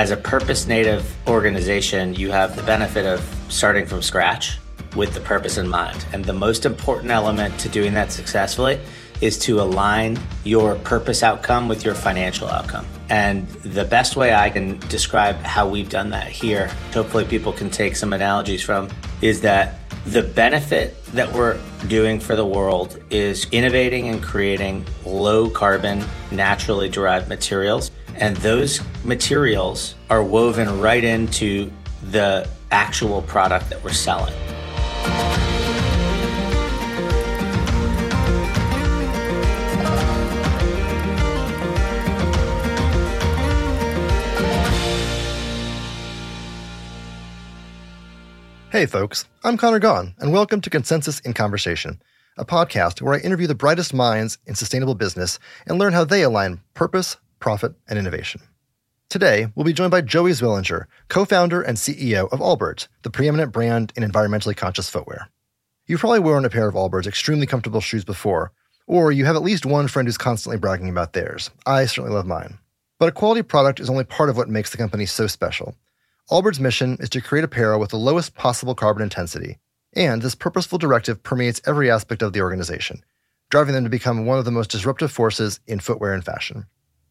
as 0.00 0.10
a 0.10 0.16
purpose 0.16 0.66
native 0.66 1.14
organization, 1.28 2.14
you 2.14 2.30
have 2.30 2.56
the 2.56 2.62
benefit 2.62 3.04
of 3.04 3.20
starting 3.50 3.84
from 3.84 4.00
scratch 4.00 4.56
with 4.96 5.12
the 5.12 5.20
purpose 5.20 5.58
in 5.58 5.68
mind. 5.68 6.06
And 6.14 6.24
the 6.24 6.32
most 6.32 6.64
important 6.64 7.10
element 7.10 7.60
to 7.60 7.68
doing 7.68 7.92
that 7.92 8.10
successfully 8.10 8.80
is 9.20 9.38
to 9.40 9.60
align 9.60 10.18
your 10.42 10.76
purpose 10.76 11.22
outcome 11.22 11.68
with 11.68 11.84
your 11.84 11.94
financial 11.94 12.48
outcome. 12.48 12.86
And 13.10 13.46
the 13.48 13.84
best 13.84 14.16
way 14.16 14.32
I 14.32 14.48
can 14.48 14.78
describe 14.88 15.36
how 15.42 15.68
we've 15.68 15.90
done 15.90 16.08
that 16.10 16.28
here, 16.28 16.68
hopefully 16.94 17.26
people 17.26 17.52
can 17.52 17.68
take 17.68 17.94
some 17.94 18.14
analogies 18.14 18.62
from, 18.62 18.88
is 19.20 19.42
that 19.42 19.80
the 20.06 20.22
benefit 20.22 21.04
that 21.12 21.30
we're 21.30 21.60
doing 21.88 22.20
for 22.20 22.36
the 22.36 22.46
world 22.46 22.98
is 23.10 23.46
innovating 23.52 24.08
and 24.08 24.22
creating 24.22 24.86
low 25.04 25.50
carbon, 25.50 26.02
naturally 26.30 26.88
derived 26.88 27.28
materials. 27.28 27.89
And 28.20 28.36
those 28.36 28.82
materials 29.02 29.94
are 30.10 30.22
woven 30.22 30.78
right 30.78 31.02
into 31.02 31.72
the 32.02 32.46
actual 32.70 33.22
product 33.22 33.70
that 33.70 33.82
we're 33.82 33.94
selling. 33.94 34.34
Hey, 48.70 48.84
folks, 48.84 49.24
I'm 49.42 49.56
Conor 49.56 49.80
Gaughan, 49.80 50.14
and 50.18 50.30
welcome 50.30 50.60
to 50.60 50.68
Consensus 50.68 51.20
in 51.20 51.32
Conversation, 51.32 52.02
a 52.36 52.44
podcast 52.44 53.00
where 53.00 53.14
I 53.14 53.18
interview 53.20 53.46
the 53.46 53.54
brightest 53.54 53.94
minds 53.94 54.36
in 54.44 54.54
sustainable 54.54 54.94
business 54.94 55.38
and 55.66 55.78
learn 55.78 55.94
how 55.94 56.04
they 56.04 56.22
align 56.22 56.60
purpose, 56.74 57.16
profit, 57.40 57.74
and 57.88 57.98
innovation. 57.98 58.40
Today, 59.08 59.48
we'll 59.56 59.64
be 59.64 59.72
joined 59.72 59.90
by 59.90 60.02
Joey 60.02 60.30
Zwillinger, 60.30 60.84
co 61.08 61.24
founder 61.24 61.60
and 61.60 61.76
CEO 61.76 62.32
of 62.32 62.38
Allbirds, 62.38 62.86
the 63.02 63.10
preeminent 63.10 63.50
brand 63.50 63.92
in 63.96 64.08
environmentally 64.08 64.56
conscious 64.56 64.88
footwear. 64.88 65.28
You've 65.88 65.98
probably 65.98 66.20
worn 66.20 66.44
a 66.44 66.50
pair 66.50 66.68
of 66.68 66.76
Allbirds' 66.76 67.08
extremely 67.08 67.48
comfortable 67.48 67.80
shoes 67.80 68.04
before, 68.04 68.52
or 68.86 69.10
you 69.10 69.24
have 69.24 69.34
at 69.34 69.42
least 69.42 69.66
one 69.66 69.88
friend 69.88 70.06
who's 70.06 70.16
constantly 70.16 70.58
bragging 70.58 70.88
about 70.88 71.12
theirs. 71.12 71.50
I 71.66 71.86
certainly 71.86 72.14
love 72.14 72.26
mine. 72.26 72.58
But 73.00 73.08
a 73.08 73.12
quality 73.12 73.42
product 73.42 73.80
is 73.80 73.90
only 73.90 74.04
part 74.04 74.30
of 74.30 74.36
what 74.36 74.48
makes 74.48 74.70
the 74.70 74.76
company 74.76 75.06
so 75.06 75.26
special. 75.26 75.74
Allbirds' 76.30 76.60
mission 76.60 76.96
is 77.00 77.08
to 77.10 77.20
create 77.20 77.44
apparel 77.44 77.80
with 77.80 77.90
the 77.90 77.96
lowest 77.96 78.36
possible 78.36 78.76
carbon 78.76 79.02
intensity, 79.02 79.58
and 79.94 80.22
this 80.22 80.36
purposeful 80.36 80.78
directive 80.78 81.22
permeates 81.24 81.60
every 81.66 81.90
aspect 81.90 82.22
of 82.22 82.32
the 82.32 82.42
organization, 82.42 83.02
driving 83.48 83.74
them 83.74 83.82
to 83.82 83.90
become 83.90 84.26
one 84.26 84.38
of 84.38 84.44
the 84.44 84.52
most 84.52 84.70
disruptive 84.70 85.10
forces 85.10 85.58
in 85.66 85.80
footwear 85.80 86.12
and 86.12 86.24
fashion. 86.24 86.66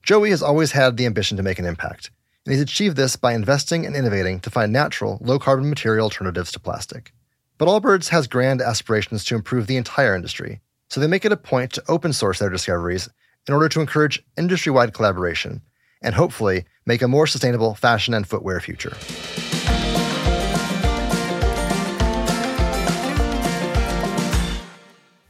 Joey 0.10 0.32
has 0.32 0.42
always 0.42 0.72
had 0.72 0.98
the 0.98 1.06
ambition 1.06 1.38
to 1.38 1.44
make 1.44 1.60
an 1.60 1.68
impact, 1.68 2.10
and 2.44 2.52
he's 2.52 2.64
achieved 2.64 2.98
this 2.98 3.16
by 3.16 3.36
investing 3.36 3.86
and 3.86 3.96
innovating 3.96 4.40
to 4.40 4.50
find 4.50 4.74
natural, 4.74 5.20
low 5.22 5.38
carbon 5.38 5.70
material 5.70 6.06
alternatives 6.06 6.52
to 6.52 6.60
plastic. 6.60 7.14
But 7.60 7.68
Allbirds 7.68 8.10
has 8.10 8.26
grand 8.26 8.60
aspirations 8.60 9.24
to 9.26 9.36
improve 9.36 9.68
the 9.68 9.78
entire 9.78 10.16
industry, 10.16 10.62
so 10.90 11.00
they 11.00 11.06
make 11.06 11.26
it 11.26 11.32
a 11.32 11.38
point 11.38 11.74
to 11.74 11.84
open 11.88 12.12
source 12.12 12.40
their 12.40 12.50
discoveries 12.50 13.08
in 13.48 13.54
order 13.54 13.70
to 13.70 13.82
encourage 13.82 14.24
industry 14.36 14.72
wide 14.72 14.96
collaboration 14.96 15.62
and 16.02 16.16
hopefully 16.16 16.66
make 16.88 17.04
a 17.04 17.08
more 17.08 17.28
sustainable 17.28 17.76
fashion 17.76 18.16
and 18.16 18.28
footwear 18.28 18.60
future. 18.60 18.98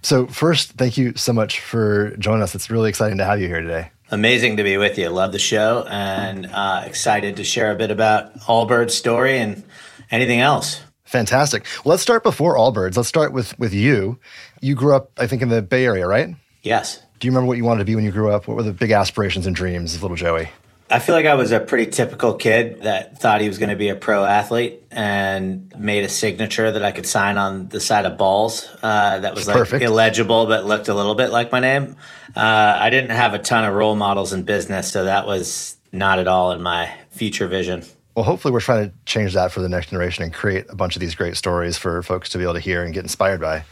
So, 0.03 0.25
first, 0.27 0.71
thank 0.71 0.97
you 0.97 1.15
so 1.17 1.33
much 1.33 1.59
for 1.59 2.15
joining 2.15 2.43
us. 2.43 2.55
It's 2.55 2.69
really 2.69 2.87
exciting 2.87 3.17
to 3.17 3.25
have 3.25 3.41
you 3.41 3.47
here 3.47 3.59
today. 3.59 3.91
Amazing 4.11 4.57
to 4.57 4.63
be 4.63 4.77
with 4.77 4.97
you. 4.97 5.09
Love 5.09 5.31
the 5.31 5.39
show 5.39 5.85
and 5.89 6.47
uh, 6.51 6.83
excited 6.85 7.37
to 7.37 7.43
share 7.43 7.71
a 7.71 7.75
bit 7.75 7.91
about 7.91 8.37
Allbirds' 8.39 8.91
story 8.91 9.37
and 9.37 9.63
anything 10.09 10.39
else. 10.39 10.81
Fantastic. 11.03 11.65
Well, 11.83 11.91
let's 11.91 12.01
start 12.03 12.23
before 12.23 12.55
Allbirds. 12.55 12.97
Let's 12.97 13.09
start 13.09 13.33
with 13.33 13.57
with 13.59 13.73
you. 13.73 14.19
You 14.61 14.75
grew 14.75 14.95
up, 14.95 15.11
I 15.17 15.27
think, 15.27 15.41
in 15.41 15.49
the 15.49 15.61
Bay 15.61 15.85
Area, 15.85 16.07
right? 16.07 16.35
Yes. 16.63 17.01
Do 17.19 17.27
you 17.27 17.31
remember 17.31 17.47
what 17.47 17.57
you 17.57 17.65
wanted 17.65 17.79
to 17.79 17.85
be 17.85 17.95
when 17.95 18.03
you 18.03 18.11
grew 18.11 18.31
up? 18.31 18.47
What 18.47 18.57
were 18.57 18.63
the 18.63 18.73
big 18.73 18.91
aspirations 18.91 19.45
and 19.45 19.55
dreams 19.55 19.95
of 19.95 20.01
little 20.01 20.17
Joey? 20.17 20.49
I 20.91 20.97
feel 20.97 21.13
like 21.13 21.27
I 21.27 21.35
was 21.35 21.51
a 21.51 21.59
pretty 21.59 21.91
typical 21.91 22.33
kid 22.33 22.81
that 22.81 23.19
thought 23.19 23.41
he 23.41 23.47
was 23.47 23.59
going 23.59 23.69
to 23.69 23.75
be 23.75 23.89
a 23.89 23.95
pro 23.95 24.25
athlete 24.25 24.81
and 24.89 25.71
made 25.77 26.03
a 26.03 26.09
signature 26.09 26.71
that 26.71 26.83
I 26.83 26.91
could 26.91 27.05
sign 27.05 27.37
on 27.37 27.69
the 27.69 27.79
side 27.79 28.05
of 28.05 28.17
balls 28.17 28.67
uh, 28.81 29.19
that 29.19 29.35
was 29.35 29.47
like 29.47 29.55
Perfect. 29.55 29.83
illegible 29.83 30.47
but 30.47 30.65
looked 30.65 30.87
a 30.87 30.95
little 30.95 31.13
bit 31.13 31.29
like 31.29 31.51
my 31.51 31.59
name. 31.59 31.95
Uh, 32.35 32.77
I 32.79 32.89
didn't 32.89 33.11
have 33.11 33.35
a 33.35 33.39
ton 33.39 33.65
of 33.65 33.75
role 33.75 33.95
models 33.95 34.33
in 34.33 34.43
business, 34.43 34.91
so 34.91 35.03
that 35.03 35.27
was 35.27 35.77
not 35.91 36.17
at 36.17 36.27
all 36.27 36.51
in 36.53 36.61
my 36.61 36.91
future 37.11 37.47
vision. 37.47 37.83
Well, 38.15 38.25
hopefully, 38.25 38.51
we're 38.51 38.59
trying 38.59 38.89
to 38.89 38.95
change 39.05 39.33
that 39.33 39.51
for 39.51 39.61
the 39.61 39.69
next 39.69 39.91
generation 39.91 40.23
and 40.23 40.33
create 40.33 40.65
a 40.69 40.75
bunch 40.75 40.95
of 40.95 40.99
these 40.99 41.13
great 41.13 41.37
stories 41.37 41.77
for 41.77 42.01
folks 42.01 42.29
to 42.29 42.39
be 42.39 42.43
able 42.43 42.55
to 42.55 42.59
hear 42.59 42.83
and 42.83 42.93
get 42.93 43.03
inspired 43.03 43.41
by. 43.41 43.63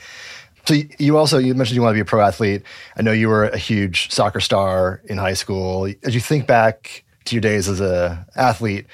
So 0.67 0.75
you 0.99 1.17
also 1.17 1.37
you 1.39 1.55
mentioned 1.55 1.75
you 1.75 1.81
want 1.81 1.93
to 1.93 1.97
be 1.97 2.01
a 2.01 2.05
pro 2.05 2.21
athlete. 2.21 2.61
I 2.95 3.01
know 3.01 3.11
you 3.11 3.27
were 3.27 3.45
a 3.45 3.57
huge 3.57 4.11
soccer 4.11 4.39
star 4.39 5.01
in 5.05 5.17
high 5.17 5.33
school. 5.33 5.91
As 6.03 6.13
you 6.13 6.21
think 6.21 6.45
back 6.45 7.05
to 7.27 7.35
your 7.35 7.41
days 7.41 7.67
as 7.67 7.81
a 7.81 8.25
athlete, 8.35 8.85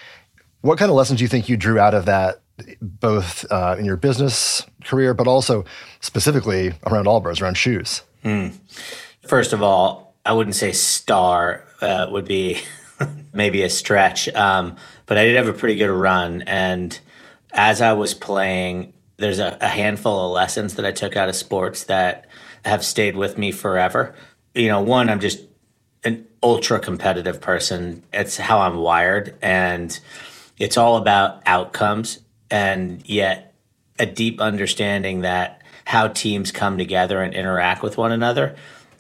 what 0.62 0.78
kind 0.78 0.90
of 0.90 0.96
lessons 0.96 1.20
do 1.20 1.24
you 1.24 1.28
think 1.28 1.50
you 1.50 1.58
drew 1.58 1.80
out 1.80 1.94
of 1.94 2.06
that, 2.06 2.42
both 2.82 3.46
uh, 3.52 3.76
in 3.78 3.86
your 3.86 3.98
business 3.98 4.66
career, 4.84 5.14
but 5.14 5.28
also 5.28 5.66
specifically 6.00 6.74
around 6.86 7.06
Allbirds, 7.06 7.42
around 7.42 7.56
shoes? 7.56 8.02
First 9.28 9.54
of 9.54 9.62
all, 9.62 10.16
I 10.26 10.34
wouldn't 10.34 10.56
say 10.56 10.72
star 10.72 11.64
uh, 11.82 12.08
would 12.10 12.26
be 12.26 12.62
maybe 13.34 13.64
a 13.64 13.70
stretch, 13.70 14.30
um, 14.30 14.78
but 15.06 15.18
I 15.18 15.26
did 15.26 15.36
have 15.36 15.48
a 15.48 15.54
pretty 15.54 15.76
good 15.76 15.92
run. 15.92 16.44
And 16.44 16.98
as 17.52 17.82
I 17.82 17.94
was 17.94 18.14
playing, 18.14 18.94
there's 19.18 19.40
a, 19.40 19.58
a 19.60 19.68
handful 19.68 20.28
of 20.28 20.32
lessons 20.32 20.76
that 20.76 20.86
I 20.86 20.92
took 20.92 21.18
out 21.18 21.30
of 21.30 21.36
sports 21.36 21.86
that 21.86 22.28
have 22.66 22.86
stayed 22.86 23.16
with 23.18 23.38
me 23.38 23.52
forever. 23.52 24.16
You 24.56 24.70
know, 24.70 24.82
one, 24.82 25.10
I'm 25.10 25.20
just 25.20 25.42
an 26.04 26.28
ultra 26.42 26.80
competitive 26.80 27.42
person. 27.42 28.04
It's 28.12 28.38
how 28.38 28.60
I'm 28.60 28.78
wired, 28.78 29.36
and 29.42 29.98
it's 30.58 30.78
all 30.78 30.98
about 30.98 31.42
outcomes, 31.46 32.20
and 32.50 33.08
yet 33.08 33.54
a 34.00 34.06
deep 34.06 34.42
understanding 34.42 35.22
that 35.22 35.62
how 35.86 36.08
teams 36.08 36.52
come 36.52 36.78
together 36.78 37.22
and 37.22 37.34
interact 37.34 37.84
with 37.84 37.98
one 37.98 38.12
another 38.12 38.56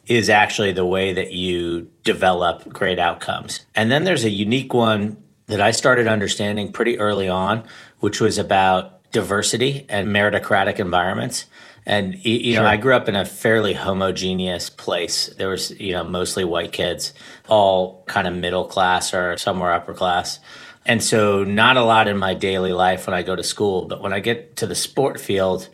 is 0.07 0.29
actually 0.29 0.73
the 0.73 0.85
way 0.85 1.13
that 1.13 1.31
you 1.31 1.89
develop 2.03 2.67
great 2.67 2.99
outcomes. 2.99 3.65
And 3.73 3.89
then 3.89 4.03
there's 4.03 4.25
a 4.25 4.29
unique 4.29 4.73
one 4.73 5.17
that 5.47 5.61
I 5.61 5.71
started 5.71 6.07
understanding 6.07 6.71
pretty 6.71 6.99
early 6.99 7.29
on, 7.29 7.63
which 7.99 8.19
was 8.19 8.37
about 8.37 9.09
diversity 9.11 9.85
and 9.87 10.07
meritocratic 10.09 10.79
environments. 10.79 11.45
And 11.85 12.23
you 12.23 12.53
know, 12.55 12.61
Sure. 12.61 12.67
I 12.67 12.77
grew 12.77 12.95
up 12.95 13.09
in 13.09 13.15
a 13.15 13.25
fairly 13.25 13.73
homogeneous 13.73 14.69
place. 14.69 15.27
There 15.37 15.49
was, 15.49 15.71
you 15.79 15.91
know, 15.91 16.03
mostly 16.03 16.45
white 16.45 16.71
kids, 16.71 17.13
all 17.47 18.03
kind 18.07 18.27
of 18.27 18.33
middle 18.33 18.65
class 18.65 19.13
or 19.13 19.37
somewhere 19.37 19.73
upper 19.73 19.93
class. 19.93 20.39
And 20.85 21.03
so 21.03 21.43
not 21.43 21.77
a 21.77 21.83
lot 21.83 22.07
in 22.07 22.17
my 22.17 22.33
daily 22.33 22.73
life 22.73 23.07
when 23.07 23.13
I 23.13 23.21
go 23.21 23.35
to 23.35 23.43
school, 23.43 23.85
but 23.85 24.01
when 24.01 24.13
I 24.13 24.19
get 24.19 24.57
to 24.57 24.67
the 24.67 24.75
sport 24.75 25.19
field, 25.19 25.69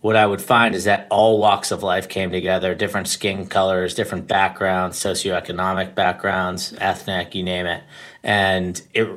what 0.00 0.16
I 0.16 0.26
would 0.26 0.40
find 0.40 0.74
is 0.74 0.84
that 0.84 1.06
all 1.10 1.38
walks 1.38 1.70
of 1.70 1.82
life 1.82 2.08
came 2.08 2.30
together 2.30 2.74
different 2.74 3.08
skin 3.08 3.46
colors, 3.46 3.94
different 3.94 4.26
backgrounds, 4.28 4.98
socioeconomic 4.98 5.94
backgrounds, 5.94 6.72
ethnic, 6.78 7.34
you 7.34 7.42
name 7.42 7.66
it. 7.66 7.82
And 8.22 8.80
it 8.94 9.08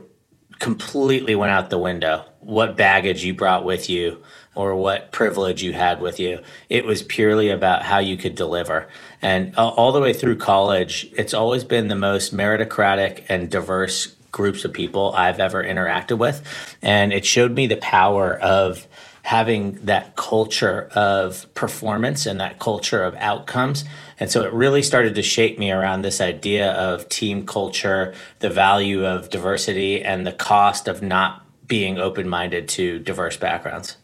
completely 0.60 1.36
went 1.36 1.52
out 1.52 1.70
the 1.70 1.78
window. 1.78 2.26
What 2.40 2.76
baggage 2.76 3.24
you 3.24 3.34
brought 3.34 3.64
with 3.64 3.90
you 3.90 4.24
or 4.54 4.76
what 4.76 5.12
privilege 5.12 5.64
you 5.64 5.74
had 5.74 6.02
with 6.02 6.20
you. 6.20 6.40
It 6.70 6.86
was 6.86 7.02
purely 7.02 7.50
about 7.50 7.84
how 7.84 8.00
you 8.00 8.18
could 8.18 8.36
deliver. 8.36 8.88
And 9.22 9.56
all 9.56 9.92
the 9.92 10.02
way 10.02 10.14
through 10.14 10.38
college, 10.38 11.10
it's 11.18 11.34
always 11.34 11.64
been 11.64 11.88
the 11.88 11.96
most 11.96 12.36
meritocratic 12.36 13.24
and 13.30 13.50
diverse 13.50 14.16
groups 14.32 14.66
of 14.66 14.74
people 14.74 15.14
I've 15.16 15.40
ever 15.40 15.64
interacted 15.64 16.18
with. 16.18 16.42
And 16.82 17.14
it 17.14 17.26
showed 17.26 17.54
me 17.54 17.68
the 17.68 17.78
power 17.78 18.34
of 18.36 18.88
having 19.24 19.74
that 19.86 20.16
culture 20.16 20.90
of 20.96 21.54
performance 21.54 22.26
and 22.26 22.40
that 22.40 22.58
culture 22.58 23.04
of 23.04 23.14
outcomes. 23.16 23.86
And 24.20 24.32
so 24.32 24.44
it 24.44 24.52
really 24.52 24.82
started 24.82 25.16
to 25.16 25.22
shape 25.22 25.60
me 25.60 25.72
around 25.72 26.02
this 26.02 26.20
idea 26.20 26.72
of 26.72 27.08
team 27.08 27.46
culture, 27.46 28.14
the 28.40 28.50
value 28.50 29.06
of 29.06 29.30
diversity, 29.30 30.02
and 30.02 30.26
the 30.26 30.32
cost 30.32 30.88
of 30.88 31.02
not 31.02 31.46
being 31.68 32.00
open 32.00 32.28
minded 32.28 32.68
to 32.70 33.00
diverse 33.00 33.38
backgrounds. 33.38 33.98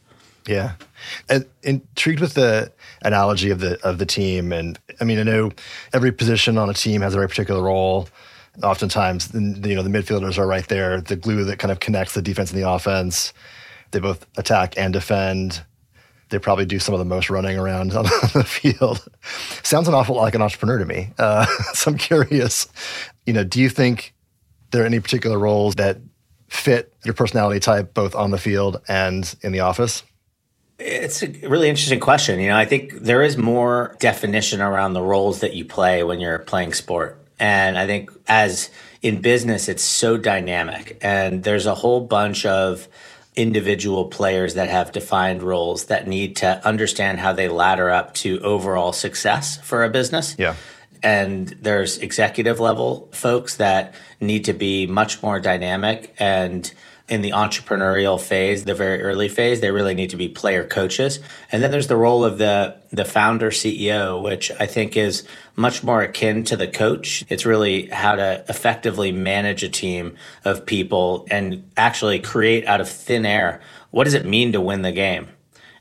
Yeah, 0.47 0.73
and 1.29 1.45
intrigued 1.63 2.21
with 2.21 2.33
the 2.33 2.71
analogy 3.01 3.49
of 3.49 3.59
the 3.59 3.79
of 3.85 3.97
the 3.97 4.05
team, 4.05 4.51
and 4.51 4.79
I 5.01 5.03
mean, 5.03 5.19
I 5.19 5.23
know 5.23 5.51
every 5.93 6.11
position 6.11 6.57
on 6.57 6.69
a 6.69 6.73
team 6.73 7.01
has 7.01 7.13
a 7.13 7.17
very 7.17 7.27
particular 7.27 7.61
role. 7.61 8.07
Oftentimes, 8.63 9.31
you 9.33 9.39
know, 9.39 9.83
the 9.83 9.89
midfielders 9.89 10.37
are 10.37 10.47
right 10.47 10.67
there, 10.67 10.99
the 10.99 11.15
glue 11.15 11.43
that 11.43 11.59
kind 11.59 11.71
of 11.71 11.79
connects 11.79 12.13
the 12.13 12.21
defense 12.21 12.51
and 12.51 12.59
the 12.59 12.67
offense. 12.67 13.33
They 13.91 13.99
both 13.99 14.25
attack 14.37 14.73
and 14.77 14.93
defend. 14.93 15.63
They 16.29 16.39
probably 16.39 16.65
do 16.65 16.79
some 16.79 16.93
of 16.93 16.99
the 16.99 17.05
most 17.05 17.29
running 17.29 17.57
around 17.57 17.93
on 17.95 18.03
the 18.33 18.43
field. 18.43 19.07
Sounds 19.63 19.87
an 19.87 19.93
awful 19.93 20.15
lot 20.15 20.23
like 20.23 20.35
an 20.35 20.41
entrepreneur 20.41 20.79
to 20.79 20.85
me. 20.85 21.09
Uh, 21.17 21.45
so 21.73 21.91
I'm 21.91 21.97
curious, 21.97 22.67
you 23.25 23.33
know, 23.33 23.43
do 23.43 23.61
you 23.61 23.69
think 23.69 24.13
there 24.71 24.83
are 24.83 24.85
any 24.85 24.99
particular 24.99 25.37
roles 25.37 25.75
that 25.75 25.97
fit 26.49 26.93
your 27.05 27.13
personality 27.13 27.59
type 27.59 27.93
both 27.93 28.15
on 28.15 28.31
the 28.31 28.37
field 28.37 28.81
and 28.87 29.35
in 29.41 29.51
the 29.51 29.59
office? 29.59 30.03
It's 30.79 31.23
a 31.23 31.27
really 31.47 31.69
interesting 31.69 31.99
question. 31.99 32.39
You 32.39 32.49
know, 32.49 32.57
I 32.57 32.65
think 32.65 32.93
there 32.93 33.23
is 33.23 33.35
more 33.37 33.95
definition 33.99 34.61
around 34.61 34.93
the 34.93 35.01
roles 35.01 35.39
that 35.39 35.53
you 35.55 35.65
play 35.65 36.03
when 36.03 36.19
you're 36.19 36.39
playing 36.39 36.73
sport. 36.73 37.19
And 37.39 37.77
I 37.77 37.87
think 37.87 38.11
as 38.27 38.69
in 39.01 39.21
business, 39.21 39.69
it's 39.69 39.83
so 39.83 40.17
dynamic. 40.17 40.97
And 41.01 41.43
there's 41.43 41.65
a 41.65 41.75
whole 41.75 42.01
bunch 42.01 42.45
of 42.45 42.87
individual 43.35 44.05
players 44.05 44.55
that 44.55 44.69
have 44.69 44.91
defined 44.91 45.43
roles 45.43 45.85
that 45.85 46.07
need 46.07 46.35
to 46.37 46.65
understand 46.67 47.19
how 47.19 47.33
they 47.33 47.47
ladder 47.47 47.89
up 47.89 48.13
to 48.15 48.39
overall 48.39 48.91
success 48.91 49.57
for 49.57 49.83
a 49.83 49.89
business. 49.89 50.35
Yeah. 50.37 50.55
And 51.03 51.47
there's 51.61 51.99
executive 51.99 52.59
level 52.59 53.07
folks 53.11 53.57
that 53.57 53.93
need 54.19 54.45
to 54.45 54.53
be 54.53 54.87
much 54.87 55.21
more 55.21 55.39
dynamic 55.39 56.15
and 56.17 56.71
in 57.07 57.21
the 57.21 57.31
entrepreneurial 57.31 58.19
phase, 58.19 58.65
the 58.65 58.75
very 58.75 59.01
early 59.01 59.29
phase, 59.29 59.61
they 59.61 59.71
really 59.71 59.93
need 59.93 60.09
to 60.09 60.17
be 60.17 60.27
player 60.27 60.65
coaches. 60.65 61.19
And 61.51 61.63
then 61.63 61.71
there's 61.71 61.87
the 61.87 61.95
role 61.95 62.25
of 62.25 62.37
the 62.37 62.75
the 62.91 63.05
founder 63.05 63.51
CEO, 63.51 64.21
which 64.21 64.51
I 64.59 64.65
think 64.65 64.95
is 64.95 65.27
much 65.55 65.83
more 65.83 66.01
akin 66.01 66.43
to 66.45 66.57
the 66.57 66.67
coach. 66.67 67.23
It's 67.29 67.45
really 67.45 67.87
how 67.87 68.15
to 68.15 68.45
effectively 68.47 69.11
manage 69.11 69.63
a 69.63 69.69
team 69.69 70.15
of 70.45 70.65
people 70.65 71.27
and 71.29 71.69
actually 71.75 72.19
create 72.19 72.65
out 72.65 72.81
of 72.81 72.89
thin 72.89 73.25
air. 73.25 73.61
What 73.91 74.05
does 74.05 74.13
it 74.13 74.25
mean 74.25 74.51
to 74.53 74.61
win 74.61 74.81
the 74.81 74.91
game? 74.91 75.29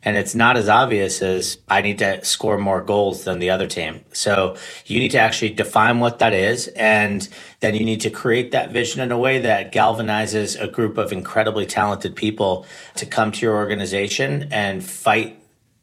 And 0.07 0.17
it's 0.17 0.37
not 0.37 0.57
as 0.57 0.69
obvious 0.69 1.21
as 1.21 1.59
I 1.69 1.83
need 1.83 1.99
to 1.99 2.25
score 2.25 2.59
more 2.59 2.81
goals 2.81 3.25
than 3.25 3.41
the 3.41 3.51
other 3.51 3.67
team. 3.67 4.05
So 4.13 4.57
you 4.87 5.01
need 5.01 5.11
to 5.11 5.19
actually 5.19 5.51
define 5.51 5.99
what 5.99 6.21
that 6.21 6.33
is, 6.33 6.69
and 6.69 7.29
then 7.59 7.75
you 7.75 7.85
need 7.85 8.01
to 8.03 8.11
create 8.11 8.53
that 8.53 8.71
vision 8.71 9.01
in 9.03 9.11
a 9.11 9.19
way 9.19 9.41
that 9.41 9.73
galvanizes 9.73 10.59
a 10.63 10.69
group 10.69 10.97
of 10.97 11.13
incredibly 11.13 11.67
talented 11.67 12.15
people 12.15 12.67
to 12.95 13.05
come 13.05 13.33
to 13.33 13.45
your 13.45 13.57
organization 13.57 14.49
and 14.53 14.85
fight 14.85 15.43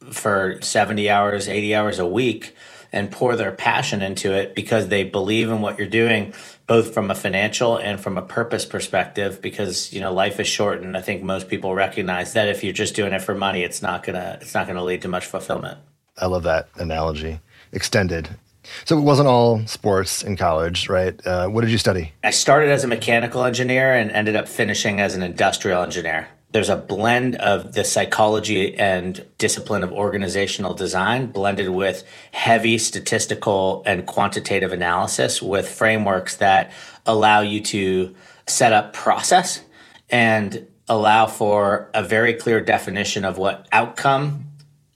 for 0.09 0.57
70 0.61 1.09
hours, 1.09 1.49
80 1.49 1.75
hours 1.75 1.99
a 1.99 2.07
week 2.07 2.55
and 2.93 3.11
pour 3.11 3.35
their 3.35 3.51
passion 3.51 4.01
into 4.01 4.31
it 4.31 4.55
because 4.55 4.87
they 4.87 5.03
believe 5.03 5.49
in 5.49 5.59
what 5.59 5.77
you're 5.77 5.87
doing 5.87 6.33
both 6.67 6.93
from 6.93 7.11
a 7.11 7.15
financial 7.15 7.75
and 7.75 7.99
from 7.99 8.17
a 8.17 8.21
purpose 8.21 8.65
perspective 8.65 9.41
because 9.41 9.91
you 9.91 9.99
know 9.99 10.13
life 10.13 10.39
is 10.39 10.47
short 10.47 10.81
and 10.81 10.95
i 10.95 11.01
think 11.01 11.23
most 11.23 11.49
people 11.49 11.73
recognize 11.73 12.33
that 12.33 12.47
if 12.47 12.63
you're 12.63 12.71
just 12.71 12.95
doing 12.95 13.11
it 13.11 13.21
for 13.21 13.35
money 13.35 13.63
it's 13.63 13.81
not 13.81 14.03
gonna 14.03 14.37
it's 14.39 14.53
not 14.53 14.67
gonna 14.67 14.83
lead 14.83 15.01
to 15.01 15.07
much 15.07 15.25
fulfillment. 15.25 15.77
I 16.15 16.27
love 16.27 16.43
that 16.43 16.69
analogy. 16.75 17.39
Extended. 17.71 18.29
So 18.85 18.97
it 18.99 19.01
wasn't 19.01 19.27
all 19.27 19.65
sports 19.65 20.23
in 20.23 20.37
college 20.37 20.87
right? 20.87 21.19
Uh, 21.25 21.47
what 21.47 21.61
did 21.61 21.71
you 21.71 21.79
study? 21.79 22.13
I 22.23 22.29
started 22.29 22.69
as 22.69 22.83
a 22.83 22.87
mechanical 22.87 23.43
engineer 23.43 23.93
and 23.93 24.11
ended 24.11 24.35
up 24.35 24.47
finishing 24.47 25.01
as 25.01 25.15
an 25.15 25.23
industrial 25.23 25.81
engineer 25.81 26.27
there's 26.53 26.69
a 26.69 26.77
blend 26.77 27.35
of 27.37 27.73
the 27.73 27.83
psychology 27.83 28.75
and 28.77 29.25
discipline 29.39 29.83
of 29.83 29.91
organizational 29.91 30.75
design 30.75 31.25
blended 31.25 31.69
with 31.69 32.03
heavy 32.31 32.77
statistical 32.77 33.81
and 33.87 34.05
quantitative 34.05 34.71
analysis 34.71 35.41
with 35.41 35.67
frameworks 35.67 36.37
that 36.37 36.71
allow 37.07 37.41
you 37.41 37.59
to 37.59 38.15
set 38.47 38.71
up 38.71 38.93
process 38.93 39.61
and 40.09 40.67
allow 40.87 41.25
for 41.25 41.89
a 41.95 42.03
very 42.03 42.35
clear 42.35 42.61
definition 42.61 43.25
of 43.25 43.37
what 43.39 43.67
outcome 43.71 44.45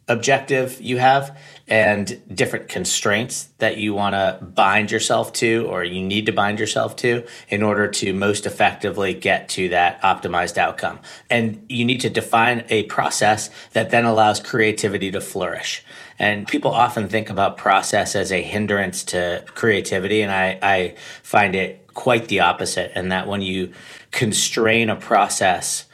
objective 0.08 0.80
you 0.82 0.98
have 0.98 1.38
and 1.68 2.22
different 2.34 2.70
constraints 2.70 3.50
that 3.58 3.76
you 3.78 3.94
want 3.94 4.14
to 4.14 4.40
bind 4.42 4.90
yourself 4.90 5.34
to 5.34 5.66
or 5.68 5.84
you 5.84 6.02
need 6.02 6.26
to 6.26 6.32
bind 6.32 6.60
yourself 6.60 6.96
to 6.96 7.26
in 7.50 7.62
order 7.62 7.90
to 7.90 8.14
most 8.14 8.46
effectively 8.46 9.14
get 9.14 9.50
to 9.50 9.68
that 9.68 10.02
optimized 10.02 10.58
outcome. 10.58 10.98
And 11.30 11.66
you 11.68 11.84
need 11.84 12.00
to 12.02 12.10
define 12.10 12.64
a 12.70 12.84
process 12.84 13.50
that 13.74 13.90
then 13.90 14.06
allows 14.06 14.40
creativity 14.40 15.12
to 15.12 15.20
flourish. 15.20 15.84
And 16.18 16.48
people 16.48 16.72
often 16.72 17.10
think 17.10 17.30
about 17.30 17.58
process 17.58 18.16
as 18.16 18.32
a 18.32 18.42
hindrance 18.42 19.04
to 19.06 19.44
creativity. 19.48 20.22
And 20.22 20.32
I, 20.32 20.58
I 20.62 20.96
find 21.22 21.54
it 21.54 21.86
quite 21.94 22.30
the 22.30 22.40
opposite. 22.40 22.94
And 22.96 23.12
that 23.12 23.28
when 23.28 23.42
you 23.42 23.74
constrain 24.12 24.90
a 24.90 24.96
process 24.96 25.87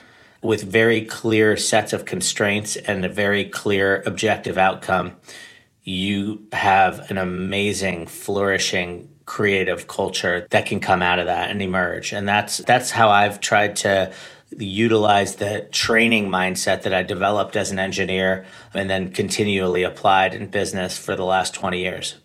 with 0.44 0.64
very 0.64 1.02
clear 1.06 1.58
sets 1.58 1.94
of 1.94 2.06
constraints 2.06 2.76
and 2.76 3.06
a 3.06 3.10
very 3.10 3.46
clear 3.46 4.04
objective 4.06 4.58
outcome, 4.58 5.16
you 5.84 6.46
have 6.52 7.10
an 7.10 7.18
amazing, 7.18 8.08
flourishing 8.08 9.10
creative 9.26 9.88
culture 9.88 10.48
that 10.50 10.66
can 10.66 10.80
come 10.80 11.02
out 11.02 11.20
of 11.20 11.28
that 11.28 11.50
and 11.50 11.62
emerge. 11.62 12.12
And 12.12 12.28
that's 12.28 12.58
that's 12.60 12.92
how 12.92 13.10
I've 13.10 13.40
tried 13.40 13.76
to 13.78 14.12
utilize 14.58 15.38
the 15.38 15.68
training 15.72 16.30
mindset 16.30 16.84
that 16.84 16.94
I 16.94 17.04
developed 17.04 17.56
as 17.56 17.72
an 17.72 17.80
engineer 17.80 18.46
and 18.74 18.90
then 18.90 19.12
continually 19.12 19.84
applied 19.84 20.36
in 20.36 20.48
business 20.48 20.98
for 20.98 21.16
the 21.16 21.26
last 21.26 21.54
20 21.54 21.80
years. 21.80 22.16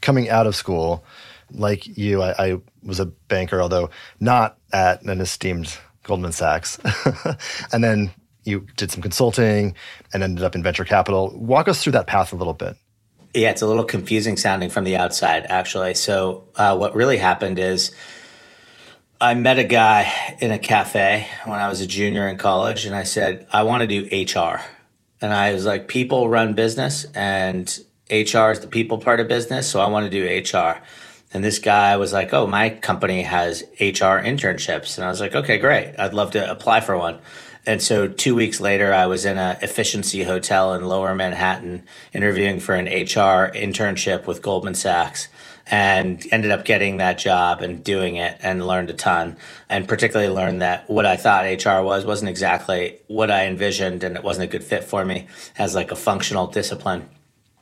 Coming 0.00 0.30
out 0.30 0.46
of 0.46 0.56
school, 0.56 1.04
like 1.50 1.86
you, 1.98 2.22
I, 2.22 2.52
I 2.52 2.60
was 2.82 3.00
a 3.00 3.06
banker, 3.06 3.60
although 3.60 3.90
not 4.20 4.58
at 4.72 5.02
an 5.02 5.20
esteemed 5.20 5.76
Goldman 6.06 6.32
Sachs. 6.32 6.78
and 7.72 7.84
then 7.84 8.10
you 8.44 8.66
did 8.76 8.90
some 8.90 9.02
consulting 9.02 9.74
and 10.12 10.22
ended 10.22 10.44
up 10.44 10.54
in 10.54 10.62
venture 10.62 10.84
capital. 10.84 11.32
Walk 11.36 11.68
us 11.68 11.82
through 11.82 11.92
that 11.92 12.06
path 12.06 12.32
a 12.32 12.36
little 12.36 12.54
bit. 12.54 12.76
Yeah, 13.34 13.50
it's 13.50 13.60
a 13.60 13.66
little 13.66 13.84
confusing 13.84 14.36
sounding 14.36 14.70
from 14.70 14.84
the 14.84 14.96
outside, 14.96 15.46
actually. 15.48 15.94
So, 15.94 16.44
uh, 16.56 16.76
what 16.76 16.94
really 16.94 17.18
happened 17.18 17.58
is 17.58 17.94
I 19.20 19.34
met 19.34 19.58
a 19.58 19.64
guy 19.64 20.10
in 20.40 20.52
a 20.52 20.58
cafe 20.58 21.26
when 21.44 21.58
I 21.58 21.68
was 21.68 21.80
a 21.82 21.86
junior 21.86 22.28
in 22.28 22.38
college, 22.38 22.86
and 22.86 22.94
I 22.94 23.02
said, 23.02 23.46
I 23.52 23.64
want 23.64 23.82
to 23.82 23.86
do 23.86 24.08
HR. 24.10 24.62
And 25.20 25.34
I 25.34 25.52
was 25.52 25.66
like, 25.66 25.88
people 25.88 26.30
run 26.30 26.54
business, 26.54 27.04
and 27.14 27.66
HR 28.10 28.52
is 28.52 28.60
the 28.60 28.68
people 28.68 28.98
part 28.98 29.20
of 29.20 29.28
business. 29.28 29.68
So, 29.68 29.80
I 29.80 29.88
want 29.88 30.10
to 30.10 30.10
do 30.10 30.24
HR. 30.56 30.80
And 31.36 31.44
this 31.44 31.58
guy 31.58 31.98
was 31.98 32.14
like, 32.14 32.32
Oh, 32.32 32.46
my 32.46 32.70
company 32.70 33.20
has 33.20 33.60
HR 33.78 34.16
internships. 34.24 34.96
And 34.96 35.04
I 35.04 35.10
was 35.10 35.20
like, 35.20 35.34
Okay, 35.34 35.58
great. 35.58 35.94
I'd 35.98 36.14
love 36.14 36.30
to 36.30 36.50
apply 36.50 36.80
for 36.80 36.96
one. 36.96 37.18
And 37.66 37.82
so 37.82 38.08
two 38.08 38.34
weeks 38.34 38.58
later, 38.58 38.94
I 38.94 39.04
was 39.04 39.26
in 39.26 39.36
a 39.36 39.58
efficiency 39.60 40.22
hotel 40.22 40.72
in 40.72 40.86
lower 40.86 41.14
Manhattan 41.14 41.82
interviewing 42.14 42.58
for 42.58 42.74
an 42.74 42.86
HR 42.86 43.52
internship 43.54 44.26
with 44.26 44.40
Goldman 44.40 44.76
Sachs 44.76 45.28
and 45.66 46.24
ended 46.32 46.52
up 46.52 46.64
getting 46.64 46.96
that 46.96 47.18
job 47.18 47.60
and 47.60 47.84
doing 47.84 48.16
it 48.16 48.38
and 48.40 48.66
learned 48.66 48.88
a 48.88 48.94
ton 48.94 49.36
and 49.68 49.86
particularly 49.86 50.32
learned 50.32 50.62
that 50.62 50.88
what 50.88 51.04
I 51.04 51.18
thought 51.18 51.44
HR 51.44 51.84
was 51.84 52.06
wasn't 52.06 52.30
exactly 52.30 52.96
what 53.08 53.30
I 53.30 53.44
envisioned 53.44 54.04
and 54.04 54.16
it 54.16 54.24
wasn't 54.24 54.44
a 54.44 54.50
good 54.50 54.64
fit 54.64 54.84
for 54.84 55.04
me 55.04 55.26
as 55.58 55.74
like 55.74 55.90
a 55.90 55.96
functional 55.96 56.46
discipline. 56.46 57.10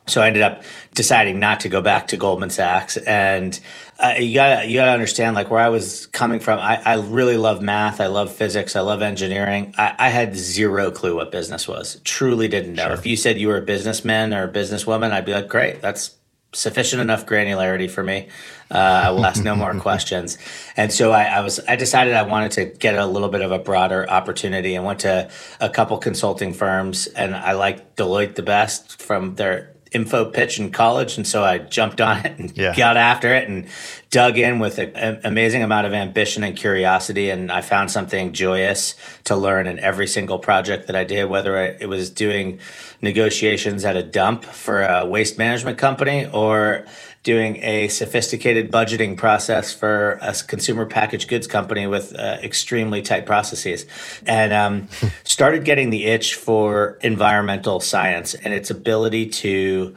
So 0.06 0.20
I 0.20 0.26
ended 0.26 0.42
up 0.42 0.62
deciding 0.94 1.40
not 1.40 1.60
to 1.60 1.68
go 1.68 1.80
back 1.80 2.08
to 2.08 2.18
Goldman 2.18 2.50
Sachs, 2.50 2.98
and 2.98 3.58
uh, 3.98 4.14
you 4.18 4.34
got 4.34 4.68
you 4.68 4.74
got 4.74 4.86
to 4.86 4.90
understand 4.90 5.34
like 5.34 5.50
where 5.50 5.60
I 5.60 5.70
was 5.70 6.06
coming 6.06 6.40
from. 6.40 6.58
I, 6.58 6.80
I 6.84 6.96
really 6.96 7.38
love 7.38 7.62
math. 7.62 8.00
I 8.00 8.08
love 8.08 8.30
physics. 8.30 8.76
I 8.76 8.80
love 8.80 9.00
engineering. 9.00 9.74
I, 9.78 9.94
I 9.98 10.08
had 10.10 10.36
zero 10.36 10.90
clue 10.90 11.16
what 11.16 11.32
business 11.32 11.66
was. 11.66 12.00
Truly 12.04 12.48
didn't 12.48 12.74
know. 12.74 12.86
Sure. 12.86 12.94
If 12.94 13.06
you 13.06 13.16
said 13.16 13.38
you 13.38 13.48
were 13.48 13.56
a 13.56 13.62
businessman 13.62 14.34
or 14.34 14.44
a 14.44 14.52
businesswoman, 14.52 15.10
I'd 15.10 15.24
be 15.24 15.32
like, 15.32 15.48
great, 15.48 15.80
that's 15.80 16.14
sufficient 16.54 17.02
enough 17.02 17.26
granularity 17.26 17.90
for 17.90 18.02
me. 18.02 18.28
Uh, 18.70 18.78
I 18.78 19.10
will 19.10 19.24
ask 19.24 19.42
no 19.42 19.54
more 19.54 19.74
questions. 19.80 20.38
And 20.76 20.92
so 20.92 21.12
I, 21.12 21.24
I, 21.24 21.40
was, 21.40 21.60
I 21.68 21.76
decided 21.76 22.14
I 22.14 22.22
wanted 22.22 22.52
to 22.52 22.64
get 22.66 22.96
a 22.96 23.06
little 23.06 23.28
bit 23.28 23.42
of 23.42 23.52
a 23.52 23.58
broader 23.58 24.08
opportunity 24.08 24.74
and 24.74 24.84
went 24.84 25.00
to 25.00 25.30
a 25.60 25.68
couple 25.68 25.98
consulting 25.98 26.52
firms. 26.52 27.06
And 27.06 27.34
I 27.34 27.52
liked 27.52 27.96
Deloitte 27.96 28.36
the 28.36 28.42
best 28.42 29.02
from 29.02 29.34
their 29.34 29.73
info 29.94 30.24
pitch 30.24 30.58
in 30.58 30.70
college, 30.70 31.16
and 31.16 31.26
so 31.26 31.44
I 31.44 31.58
jumped 31.58 32.00
on 32.00 32.18
it 32.26 32.38
and 32.38 32.56
yeah. 32.56 32.74
got 32.74 32.96
after 32.96 33.32
it 33.32 33.48
and 33.48 33.66
dug 34.10 34.38
in 34.38 34.58
with 34.58 34.78
an 34.78 35.20
amazing 35.24 35.62
amount 35.62 35.86
of 35.86 35.92
ambition 35.92 36.44
and 36.44 36.56
curiosity. 36.56 37.30
And 37.30 37.50
I 37.50 37.62
found 37.62 37.90
something 37.90 38.32
joyous 38.32 38.94
to 39.24 39.36
learn 39.36 39.66
in 39.66 39.78
every 39.78 40.06
single 40.06 40.38
project 40.38 40.86
that 40.88 40.96
I 40.96 41.04
did, 41.04 41.24
whether 41.26 41.56
it 41.56 41.88
was 41.88 42.10
doing 42.10 42.58
negotiations 43.00 43.84
at 43.84 43.96
a 43.96 44.02
dump 44.02 44.44
for 44.44 44.82
a 44.82 45.06
waste 45.06 45.38
management 45.38 45.78
company 45.78 46.26
or 46.26 46.86
doing 47.24 47.56
a 47.62 47.88
sophisticated 47.88 48.70
budgeting 48.70 49.16
process 49.16 49.72
for 49.72 50.18
a 50.20 50.34
consumer 50.46 50.84
packaged 50.84 51.26
goods 51.28 51.46
company 51.46 51.86
with 51.86 52.14
uh, 52.14 52.36
extremely 52.42 53.00
tight 53.00 53.24
processes 53.26 53.86
and 54.26 54.52
um, 54.52 54.88
started 55.24 55.64
getting 55.64 55.90
the 55.90 56.04
itch 56.04 56.34
for 56.34 56.98
environmental 57.00 57.80
science 57.80 58.34
and 58.34 58.52
its 58.52 58.70
ability 58.70 59.26
to 59.26 59.96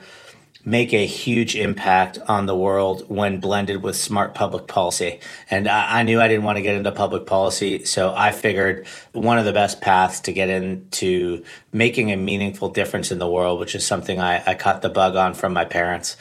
make 0.63 0.93
a 0.93 1.05
huge 1.05 1.55
impact 1.55 2.19
on 2.27 2.45
the 2.45 2.55
world 2.55 3.05
when 3.09 3.39
blended 3.39 3.81
with 3.81 3.95
smart 3.95 4.33
public 4.33 4.67
policy. 4.67 5.19
And 5.49 5.65
I, 5.65 5.99
I, 5.99 6.03
knew 6.03 6.19
I 6.19 6.27
didn't 6.27 6.43
want 6.43 6.57
to 6.57 6.61
get 6.61 6.75
into 6.75 6.91
public 6.91 7.25
policy, 7.25 7.85
so 7.85 8.13
I 8.13 8.33
figured 8.33 8.85
one 9.13 9.37
of 9.37 9.45
the 9.45 9.53
best 9.53 9.79
paths 9.79 10.19
to 10.21 10.33
get 10.33 10.49
into 10.49 11.45
making 11.71 12.11
a 12.11 12.17
meaningful 12.17 12.69
difference 12.69 13.11
in 13.13 13.19
the 13.19 13.29
world, 13.29 13.61
which 13.61 13.75
is 13.75 13.87
something 13.87 14.19
I, 14.19 14.43
I 14.45 14.55
caught 14.55 14.81
the 14.81 14.89
bug 14.89 15.15
on 15.15 15.33
from 15.33 15.53
my 15.53 15.63
parents. 15.63 16.17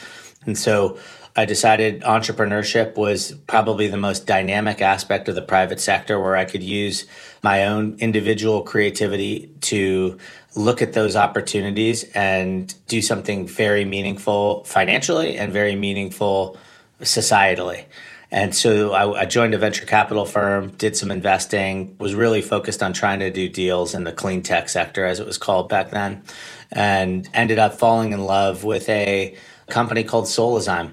And 0.47 0.57
so 0.57 0.99
I 1.37 1.45
decided 1.45 2.00
entrepreneurship 2.03 2.97
was 2.97 3.33
probably 3.47 3.88
the 3.88 3.99
most 3.99 4.26
dynamic 4.26 4.81
aspect 4.81 5.29
of 5.29 5.35
the 5.35 5.43
private 5.43 5.81
sector 5.81 6.19
where 6.19 6.35
I 6.35 6.47
could 6.47 6.62
use 6.62 7.05
my 7.43 7.67
own 7.67 7.97
individual 7.99 8.62
creativity 8.62 9.50
to 9.62 10.19
look 10.55 10.81
at 10.81 10.95
those 10.95 11.15
opportunities 11.15 12.05
and 12.15 12.75
do 12.87 13.03
something 13.03 13.47
very 13.47 13.85
meaningful 13.85 14.65
financially 14.65 15.37
and 15.37 15.53
very 15.53 15.76
meaningful 15.76 16.57
societally. 17.03 17.85
And 18.31 18.55
so 18.55 18.93
I, 18.93 19.21
I, 19.21 19.25
joined 19.26 19.55
a 19.55 19.59
venture 19.59 19.87
capital 19.87 20.25
firm, 20.25 20.71
did 20.71 20.97
some 20.97 21.11
investing, 21.11 21.95
was 21.99 22.15
really 22.15 22.43
focused 22.43 22.83
on 22.83 22.93
trying 22.93 23.21
to 23.21 23.31
do 23.31 23.49
deals 23.49 23.95
in 23.95 24.05
the 24.05 24.12
clean 24.12 24.43
tech 24.43 24.69
sector, 24.69 25.05
as 25.05 25.21
it 25.21 25.26
was 25.26 25.38
called 25.38 25.69
back 25.69 25.91
then, 25.91 26.23
and 26.73 27.29
ended 27.35 27.59
up 27.59 27.75
falling 27.75 28.12
in 28.12 28.25
love 28.25 28.65
with 28.65 28.88
a 28.88 29.37
company 29.68 30.04
called 30.04 30.26
Solazyme. 30.26 30.92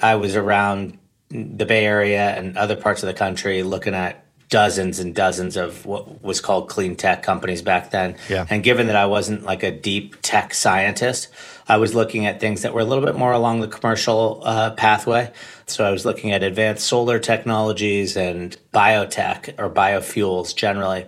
I 0.00 0.16
was 0.16 0.36
around 0.36 0.98
the 1.28 1.66
Bay 1.66 1.84
Area 1.84 2.36
and 2.36 2.56
other 2.58 2.76
parts 2.76 3.02
of 3.02 3.06
the 3.06 3.14
country 3.14 3.62
looking 3.62 3.94
at 3.94 4.22
dozens 4.52 4.98
and 4.98 5.14
dozens 5.14 5.56
of 5.56 5.86
what 5.86 6.22
was 6.22 6.38
called 6.38 6.68
clean 6.68 6.94
tech 6.94 7.22
companies 7.22 7.62
back 7.62 7.90
then. 7.90 8.14
Yeah. 8.28 8.46
And 8.50 8.62
given 8.62 8.86
that 8.88 8.96
I 8.96 9.06
wasn't 9.06 9.44
like 9.44 9.62
a 9.62 9.70
deep 9.70 10.16
tech 10.20 10.52
scientist, 10.52 11.28
I 11.66 11.78
was 11.78 11.94
looking 11.94 12.26
at 12.26 12.38
things 12.38 12.60
that 12.60 12.74
were 12.74 12.82
a 12.82 12.84
little 12.84 13.02
bit 13.02 13.16
more 13.16 13.32
along 13.32 13.60
the 13.60 13.68
commercial 13.68 14.42
uh, 14.44 14.72
pathway. 14.72 15.32
So 15.64 15.84
I 15.84 15.90
was 15.90 16.04
looking 16.04 16.32
at 16.32 16.42
advanced 16.42 16.86
solar 16.86 17.18
technologies 17.18 18.14
and 18.14 18.54
biotech 18.74 19.58
or 19.58 19.70
biofuels 19.70 20.54
generally. 20.54 21.06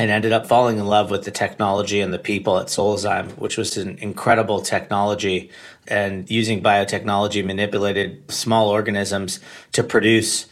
And 0.00 0.10
ended 0.10 0.32
up 0.32 0.46
falling 0.46 0.78
in 0.78 0.86
love 0.86 1.10
with 1.10 1.24
the 1.24 1.30
technology 1.30 2.00
and 2.00 2.10
the 2.10 2.18
people 2.18 2.58
at 2.58 2.68
Solazyme, 2.68 3.36
which 3.36 3.58
was 3.58 3.76
an 3.76 3.98
incredible 3.98 4.62
technology 4.62 5.50
and 5.86 6.30
using 6.30 6.62
biotechnology 6.62 7.44
manipulated 7.44 8.32
small 8.32 8.70
organisms 8.70 9.40
to 9.72 9.82
produce 9.82 10.46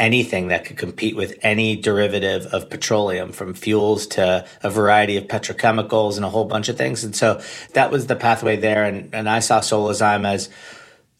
anything 0.00 0.48
that 0.48 0.64
could 0.64 0.76
compete 0.76 1.14
with 1.14 1.38
any 1.42 1.76
derivative 1.76 2.46
of 2.46 2.68
petroleum, 2.68 3.30
from 3.30 3.54
fuels 3.54 4.04
to 4.08 4.44
a 4.64 4.68
variety 4.68 5.16
of 5.16 5.28
petrochemicals 5.28 6.16
and 6.16 6.24
a 6.24 6.28
whole 6.30 6.46
bunch 6.46 6.68
of 6.68 6.76
things. 6.76 7.04
And 7.04 7.14
so 7.14 7.40
that 7.74 7.92
was 7.92 8.08
the 8.08 8.16
pathway 8.16 8.56
there. 8.56 8.82
And, 8.82 9.14
and 9.14 9.28
I 9.28 9.38
saw 9.38 9.60
Solazyme 9.60 10.26
as 10.26 10.48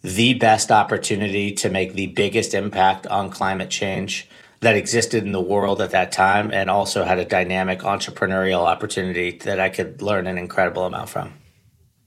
the 0.03 0.35
best 0.35 0.73
opportunity 0.73 1.53
to 1.53 1.71
make 1.71 1.95
the 1.95 2.09
biggest 2.09 2.55
impact 2.55 3.07
on 3.07 3.31
climate 3.31 3.71
change 3.71 4.29
that 4.61 4.77
existed 4.77 5.25
in 5.25 5.33
the 5.33 5.41
world 5.41 5.81
at 5.81 5.91
that 5.91 6.13
time 6.13 6.51
and 6.53 6.71
also 6.71 7.05
had 7.05 7.19
a 7.19 7.25
dynamic 7.25 7.81
entrepreneurial 7.81 8.61
opportunity 8.61 9.33
that 9.45 9.61
I 9.61 9.69
could 9.69 10.03
learn 10.03 10.27
an 10.27 10.39
incredible 10.39 10.85
amount 10.85 11.09
from. 11.09 11.35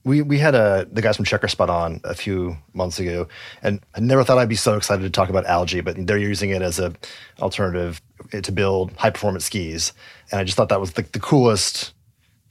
We 0.02 0.22
we 0.22 0.38
had 0.38 0.54
a 0.54 0.88
the 0.90 1.02
guys 1.02 1.16
from 1.16 1.26
Checkerspot 1.26 1.68
on 1.68 2.00
a 2.04 2.14
few 2.14 2.56
months 2.72 2.98
ago, 2.98 3.28
and 3.62 3.80
I 3.94 4.00
never 4.00 4.24
thought 4.24 4.38
I'd 4.38 4.48
be 4.48 4.56
so 4.56 4.74
excited 4.74 5.02
to 5.02 5.10
talk 5.10 5.28
about 5.28 5.44
algae, 5.44 5.82
but 5.82 5.94
they're 6.06 6.16
using 6.16 6.50
it 6.50 6.62
as 6.62 6.78
a 6.78 6.94
alternative 7.38 8.00
to 8.30 8.52
build 8.52 8.92
high 8.96 9.10
performance 9.10 9.44
skis, 9.44 9.92
and 10.32 10.40
I 10.40 10.44
just 10.44 10.56
thought 10.56 10.70
that 10.70 10.80
was 10.80 10.92
the, 10.92 11.02
the 11.02 11.20
coolest 11.20 11.92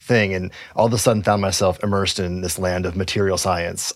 thing, 0.00 0.32
and 0.32 0.52
all 0.76 0.86
of 0.86 0.92
a 0.92 0.98
sudden 0.98 1.24
found 1.24 1.42
myself 1.42 1.82
immersed 1.82 2.20
in 2.20 2.40
this 2.40 2.56
land 2.56 2.86
of 2.86 2.94
material 2.94 3.36
science, 3.36 3.92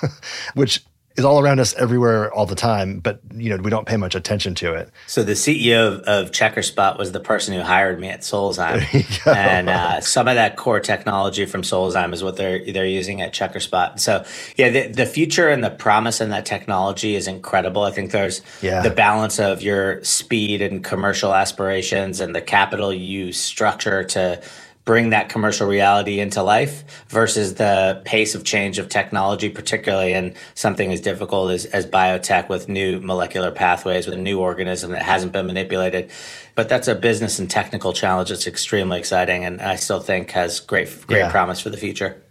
which 0.54 0.82
is 1.16 1.24
all 1.24 1.40
around 1.40 1.60
us 1.60 1.74
everywhere 1.74 2.32
all 2.32 2.44
the 2.44 2.56
time, 2.56 2.98
but 2.98 3.20
you 3.34 3.50
know 3.50 3.56
we 3.62 3.70
don't 3.70 3.86
pay 3.86 3.96
much 3.96 4.14
attention 4.14 4.54
to 4.56 4.74
it. 4.74 4.90
So 5.06 5.22
the 5.22 5.32
CEO 5.32 5.86
of, 5.86 6.00
of 6.00 6.30
Checkerspot 6.32 6.98
was 6.98 7.12
the 7.12 7.20
person 7.20 7.54
who 7.54 7.60
hired 7.60 8.00
me 8.00 8.08
at 8.08 8.20
Solazyme, 8.20 9.26
and 9.36 9.68
uh, 9.68 10.00
some 10.00 10.26
of 10.26 10.34
that 10.34 10.56
core 10.56 10.80
technology 10.80 11.46
from 11.46 11.62
Solazyme 11.62 12.12
is 12.12 12.22
what 12.24 12.36
they're 12.36 12.64
they're 12.72 12.86
using 12.86 13.20
at 13.20 13.32
Checkerspot. 13.32 14.00
So 14.00 14.24
yeah, 14.56 14.70
the, 14.70 14.88
the 14.88 15.06
future 15.06 15.48
and 15.48 15.62
the 15.62 15.70
promise 15.70 16.20
in 16.20 16.30
that 16.30 16.46
technology 16.46 17.14
is 17.14 17.28
incredible. 17.28 17.82
I 17.82 17.92
think 17.92 18.10
there's 18.10 18.42
yeah. 18.60 18.82
the 18.82 18.90
balance 18.90 19.38
of 19.38 19.62
your 19.62 20.02
speed 20.02 20.62
and 20.62 20.82
commercial 20.82 21.32
aspirations 21.32 22.20
and 22.20 22.34
the 22.34 22.42
capital 22.42 22.92
you 22.92 23.32
structure 23.32 24.02
to 24.04 24.42
bring 24.84 25.10
that 25.10 25.28
commercial 25.28 25.66
reality 25.66 26.20
into 26.20 26.42
life 26.42 27.04
versus 27.08 27.54
the 27.54 28.02
pace 28.04 28.34
of 28.34 28.44
change 28.44 28.78
of 28.78 28.88
technology, 28.88 29.48
particularly 29.48 30.12
in 30.12 30.34
something 30.54 30.92
as 30.92 31.00
difficult 31.00 31.50
as, 31.50 31.64
as 31.66 31.86
biotech 31.86 32.48
with 32.48 32.68
new 32.68 33.00
molecular 33.00 33.50
pathways 33.50 34.06
with 34.06 34.14
a 34.14 34.20
new 34.20 34.40
organism 34.40 34.90
that 34.90 35.02
hasn't 35.02 35.32
been 35.32 35.46
manipulated. 35.46 36.10
But 36.54 36.68
that's 36.68 36.86
a 36.86 36.94
business 36.94 37.38
and 37.38 37.50
technical 37.50 37.92
challenge 37.92 38.28
that's 38.28 38.46
extremely 38.46 38.98
exciting 38.98 39.44
and 39.44 39.60
I 39.60 39.76
still 39.76 40.00
think 40.00 40.30
has 40.32 40.60
great 40.60 41.06
great 41.06 41.20
yeah. 41.20 41.30
promise 41.30 41.60
for 41.60 41.70
the 41.70 41.78
future. 41.78 42.22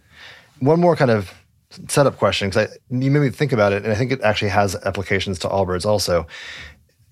One 0.59 0.79
more 0.79 0.95
kind 0.95 1.11
of 1.11 1.33
setup 1.87 2.17
question 2.17 2.49
because 2.49 2.77
you 2.91 3.09
made 3.09 3.19
me 3.19 3.29
think 3.29 3.51
about 3.51 3.73
it 3.73 3.83
and 3.83 3.91
I 3.91 3.95
think 3.95 4.11
it 4.11 4.21
actually 4.21 4.49
has 4.49 4.75
applications 4.85 5.39
to 5.39 5.47
Allbirds 5.47 5.85
also. 5.85 6.27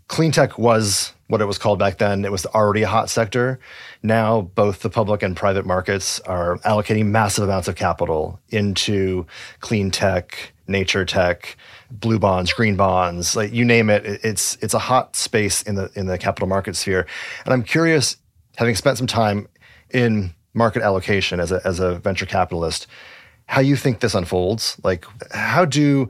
Clean 0.07 0.31
tech 0.31 0.59
was 0.59 1.13
what 1.31 1.39
it 1.39 1.45
was 1.45 1.57
called 1.57 1.79
back 1.79 1.97
then. 1.97 2.25
It 2.25 2.31
was 2.31 2.45
already 2.47 2.81
a 2.81 2.89
hot 2.89 3.09
sector. 3.09 3.57
Now, 4.03 4.41
both 4.41 4.81
the 4.81 4.89
public 4.89 5.23
and 5.23 5.33
private 5.35 5.65
markets 5.65 6.19
are 6.21 6.57
allocating 6.59 7.05
massive 7.05 7.45
amounts 7.45 7.69
of 7.69 7.77
capital 7.77 8.37
into 8.49 9.25
clean 9.61 9.91
tech, 9.91 10.51
nature 10.67 11.05
tech, 11.05 11.55
blue 11.89 12.19
bonds, 12.19 12.51
green 12.51 12.75
bonds, 12.75 13.33
like 13.33 13.53
you 13.53 13.63
name 13.63 13.89
it. 13.89 14.05
It's 14.05 14.57
it's 14.61 14.73
a 14.73 14.79
hot 14.79 15.15
space 15.15 15.61
in 15.61 15.75
the 15.75 15.89
in 15.95 16.07
the 16.07 16.17
capital 16.17 16.49
market 16.49 16.75
sphere. 16.75 17.07
And 17.45 17.53
I'm 17.53 17.63
curious, 17.63 18.17
having 18.57 18.75
spent 18.75 18.97
some 18.97 19.07
time 19.07 19.47
in 19.89 20.33
market 20.53 20.83
allocation 20.83 21.39
as 21.39 21.53
a 21.53 21.61
as 21.63 21.79
a 21.79 21.95
venture 21.99 22.25
capitalist, 22.25 22.87
how 23.45 23.61
you 23.61 23.77
think 23.77 24.01
this 24.01 24.15
unfolds. 24.15 24.75
Like, 24.83 25.05
how 25.31 25.63
do 25.63 26.09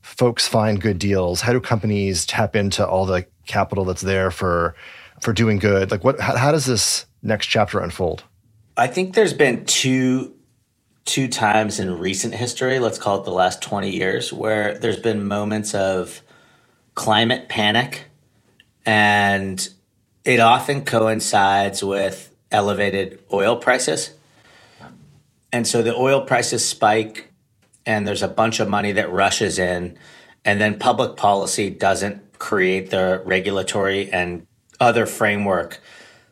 folks 0.00 0.48
find 0.48 0.80
good 0.80 0.98
deals? 0.98 1.42
How 1.42 1.52
do 1.52 1.60
companies 1.60 2.24
tap 2.24 2.56
into 2.56 2.86
all 2.86 3.04
the 3.04 3.26
capital 3.46 3.84
that's 3.84 4.02
there 4.02 4.30
for 4.30 4.74
for 5.20 5.32
doing 5.32 5.58
good? 5.58 5.90
Like 5.90 6.04
what 6.04 6.20
how, 6.20 6.36
how 6.36 6.52
does 6.52 6.66
this 6.66 7.06
next 7.22 7.46
chapter 7.46 7.80
unfold? 7.80 8.24
I 8.76 8.86
think 8.86 9.14
there's 9.14 9.34
been 9.34 9.64
two 9.64 10.34
two 11.04 11.28
times 11.28 11.80
in 11.80 11.98
recent 11.98 12.34
history, 12.34 12.78
let's 12.78 12.98
call 12.98 13.20
it 13.20 13.24
the 13.24 13.32
last 13.32 13.60
20 13.60 13.90
years, 13.90 14.32
where 14.32 14.78
there's 14.78 15.00
been 15.00 15.26
moments 15.26 15.74
of 15.74 16.22
climate 16.94 17.48
panic 17.48 18.04
and 18.86 19.68
it 20.24 20.40
often 20.40 20.84
coincides 20.84 21.82
with 21.82 22.34
elevated 22.50 23.18
oil 23.32 23.56
prices. 23.56 24.10
And 25.52 25.66
so 25.66 25.82
the 25.82 25.94
oil 25.94 26.22
prices 26.22 26.66
spike 26.66 27.32
and 27.84 28.06
there's 28.06 28.22
a 28.22 28.28
bunch 28.28 28.60
of 28.60 28.68
money 28.68 28.92
that 28.92 29.10
rushes 29.10 29.58
in 29.58 29.98
and 30.44 30.60
then 30.60 30.78
public 30.78 31.16
policy 31.16 31.70
doesn't 31.70 32.31
create 32.42 32.90
the 32.90 33.22
regulatory 33.24 34.10
and 34.12 34.48
other 34.80 35.06
framework 35.06 35.80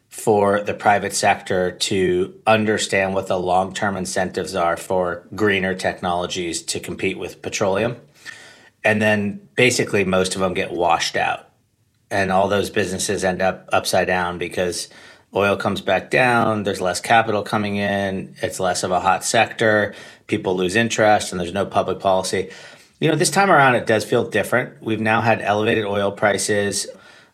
for 0.08 0.60
the 0.60 0.74
private 0.74 1.14
sector 1.14 1.70
to 1.70 2.34
understand 2.48 3.14
what 3.14 3.28
the 3.28 3.38
long 3.38 3.72
term 3.72 3.96
incentives 3.96 4.56
are 4.56 4.76
for 4.76 5.24
greener 5.36 5.72
technologies 5.72 6.62
to 6.62 6.80
compete 6.80 7.16
with 7.16 7.40
petroleum. 7.42 7.96
And 8.82 9.00
then 9.00 9.48
basically, 9.54 10.04
most 10.04 10.34
of 10.34 10.40
them 10.40 10.52
get 10.52 10.72
washed 10.72 11.16
out. 11.16 11.48
And 12.10 12.32
all 12.32 12.48
those 12.48 12.70
businesses 12.70 13.22
end 13.22 13.40
up 13.40 13.68
upside 13.72 14.08
down 14.08 14.36
because 14.36 14.88
oil 15.32 15.56
comes 15.56 15.80
back 15.80 16.10
down, 16.10 16.64
there's 16.64 16.80
less 16.80 17.00
capital 17.00 17.44
coming 17.44 17.76
in, 17.76 18.34
it's 18.42 18.58
less 18.58 18.82
of 18.82 18.90
a 18.90 18.98
hot 18.98 19.22
sector, 19.22 19.94
people 20.26 20.56
lose 20.56 20.74
interest, 20.74 21.30
and 21.30 21.40
there's 21.40 21.52
no 21.52 21.66
public 21.66 22.00
policy. 22.00 22.50
You 23.00 23.08
know, 23.08 23.16
this 23.16 23.30
time 23.30 23.50
around, 23.50 23.76
it 23.76 23.86
does 23.86 24.04
feel 24.04 24.28
different. 24.28 24.82
We've 24.82 25.00
now 25.00 25.22
had 25.22 25.40
elevated 25.40 25.86
oil 25.86 26.12
prices, 26.12 26.86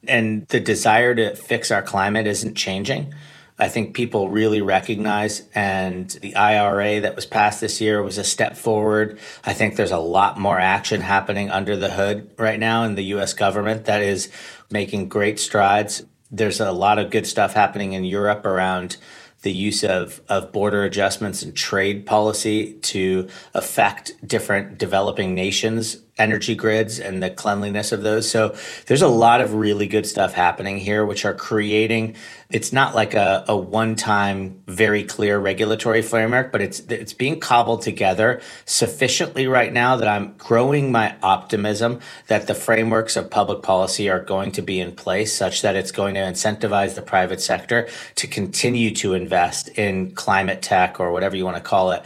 and 0.06 0.46
the 0.46 0.60
desire 0.60 1.12
to 1.12 1.34
fix 1.34 1.72
our 1.72 1.82
climate 1.82 2.28
isn't 2.28 2.54
changing. 2.54 3.12
I 3.58 3.66
think 3.66 3.96
people 3.96 4.28
really 4.28 4.60
recognize, 4.62 5.42
and 5.56 6.08
the 6.08 6.36
IRA 6.36 7.00
that 7.00 7.16
was 7.16 7.26
passed 7.26 7.60
this 7.60 7.80
year 7.80 8.00
was 8.00 8.16
a 8.16 8.22
step 8.22 8.56
forward. 8.56 9.18
I 9.44 9.54
think 9.54 9.74
there's 9.74 9.90
a 9.90 9.98
lot 9.98 10.38
more 10.38 10.60
action 10.60 11.00
happening 11.00 11.50
under 11.50 11.74
the 11.74 11.90
hood 11.90 12.30
right 12.38 12.60
now 12.60 12.84
in 12.84 12.94
the 12.94 13.04
US 13.16 13.32
government 13.32 13.86
that 13.86 14.02
is 14.02 14.30
making 14.70 15.08
great 15.08 15.40
strides. 15.40 16.04
There's 16.30 16.60
a 16.60 16.70
lot 16.70 17.00
of 17.00 17.10
good 17.10 17.26
stuff 17.26 17.54
happening 17.54 17.92
in 17.92 18.04
Europe 18.04 18.46
around 18.46 18.98
the 19.46 19.52
use 19.52 19.84
of, 19.84 20.20
of 20.28 20.50
border 20.50 20.82
adjustments 20.82 21.40
and 21.40 21.54
trade 21.54 22.04
policy 22.04 22.72
to 22.82 23.28
affect 23.54 24.12
different 24.26 24.76
developing 24.76 25.36
nations 25.36 25.98
energy 26.18 26.54
grids 26.54 26.98
and 26.98 27.22
the 27.22 27.28
cleanliness 27.28 27.92
of 27.92 28.02
those. 28.02 28.28
So 28.30 28.56
there's 28.86 29.02
a 29.02 29.08
lot 29.08 29.40
of 29.40 29.54
really 29.54 29.86
good 29.86 30.06
stuff 30.06 30.32
happening 30.32 30.78
here, 30.78 31.04
which 31.04 31.24
are 31.24 31.34
creating. 31.34 32.16
It's 32.50 32.72
not 32.72 32.94
like 32.94 33.14
a, 33.14 33.44
a 33.48 33.56
one-time, 33.56 34.62
very 34.66 35.02
clear 35.04 35.38
regulatory 35.38 36.00
framework, 36.00 36.52
but 36.52 36.62
it's 36.62 36.80
it's 36.80 37.12
being 37.12 37.38
cobbled 37.38 37.82
together 37.82 38.40
sufficiently 38.64 39.46
right 39.46 39.72
now 39.72 39.96
that 39.96 40.08
I'm 40.08 40.34
growing 40.38 40.90
my 40.90 41.16
optimism 41.22 42.00
that 42.28 42.46
the 42.46 42.54
frameworks 42.54 43.16
of 43.16 43.30
public 43.30 43.62
policy 43.62 44.08
are 44.08 44.20
going 44.20 44.52
to 44.52 44.62
be 44.62 44.80
in 44.80 44.92
place 44.92 45.34
such 45.34 45.62
that 45.62 45.76
it's 45.76 45.92
going 45.92 46.14
to 46.14 46.20
incentivize 46.20 46.94
the 46.94 47.02
private 47.02 47.40
sector 47.40 47.88
to 48.14 48.26
continue 48.26 48.94
to 48.94 49.14
invest 49.14 49.68
in 49.70 50.12
climate 50.12 50.62
tech 50.62 50.98
or 50.98 51.12
whatever 51.12 51.36
you 51.36 51.44
want 51.44 51.56
to 51.56 51.62
call 51.62 51.90
it. 51.90 52.02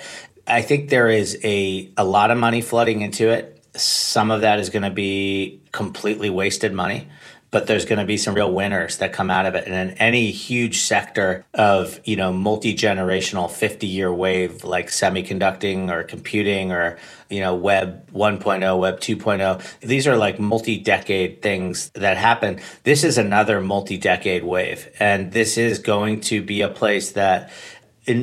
I 0.47 0.63
think 0.63 0.91
there 0.91 1.09
is 1.09 1.39
a 1.45 1.93
a 1.97 2.05
lot 2.05 2.31
of 2.31 2.39
money 2.39 2.61
flooding 2.61 3.03
into 3.03 3.29
it 3.29 3.50
some 3.75 4.31
of 4.31 4.41
that 4.41 4.59
is 4.59 4.71
going 4.71 4.83
to 4.83 4.91
be 4.91 5.61
completely 5.73 6.31
wasted 6.31 6.73
money 6.73 7.09
but 7.51 7.67
there's 7.67 7.85
going 7.85 7.99
to 7.99 8.05
be 8.05 8.17
some 8.17 8.35
real 8.35 8.53
winners 8.53 8.99
that 8.99 9.13
come 9.13 9.31
out 9.31 9.45
of 9.45 9.55
it. 9.55 9.67
And 9.67 9.91
in 9.91 9.97
any 9.99 10.31
huge 10.31 10.79
sector 10.79 11.45
of, 11.55 12.01
you 12.05 12.17
know, 12.17 12.33
multi-generational 12.33 13.49
50-year 13.49 14.13
wave 14.13 14.63
like 14.63 14.87
semiconducting 14.87 15.91
or 15.91 16.05
computing 16.05 16.71
or, 16.71 16.99
you 17.29 17.41
know, 17.41 17.55
web 17.55 18.09
1.0, 18.13 18.79
web 18.79 19.01
2.0, 19.01 19.81
these 19.81 20.07
are 20.07 20.17
like 20.17 20.39
multi-decade 20.39 21.43
things 21.43 21.91
that 21.95 22.17
happen. 22.17 22.61
This 22.85 23.03
is 23.03 23.19
another 23.19 23.61
multi-decade 23.61 24.45
wave. 24.45 24.89
And 25.01 25.33
this 25.33 25.59
is 25.59 25.81
going 25.81 26.21
to 26.23 26.43
be 26.43 26.61
a 26.61 26.69
place 26.69 27.13
that 27.13 27.51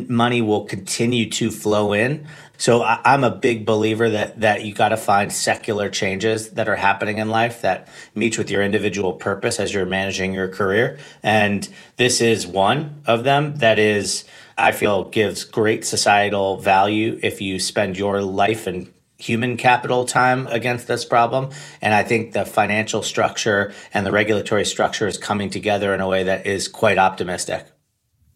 money 0.10 0.42
will 0.42 0.66
continue 0.66 1.30
to 1.30 1.52
flow 1.52 1.94
in 1.94 2.28
so 2.58 2.82
I, 2.82 3.00
am 3.14 3.24
a 3.24 3.32
big 3.32 3.66
believer 3.66 4.10
that 4.10 4.42
that 4.42 4.66
you 4.66 4.74
got 4.74 4.90
to 4.90 4.98
find 4.98 5.32
secular 5.32 5.90
changes 5.90 6.52
that 6.52 6.68
are 6.68 6.76
happening 6.76 7.18
in 7.18 7.30
life 7.30 7.62
that 7.62 7.88
meets 8.16 8.38
with 8.38 8.50
your 8.50 8.62
individual 8.62 9.14
purpose 9.14 9.60
as 9.60 9.74
you're 9.74 9.86
managing 9.86 10.34
your 10.34 10.48
career, 10.48 11.00
and 11.24 11.68
this 11.98 12.22
is 12.22 12.46
one 12.46 13.02
of 13.06 13.24
them 13.24 13.56
that 13.58 13.80
is 13.80 14.26
I 14.58 14.72
feel 14.72 15.06
gives 15.06 15.44
great 15.44 15.86
societal 15.86 16.58
value 16.58 17.20
if 17.22 17.42
you 17.42 17.60
spend 17.60 17.98
your 17.98 18.22
life 18.22 18.66
and 18.66 18.92
human 19.18 19.58
capital 19.58 20.06
time 20.06 20.48
against 20.48 20.88
this 20.88 21.04
problem. 21.06 21.50
And 21.82 21.94
I 21.94 22.04
think 22.04 22.34
the 22.34 22.46
financial 22.46 23.02
structure 23.02 23.74
and 23.94 24.06
the 24.06 24.12
regulatory 24.12 24.66
structure 24.66 25.08
is 25.08 25.18
coming 25.18 25.50
together 25.50 25.94
in 25.94 26.02
a 26.02 26.08
way 26.08 26.24
that 26.24 26.46
is 26.46 26.68
quite 26.68 26.98
optimistic. 26.98 27.66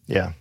Yeah. 0.06 0.32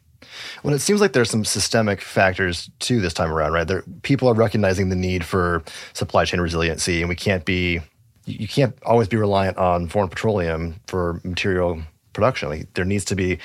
Well, 0.64 0.74
it 0.74 0.80
seems 0.80 1.02
like 1.02 1.14
there's 1.14 1.30
some 1.30 1.46
systemic 1.46 2.02
factors 2.02 2.70
too 2.80 3.02
this 3.02 3.14
time 3.14 3.32
around, 3.32 3.54
right? 3.54 3.68
There, 3.68 3.84
people 4.04 4.28
are 4.30 4.34
recognizing 4.34 4.90
the 4.90 4.96
need 4.96 5.26
for 5.26 5.64
supply 5.94 6.26
chain 6.26 6.40
resiliency, 6.40 7.02
and 7.02 7.10
we 7.10 7.16
can't 7.16 7.46
be, 7.46 7.82
you 8.26 8.48
can't 8.48 8.76
always 8.84 9.08
be 9.08 9.18
reliant 9.18 9.58
on 9.58 9.88
foreign 9.88 10.10
petroleum 10.10 10.76
for 10.88 11.20
material 11.24 11.82
production. 12.14 12.50
Like, 12.50 12.74
there 12.74 12.86
needs 12.86 13.06
to 13.06 13.16
be 13.16 13.40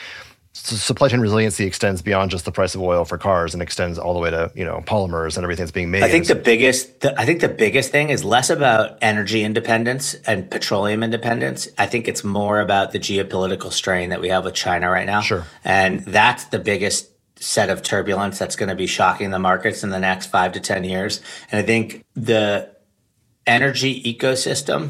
supply 0.56 1.08
chain 1.08 1.20
resiliency 1.20 1.66
extends 1.66 2.00
beyond 2.00 2.30
just 2.30 2.44
the 2.44 2.52
price 2.52 2.74
of 2.74 2.80
oil 2.80 3.04
for 3.04 3.18
cars 3.18 3.52
and 3.52 3.62
extends 3.62 3.98
all 3.98 4.14
the 4.14 4.20
way 4.20 4.30
to 4.30 4.50
you 4.54 4.64
know 4.64 4.82
polymers 4.86 5.36
and 5.36 5.44
everything 5.44 5.64
that's 5.64 5.72
being 5.72 5.90
made. 5.90 6.02
I 6.02 6.08
think 6.08 6.26
the 6.26 6.34
biggest 6.34 7.00
the, 7.00 7.18
I 7.20 7.26
think 7.26 7.40
the 7.40 7.48
biggest 7.48 7.92
thing 7.92 8.08
is 8.08 8.24
less 8.24 8.48
about 8.48 8.98
energy 9.02 9.44
independence 9.44 10.14
and 10.26 10.50
petroleum 10.50 11.02
independence. 11.02 11.68
I 11.76 11.86
think 11.86 12.08
it's 12.08 12.24
more 12.24 12.60
about 12.60 12.92
the 12.92 12.98
geopolitical 12.98 13.70
strain 13.70 14.10
that 14.10 14.20
we 14.20 14.28
have 14.28 14.44
with 14.44 14.54
China 14.54 14.90
right 14.90 15.06
now. 15.06 15.20
Sure, 15.20 15.44
and 15.64 16.00
that's 16.00 16.44
the 16.44 16.58
biggest 16.58 17.10
set 17.38 17.68
of 17.68 17.82
turbulence 17.82 18.38
that's 18.38 18.56
going 18.56 18.70
to 18.70 18.74
be 18.74 18.86
shocking 18.86 19.30
the 19.30 19.38
markets 19.38 19.84
in 19.84 19.90
the 19.90 20.00
next 20.00 20.28
five 20.28 20.52
to 20.52 20.60
ten 20.60 20.84
years. 20.84 21.20
And 21.52 21.60
I 21.60 21.62
think 21.62 22.04
the 22.14 22.74
energy 23.46 24.02
ecosystem 24.02 24.88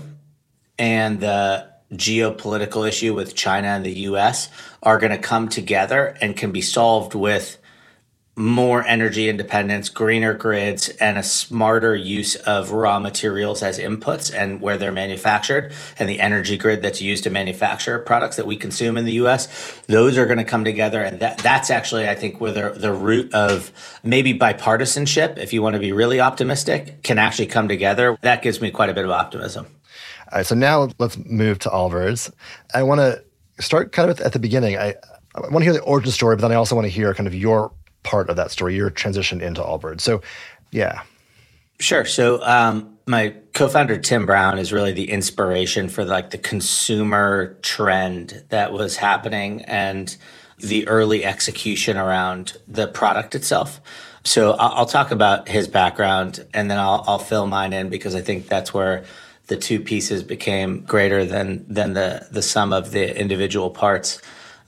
and 0.78 1.20
the 1.20 1.68
geopolitical 1.92 2.86
issue 2.86 3.14
with 3.14 3.34
China 3.34 3.68
and 3.68 3.86
the 3.86 3.92
US 4.00 4.48
are 4.86 4.98
going 4.98 5.10
to 5.10 5.18
come 5.18 5.48
together 5.48 6.16
and 6.20 6.36
can 6.36 6.52
be 6.52 6.62
solved 6.62 7.14
with 7.14 7.58
more 8.38 8.84
energy 8.86 9.30
independence, 9.30 9.88
greener 9.88 10.34
grids, 10.34 10.90
and 11.00 11.16
a 11.16 11.22
smarter 11.22 11.96
use 11.96 12.36
of 12.36 12.70
raw 12.70 13.00
materials 13.00 13.62
as 13.62 13.78
inputs 13.78 14.32
and 14.32 14.60
where 14.60 14.76
they're 14.76 14.92
manufactured, 14.92 15.72
and 15.98 16.06
the 16.08 16.20
energy 16.20 16.56
grid 16.58 16.82
that's 16.82 17.00
used 17.00 17.24
to 17.24 17.30
manufacture 17.30 17.98
products 17.98 18.36
that 18.36 18.46
we 18.46 18.54
consume 18.54 18.98
in 18.98 19.06
the 19.06 19.14
US, 19.14 19.48
those 19.86 20.18
are 20.18 20.26
going 20.26 20.38
to 20.38 20.44
come 20.44 20.64
together. 20.64 21.02
And 21.02 21.18
that, 21.20 21.38
that's 21.38 21.70
actually, 21.70 22.08
I 22.08 22.14
think, 22.14 22.40
where 22.40 22.52
the, 22.52 22.78
the 22.78 22.92
root 22.92 23.32
of 23.34 23.72
maybe 24.04 24.38
bipartisanship, 24.38 25.38
if 25.38 25.54
you 25.54 25.62
want 25.62 25.74
to 25.74 25.80
be 25.80 25.92
really 25.92 26.20
optimistic, 26.20 27.02
can 27.02 27.18
actually 27.18 27.46
come 27.46 27.68
together. 27.68 28.18
That 28.20 28.42
gives 28.42 28.60
me 28.60 28.70
quite 28.70 28.90
a 28.90 28.94
bit 28.94 29.04
of 29.04 29.10
optimism. 29.10 29.66
All 30.30 30.38
right, 30.38 30.46
so 30.46 30.54
now 30.54 30.90
let's 30.98 31.16
move 31.16 31.58
to 31.60 31.70
Allbirds. 31.70 32.30
I 32.74 32.82
want 32.82 33.00
to 33.00 33.24
start 33.60 33.92
kind 33.92 34.10
of 34.10 34.20
at 34.20 34.32
the 34.32 34.38
beginning. 34.38 34.76
I, 34.76 34.94
I 35.34 35.40
want 35.40 35.58
to 35.58 35.64
hear 35.64 35.72
the 35.72 35.80
origin 35.80 36.12
story, 36.12 36.36
but 36.36 36.42
then 36.42 36.52
I 36.52 36.56
also 36.56 36.74
want 36.74 36.86
to 36.86 36.90
hear 36.90 37.12
kind 37.14 37.26
of 37.26 37.34
your 37.34 37.72
part 38.02 38.30
of 38.30 38.36
that 38.36 38.50
story, 38.50 38.74
your 38.74 38.90
transition 38.90 39.40
into 39.40 39.60
Allbirds. 39.60 40.00
So, 40.00 40.22
yeah. 40.70 41.02
Sure. 41.78 42.04
So, 42.04 42.42
um, 42.42 42.96
my 43.06 43.34
co-founder 43.54 43.98
Tim 43.98 44.26
Brown 44.26 44.58
is 44.58 44.72
really 44.72 44.92
the 44.92 45.10
inspiration 45.10 45.88
for 45.88 46.04
like 46.04 46.30
the 46.30 46.38
consumer 46.38 47.56
trend 47.62 48.44
that 48.48 48.72
was 48.72 48.96
happening 48.96 49.62
and 49.62 50.16
the 50.58 50.88
early 50.88 51.24
execution 51.24 51.96
around 51.96 52.56
the 52.66 52.88
product 52.88 53.34
itself. 53.34 53.80
So 54.24 54.52
I'll, 54.52 54.78
I'll 54.78 54.86
talk 54.86 55.12
about 55.12 55.48
his 55.48 55.68
background 55.68 56.44
and 56.52 56.68
then 56.68 56.78
I'll, 56.78 57.04
I'll 57.06 57.18
fill 57.20 57.46
mine 57.46 57.72
in 57.72 57.90
because 57.90 58.16
I 58.16 58.22
think 58.22 58.48
that's 58.48 58.74
where 58.74 59.04
the 59.46 59.56
two 59.56 59.80
pieces 59.80 60.22
became 60.22 60.80
greater 60.80 61.24
than 61.24 61.64
than 61.68 61.92
the 61.94 62.26
the 62.30 62.42
sum 62.42 62.72
of 62.72 62.90
the 62.90 63.18
individual 63.18 63.70
parts. 63.70 64.20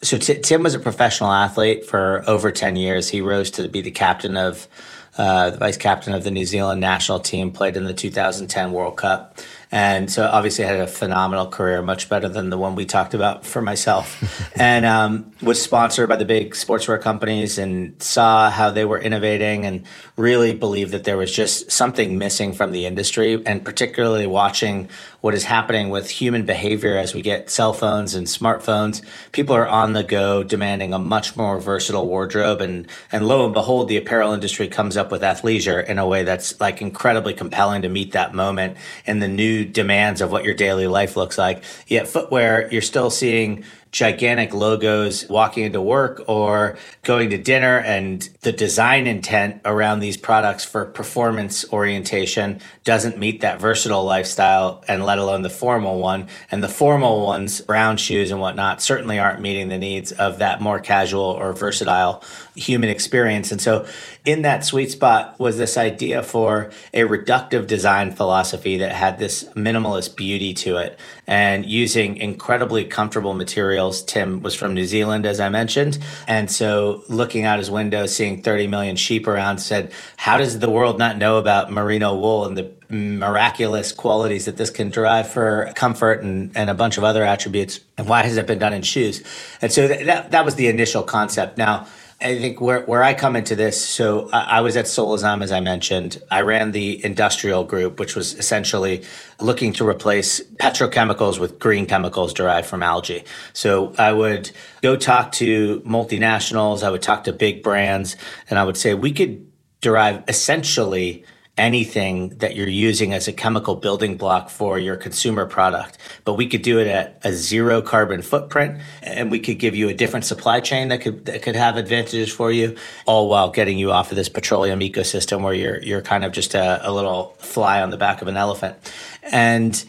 So 0.03 0.17
T- 0.17 0.41
Tim 0.41 0.63
was 0.63 0.75
a 0.75 0.79
professional 0.79 1.33
athlete 1.33 1.85
for 1.85 2.23
over 2.27 2.53
ten 2.53 2.77
years. 2.77 3.09
He 3.09 3.21
rose 3.21 3.51
to 3.53 3.69
be 3.69 3.81
the 3.81 3.91
captain 3.91 4.37
of 4.37 4.69
uh, 5.17 5.51
the 5.51 5.59
vice 5.59 5.77
captain 5.77 6.15
of 6.15 6.23
the 6.23 6.31
New 6.31 6.45
Zealand 6.45 6.81
national 6.81 7.19
team. 7.21 7.51
Played 7.51 7.77
in 7.77 7.85
the 7.85 7.95
2010 7.95 8.73
World 8.73 8.97
Cup. 8.97 9.39
And 9.71 10.11
so 10.11 10.27
obviously 10.27 10.65
I 10.65 10.69
had 10.69 10.81
a 10.81 10.87
phenomenal 10.87 11.47
career, 11.47 11.83
much 11.83 12.09
better 12.09 12.29
than 12.29 12.49
the 12.49 12.57
one 12.57 12.75
we 12.75 12.87
talked 12.87 13.13
about 13.13 13.45
for 13.45 13.61
myself. 13.61 14.53
and 14.59 14.87
um, 14.87 15.33
was 15.43 15.61
sponsored 15.61 16.09
by 16.09 16.17
the 16.17 16.25
big 16.25 16.55
sportswear 16.55 17.01
companies 17.01 17.59
and 17.59 18.01
saw 18.03 18.51
how 18.51 18.71
they 18.71 18.85
were 18.85 18.99
innovating 18.99 19.67
and 19.67 19.85
really 20.17 20.55
believed 20.55 20.93
that 20.93 21.05
there 21.05 21.19
was 21.19 21.35
just 21.35 21.71
something 21.71 22.17
missing 22.17 22.53
from 22.55 22.73
the 22.73 22.87
industry. 22.87 23.43
And 23.45 23.63
particularly 23.63 24.27
watching 24.27 24.89
what 25.21 25.35
is 25.35 25.45
happening 25.45 25.91
with 25.91 26.09
human 26.09 26.47
behavior 26.47 26.97
as 26.97 27.13
we 27.13 27.21
get 27.21 27.51
cell 27.51 27.73
phones 27.73 28.15
and 28.15 28.27
smartphones. 28.27 29.03
People 29.33 29.57
are 29.57 29.67
on 29.67 29.93
the 29.93 30.05
go 30.05 30.45
demanding 30.45 30.95
a 30.95 30.99
much 30.99 31.37
more 31.37 31.59
versatile 31.59 32.07
wardrobe. 32.07 32.61
And, 32.61 32.87
and 33.11 33.27
lo 33.27 33.45
and 33.45 33.53
behold, 33.53 33.89
the 33.89 33.97
apparel 33.97 34.33
industry 34.33 34.69
comes 34.69 34.97
up 34.97 35.11
with 35.11 35.23
athleisure 35.23 35.85
in 35.85 35.99
a 35.99 36.07
way 36.07 36.23
that's 36.23 36.59
like 36.61 36.81
incredibly 36.81 37.35
compelling 37.35 37.83
to 37.83 37.89
meet 37.89 38.13
that 38.13 38.33
moment 38.33 38.77
and 39.07 39.21
the 39.21 39.29
new 39.29 39.58
demands 39.65 40.21
of 40.21 40.31
what 40.31 40.45
your 40.45 40.55
daily 40.55 40.87
life 40.87 41.17
looks 41.17 41.39
like. 41.39 41.63
Yet 41.87 42.09
footwear, 42.09 42.69
you're 42.71 42.83
still 42.83 43.11
seeing 43.11 43.65
gigantic 43.91 44.53
logos 44.53 45.27
walking 45.29 45.65
into 45.65 45.81
work 45.81 46.23
or 46.29 46.77
going 47.03 47.31
to 47.31 47.39
dinner 47.39 47.79
and 47.79 48.29
the 48.43 48.53
design 48.53 49.07
intent 49.07 49.63
around 49.65 50.01
these 50.01 50.17
products 50.17 50.65
for 50.65 50.85
performance 50.85 51.65
orientation 51.73 52.61
doesn't 52.85 53.17
meet 53.17 53.41
that 53.41 53.59
versatile 53.59 54.05
lifestyle 54.05 54.85
and 54.89 55.07
let 55.07 55.19
alone 55.19 55.41
the 55.41 55.49
formal 55.49 55.99
one 56.01 56.29
and 56.51 56.63
the 56.63 56.69
formal 56.69 57.25
ones 57.25 57.63
brown 57.63 57.97
shoes 57.97 58.31
and 58.31 58.41
whatnot 58.41 58.83
certainly 58.83 59.19
aren't 59.19 59.41
meeting 59.41 59.69
the 59.69 59.79
needs 59.79 60.13
of 60.13 60.39
that 60.39 60.61
more 60.61 60.81
casual 60.81 61.23
or 61.23 61.55
versatile 61.55 62.23
human 62.55 62.91
experience 62.91 63.51
and 63.51 63.61
so 63.61 63.87
in 64.29 64.43
that 64.43 64.63
sweet 64.63 64.91
spot 64.91 65.35
was 65.39 65.57
this 65.57 65.79
idea 65.79 66.23
for 66.23 66.71
a 66.93 67.01
reductive 67.05 67.67
design 67.67 68.13
philosophy 68.13 68.77
that 68.77 68.93
had 68.93 69.19
this 69.19 69.45
minimalist 69.55 70.17
beauty 70.17 70.53
to 70.53 70.77
it 70.77 71.01
and 71.27 71.65
using 71.65 72.19
incredibly 72.19 72.85
comfortable 72.85 73.33
materials. 73.33 74.03
Tim 74.03 74.43
was 74.43 74.55
from 74.55 74.75
New 74.75 74.85
Zealand, 74.85 75.25
as 75.25 75.41
I 75.41 75.49
mentioned. 75.49 75.99
And 76.27 76.51
so 76.51 77.05
looking 77.09 77.47
out 77.47 77.59
his 77.59 77.71
window, 77.71 78.05
seeing 78.05 78.43
30 78.43 78.67
million 78.67 78.97
sheep 78.97 79.27
around, 79.27 79.61
said, 79.61 79.93
How 80.19 80.37
does 80.37 80.59
the 80.59 80.69
world 80.69 80.99
not 80.99 81.17
know 81.17 81.39
about 81.39 81.73
merino 81.73 82.15
wool 82.15 82.45
and 82.45 82.55
the 82.55 82.71
miraculous 82.91 83.93
qualities 83.93 84.45
that 84.45 84.59
this 84.59 84.69
can 84.69 84.91
derive 84.91 85.31
for 85.31 85.73
comfort 85.75 86.23
and, 86.23 86.55
and 86.55 86.69
a 86.69 86.75
bunch 86.75 86.99
of 86.99 87.05
other 87.05 87.25
attributes? 87.25 87.81
And 87.97 88.07
why 88.07 88.25
has 88.25 88.37
it 88.37 88.47
been 88.47 88.59
done 88.59 88.75
in 88.75 88.83
shoes? 88.83 89.23
And 89.63 89.73
so 89.73 89.89
that, 89.89 90.33
that 90.33 90.45
was 90.45 90.57
the 90.57 90.67
initial 90.67 91.03
concept. 91.03 91.57
Now, 91.57 91.87
I 92.21 92.37
think 92.37 92.61
where, 92.61 92.81
where 92.81 93.05
I 93.05 93.15
come 93.15 93.37
into 93.37 93.55
this, 93.55 93.85
so 93.85 94.29
I, 94.33 94.59
I 94.59 94.61
was 94.61 94.77
at 94.77 94.87
Solazyme, 94.87 95.41
as 95.41 95.53
I 95.53 95.61
mentioned. 95.61 96.21
I 96.33 96.41
ran 96.41 96.73
the 96.73 97.05
industrial 97.05 97.63
group, 97.63 98.01
which 98.01 98.17
was 98.17 98.35
essentially 98.35 99.05
looking 99.41 99.73
to 99.75 99.87
replace 99.87 100.41
petrochemicals 100.41 101.39
with 101.39 101.61
green 101.61 101.87
chemicals 101.87 102.35
derived 102.35 102.67
from 102.67 102.83
algae. 102.83 103.23
So 103.53 103.95
I 103.99 104.13
would 104.13 104.51
go 104.83 104.97
talk 104.97 105.31
to 105.33 105.81
multinationals, 105.83 106.83
I 106.83 106.91
would 106.91 107.03
talk 107.03 107.23
to 107.25 107.33
big 107.33 107.63
brands, 107.63 108.17
and 108.51 108.59
I 108.59 108.65
would 108.65 108.77
say 108.77 108.95
we 108.95 109.13
could 109.13 109.47
derive 109.81 110.25
essentially– 110.27 111.25
anything 111.59 112.31
that 112.39 112.57
you're 112.57 112.69
using 112.69 113.13
as 113.13 113.29
a 113.29 113.33
chemical 113.33 113.75
building 113.75 114.17
block 114.17 114.49
for 114.49 114.79
your 114.79 114.97
consumer 114.97 115.45
product. 115.45 115.99
But 116.25 116.35
we 116.35 116.47
could 116.47 116.63
do 116.63 116.79
it 116.79 116.87
at 116.87 117.21
a 117.25 117.33
zero 117.33 117.83
carbon 117.83 118.23
footprint 118.23 118.81
and 119.03 119.31
we 119.31 119.41
could 119.41 119.59
give 119.59 119.75
you 119.75 119.89
a 119.89 119.95
different 119.95 120.25
supply 120.25 120.61
chain 120.61 120.89
that 120.89 121.01
could 121.01 121.27
that 121.27 121.43
could 121.43 121.57
have 121.57 121.77
advantages 121.77 122.33
for 122.33 122.51
you, 122.51 122.77
all 123.07 123.29
while 123.29 123.51
getting 123.51 123.79
you 123.79 123.93
off 123.93 124.11
of 124.11 124.17
this 124.17 124.29
petroleum 124.29 124.81
ecosystem 124.81 125.43
where 125.43 125.55
you're 125.55 125.83
you're 125.83 126.03
kind 126.03 126.25
of 126.25 126.33
just 126.33 126.55
a, 126.55 126.89
a 126.89 126.93
little 126.93 127.35
fly 127.39 127.83
on 127.83 127.91
the 127.91 127.97
back 127.97 128.23
of 128.23 128.29
an 128.29 128.37
elephant. 128.37 128.77
And 129.23 129.85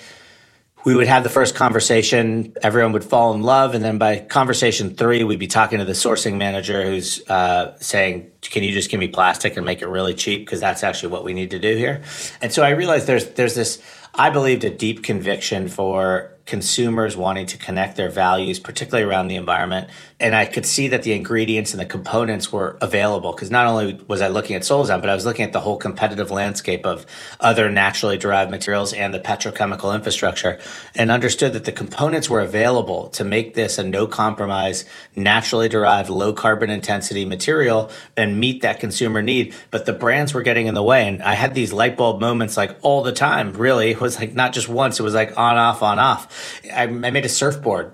we 0.90 0.96
would 0.96 1.08
have 1.08 1.22
the 1.22 1.30
first 1.30 1.54
conversation, 1.54 2.52
everyone 2.64 2.94
would 2.94 3.04
fall 3.04 3.36
in 3.36 3.44
love. 3.44 3.76
And 3.76 3.86
then 3.86 4.00
by 4.00 4.22
conversation 4.22 4.96
three, 4.96 5.24
we'd 5.24 5.38
be 5.38 5.46
talking 5.46 5.78
to 5.78 5.86
the 5.86 5.94
sourcing 5.94 6.38
manager 6.38 6.84
who's 6.84 7.22
uh, 7.30 7.78
saying, 7.78 8.32
Can 8.42 8.64
you 8.64 8.72
just 8.72 8.90
give 8.90 9.00
me 9.00 9.08
plastic 9.08 9.56
and 9.56 9.64
make 9.64 9.84
it 9.84 9.88
really 9.88 10.16
cheap? 10.16 10.48
Because 10.48 10.60
that's 10.60 10.84
actually 10.84 11.12
what 11.12 11.24
we 11.24 11.34
need 11.34 11.52
to 11.52 11.60
do 11.60 11.78
here. 11.78 12.02
And 12.42 12.52
so 12.52 12.64
I 12.64 12.72
realized 12.72 13.06
there's, 13.06 13.30
there's 13.34 13.54
this, 13.54 13.80
I 14.16 14.32
believed 14.32 14.64
a 14.64 14.72
deep 14.72 15.04
conviction 15.04 15.68
for 15.68 16.32
consumers 16.50 17.16
wanting 17.16 17.46
to 17.46 17.58
connect 17.58 17.96
their 17.96 18.10
values, 18.10 18.60
particularly 18.60 19.08
around 19.08 19.28
the 19.28 19.36
environment. 19.36 19.88
And 20.20 20.36
I 20.36 20.46
could 20.46 20.66
see 20.66 20.88
that 20.90 21.04
the 21.04 21.14
ingredients 21.14 21.74
and 21.74 21.80
the 21.80 21.86
components 21.86 22.52
were 22.52 22.76
available 22.82 23.32
because 23.32 23.52
not 23.52 23.68
only 23.68 24.02
was 24.08 24.20
I 24.20 24.30
looking 24.30 24.56
at 24.56 24.64
Solazyme, 24.64 25.00
but 25.00 25.12
I 25.12 25.16
was 25.16 25.26
looking 25.26 25.46
at 25.46 25.54
the 25.54 25.60
whole 25.60 25.78
competitive 25.78 26.32
landscape 26.32 26.88
of 26.88 27.06
other 27.40 27.70
naturally 27.70 28.18
derived 28.18 28.50
materials 28.50 28.94
and 28.94 29.14
the 29.14 29.20
petrochemical 29.20 29.94
infrastructure 29.94 30.60
and 30.96 31.12
understood 31.12 31.54
that 31.54 31.66
the 31.66 31.72
components 31.72 32.30
were 32.30 32.42
available 32.42 33.10
to 33.10 33.24
make 33.24 33.54
this 33.54 33.78
a 33.78 33.84
no 33.84 34.08
compromise, 34.08 34.86
naturally 35.16 35.70
derived, 35.70 36.10
low 36.10 36.34
carbon 36.34 36.72
intensity 36.72 37.26
material 37.26 37.92
and 38.18 38.40
meet 38.40 38.64
that 38.64 38.80
consumer 38.80 39.22
need. 39.22 39.54
But 39.70 39.86
the 39.86 39.94
brands 39.94 40.34
were 40.34 40.42
getting 40.42 40.66
in 40.66 40.74
the 40.74 40.84
way. 40.84 41.08
And 41.08 41.22
I 41.22 41.36
had 41.36 41.54
these 41.54 41.72
light 41.72 41.96
bulb 41.96 42.20
moments 42.20 42.58
like 42.58 42.76
all 42.82 43.04
the 43.04 43.14
time, 43.14 43.54
really. 43.54 43.92
It 43.92 44.02
was 44.02 44.20
like 44.20 44.34
not 44.34 44.52
just 44.52 44.68
once, 44.68 45.00
it 45.00 45.04
was 45.04 45.14
like 45.14 45.38
on, 45.38 45.56
off, 45.56 45.84
on, 45.84 46.00
off 46.00 46.39
I, 46.74 46.84
I 46.84 46.88
made 46.88 47.26
a 47.26 47.30
surfboard 47.30 47.94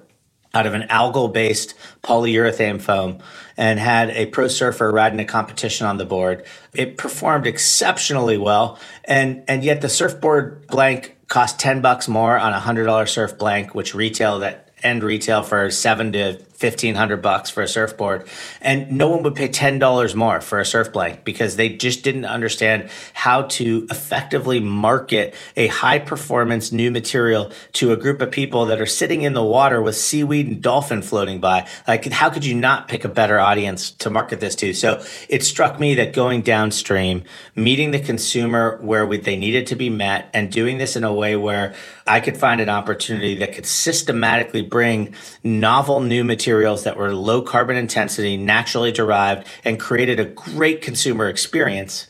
out 0.53 0.65
of 0.65 0.73
an 0.73 0.83
algal 0.83 1.31
based 1.31 1.75
polyurethane 2.01 2.81
foam 2.81 3.19
and 3.57 3.77
had 3.77 4.09
a 4.11 4.25
pro 4.27 4.47
surfer 4.47 4.89
riding 4.91 5.19
a 5.19 5.25
competition 5.25 5.85
on 5.85 5.97
the 5.97 6.05
board. 6.05 6.45
It 6.73 6.97
performed 6.97 7.45
exceptionally 7.45 8.37
well. 8.37 8.79
And, 9.03 9.43
and 9.47 9.63
yet 9.63 9.81
the 9.81 9.89
surfboard 9.89 10.67
blank 10.67 11.17
cost 11.27 11.59
10 11.59 11.81
bucks 11.81 12.07
more 12.07 12.37
on 12.37 12.53
a 12.53 12.59
hundred 12.59 12.85
dollar 12.85 13.05
surf 13.05 13.37
blank, 13.37 13.75
which 13.75 13.93
retailed 13.93 14.43
at 14.43 14.71
end 14.83 15.03
retail 15.03 15.43
for 15.43 15.69
seven 15.71 16.13
to 16.13 16.37
fifteen 16.57 16.95
hundred 16.95 17.21
bucks 17.21 17.49
for 17.49 17.61
a 17.61 17.67
surfboard, 17.67 18.27
and 18.61 18.91
no 18.91 19.09
one 19.09 19.23
would 19.23 19.35
pay 19.35 19.47
ten 19.47 19.77
dollars 19.79 20.15
more 20.15 20.39
for 20.39 20.59
a 20.59 20.65
surf 20.65 20.93
blank 20.93 21.23
because 21.23 21.57
they 21.57 21.69
just 21.69 22.03
didn't 22.03 22.25
understand 22.25 22.89
how 23.13 23.43
to 23.43 23.85
effectively 23.91 24.59
market 24.59 25.35
a 25.57 25.67
high 25.67 25.99
performance 25.99 26.71
new 26.71 26.89
material 26.89 27.51
to 27.73 27.91
a 27.91 27.97
group 27.97 28.21
of 28.21 28.31
people 28.31 28.67
that 28.67 28.79
are 28.79 28.85
sitting 28.85 29.23
in 29.23 29.33
the 29.33 29.43
water 29.43 29.81
with 29.81 29.97
seaweed 29.97 30.47
and 30.47 30.61
dolphin 30.61 31.01
floating 31.01 31.39
by. 31.39 31.67
Like, 31.87 32.05
how 32.05 32.29
could 32.29 32.45
you 32.45 32.55
not 32.55 32.87
pick 32.87 33.03
a 33.03 33.09
better 33.09 33.39
audience 33.39 33.91
to 33.91 34.09
market 34.09 34.39
this 34.39 34.55
to? 34.55 34.73
So 34.73 35.03
it 35.27 35.43
struck 35.43 35.79
me 35.79 35.95
that 35.95 36.13
going 36.13 36.41
downstream, 36.41 37.23
meeting 37.55 37.91
the 37.91 37.99
consumer 37.99 38.77
where 38.81 39.05
we, 39.05 39.17
they 39.17 39.35
needed 39.35 39.67
to 39.67 39.75
be 39.75 39.89
met, 39.89 40.29
and 40.33 40.51
doing 40.51 40.77
this 40.77 40.95
in 40.95 41.03
a 41.03 41.13
way 41.13 41.35
where 41.35 41.73
I 42.07 42.19
could 42.19 42.37
find 42.37 42.61
an 42.61 42.69
opportunity 42.69 43.35
that 43.39 43.53
could 43.53 43.65
systematically 43.65 44.61
bring 44.61 45.15
novel 45.43 45.99
new 45.99 46.23
material 46.23 46.44
materials 46.45 46.83
that 46.83 46.95
were 46.95 47.11
low 47.11 47.41
carbon 47.41 47.75
intensity, 47.75 48.37
naturally 48.37 48.91
derived, 48.91 49.47
and 49.63 49.79
created 49.79 50.19
a 50.19 50.25
great 50.25 50.79
consumer 50.79 51.27
experience 51.27 52.05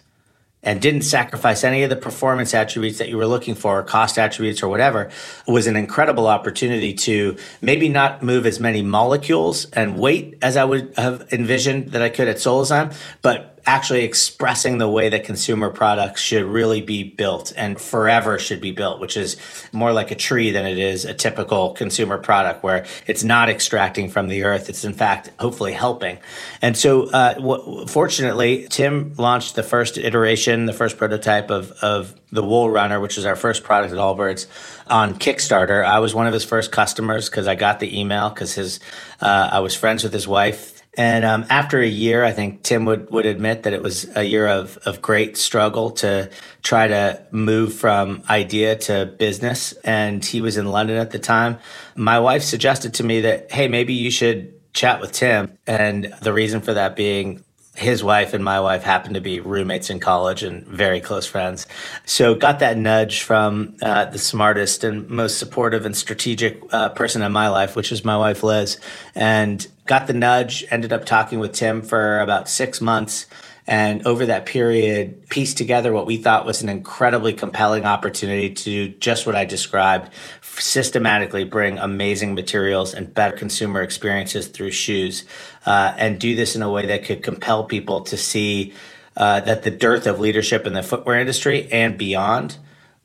and 0.62 0.82
didn't 0.82 1.04
sacrifice 1.04 1.64
any 1.64 1.84
of 1.84 1.90
the 1.90 1.96
performance 1.96 2.54
attributes 2.54 2.98
that 2.98 3.08
you 3.08 3.16
were 3.16 3.26
looking 3.26 3.56
for, 3.56 3.82
cost 3.84 4.20
attributes 4.20 4.62
or 4.62 4.68
whatever, 4.68 5.10
was 5.48 5.68
an 5.68 5.78
incredible 5.78 6.28
opportunity 6.28 6.94
to 6.94 7.38
maybe 7.62 7.88
not 7.88 8.22
move 8.22 8.46
as 8.46 8.60
many 8.60 8.82
molecules 8.82 9.70
and 9.72 9.98
weight 9.98 10.38
as 10.42 10.58
I 10.58 10.66
would 10.66 10.94
have 10.98 11.32
envisioned 11.32 11.94
that 11.94 12.02
I 12.02 12.10
could 12.10 12.28
at 12.28 12.36
Solazyme, 12.36 12.94
but 13.22 13.55
actually 13.66 14.04
expressing 14.04 14.78
the 14.78 14.88
way 14.88 15.10
that 15.10 15.24
consumer 15.24 15.70
products 15.70 16.22
should 16.22 16.44
really 16.44 16.82
be 16.82 17.04
built 17.04 17.52
and 17.58 17.80
forever 17.80 18.38
should 18.38 18.62
be 18.62 18.72
built, 18.72 19.00
which 19.00 19.18
is 19.18 19.38
more 19.72 19.92
like 19.92 20.12
a 20.12 20.16
tree 20.16 20.52
than 20.52 20.66
it 20.66 20.78
is 20.78 21.06
a 21.06 21.14
typical 21.14 21.74
consumer 21.74 22.18
product 22.18 22.64
where 22.64 22.86
it's 23.08 23.24
not 23.24 23.50
extracting 23.50 24.10
from 24.10 24.28
the 24.28 24.44
earth. 24.44 24.70
It's 24.70 24.86
in 24.86 24.94
fact 24.94 25.32
hopefully 25.40 25.74
helping. 25.74 26.20
And 26.62 26.78
so, 26.78 27.10
uh, 27.10 27.34
w- 27.36 27.88
fortunately, 27.88 28.68
Tim 28.70 29.14
launched 29.18 29.56
the 29.56 29.64
first 29.64 29.98
iteration, 29.98 30.66
the 30.66 30.74
first 30.74 30.98
prototype 30.98 31.50
of, 31.50 31.72
of 31.82 32.16
the 32.32 32.44
Wool 32.44 32.70
Runner, 32.70 33.00
which 33.00 33.18
is 33.18 33.26
our 33.26 33.36
first 33.36 33.64
product 33.64 33.94
at 33.94 34.00
Allbirds, 34.00 34.46
on 34.88 35.16
Kickstarter. 35.16 35.84
I 35.84 36.00
was 36.00 36.14
one 36.14 36.28
of 36.28 36.34
his 36.34 36.44
first 36.44 36.72
customers 36.72 37.30
because 37.30 37.48
I 37.48 37.56
got 37.56 37.80
the 37.80 38.00
email 38.00 38.30
because 38.30 38.54
his 38.54 38.80
uh, 39.22 39.50
I 39.52 39.60
was 39.60 39.74
friends 39.76 40.04
with 40.04 40.14
his 40.14 40.28
wife 40.28 40.75
and 40.98 41.26
um, 41.26 41.46
after 41.50 41.80
a 41.80 41.88
year, 41.88 42.24
I 42.24 42.32
think 42.32 42.64
Tim 42.64 42.86
would, 42.86 43.10
would 43.12 43.26
admit 43.26 43.64
that 43.64 43.74
it 43.74 43.84
was 43.84 44.08
a 44.16 44.24
year 44.24 44.48
of, 44.48 44.78
of 44.86 45.02
great 45.02 45.38
struggle 45.38 45.92
to 45.92 46.30
try 46.64 46.88
to 46.88 47.26
move 47.32 47.74
from 47.74 48.24
idea 48.30 48.76
to 48.76 49.06
business. 49.06 49.74
And 49.84 50.24
he 50.24 50.42
was 50.42 50.58
in 50.58 50.66
London 50.66 50.98
at 50.98 51.12
the 51.12 51.20
time. 51.20 51.58
My 51.96 52.20
wife 52.20 52.44
suggested 52.44 52.94
to 52.96 53.04
me 53.04 53.22
that, 53.22 53.52
hey, 53.52 53.68
maybe 53.68 53.94
you 53.94 54.12
should 54.12 54.54
chat 54.74 55.02
with 55.02 55.12
Tim. 55.12 55.58
And 55.68 56.14
the 56.22 56.34
reason 56.34 56.62
for 56.62 56.74
that 56.74 56.96
being 56.96 57.44
his 57.76 58.04
wife 58.04 58.34
and 58.34 58.44
my 58.44 58.60
wife 58.60 58.84
happened 58.84 59.16
to 59.16 59.22
be 59.22 59.40
roommates 59.40 59.90
in 59.90 60.00
college 60.00 60.44
and 60.44 60.66
very 60.66 61.02
close 61.02 61.26
friends. 61.26 61.68
So 62.06 62.34
got 62.34 62.60
that 62.60 62.78
nudge 62.78 63.22
from 63.22 63.76
uh, 63.82 64.06
the 64.06 64.18
smartest 64.18 64.84
and 64.84 65.10
most 65.10 65.38
supportive 65.38 65.86
and 65.86 65.96
strategic 65.96 66.62
uh, 66.72 66.90
person 66.90 67.22
in 67.22 67.32
my 67.32 67.50
life, 67.50 67.76
which 67.76 67.92
is 67.92 68.06
my 68.06 68.18
wife 68.18 68.44
Liz, 68.44 68.80
and 69.14 69.68
got 69.86 70.08
the 70.08 70.14
nudge. 70.14 70.66
Ended 70.72 70.94
up 70.94 71.06
talking 71.06 71.40
with 71.40 71.52
Tim 71.52 71.82
for 71.82 72.20
about 72.20 72.48
six 72.50 72.82
months. 72.82 73.26
And 73.68 74.06
over 74.06 74.28
that 74.28 74.46
period, 74.46 75.28
pieced 75.30 75.58
together 75.58 75.92
what 75.92 76.06
we 76.06 76.18
thought 76.18 76.46
was 76.46 76.62
an 76.62 76.70
incredibly 76.70 77.34
compelling 77.34 77.84
opportunity 77.84 78.54
to 78.54 78.64
do 78.64 78.90
just 78.90 79.26
what 79.26 79.36
I 79.36 79.46
described 79.46 80.12
systematically 80.60 81.44
bring 81.44 81.78
amazing 81.78 82.36
materials 82.36 82.94
and 82.94 83.14
better 83.14 83.36
consumer 83.36 83.82
experiences 83.82 84.48
through 84.48 84.72
shoes, 84.72 85.26
uh, 85.66 85.94
and 85.98 86.20
do 86.20 86.36
this 86.36 86.56
in 86.56 86.62
a 86.62 86.70
way 86.70 86.86
that 86.86 87.04
could 87.06 87.24
compel 87.24 87.64
people 87.64 88.02
to 88.02 88.18
see 88.18 88.74
uh, 89.18 89.40
that 89.42 89.64
the 89.64 89.72
dearth 89.72 90.08
of 90.08 90.20
leadership 90.20 90.66
in 90.66 90.74
the 90.74 90.84
footwear 90.84 91.20
industry 91.20 91.68
and 91.72 91.98
beyond 91.98 92.58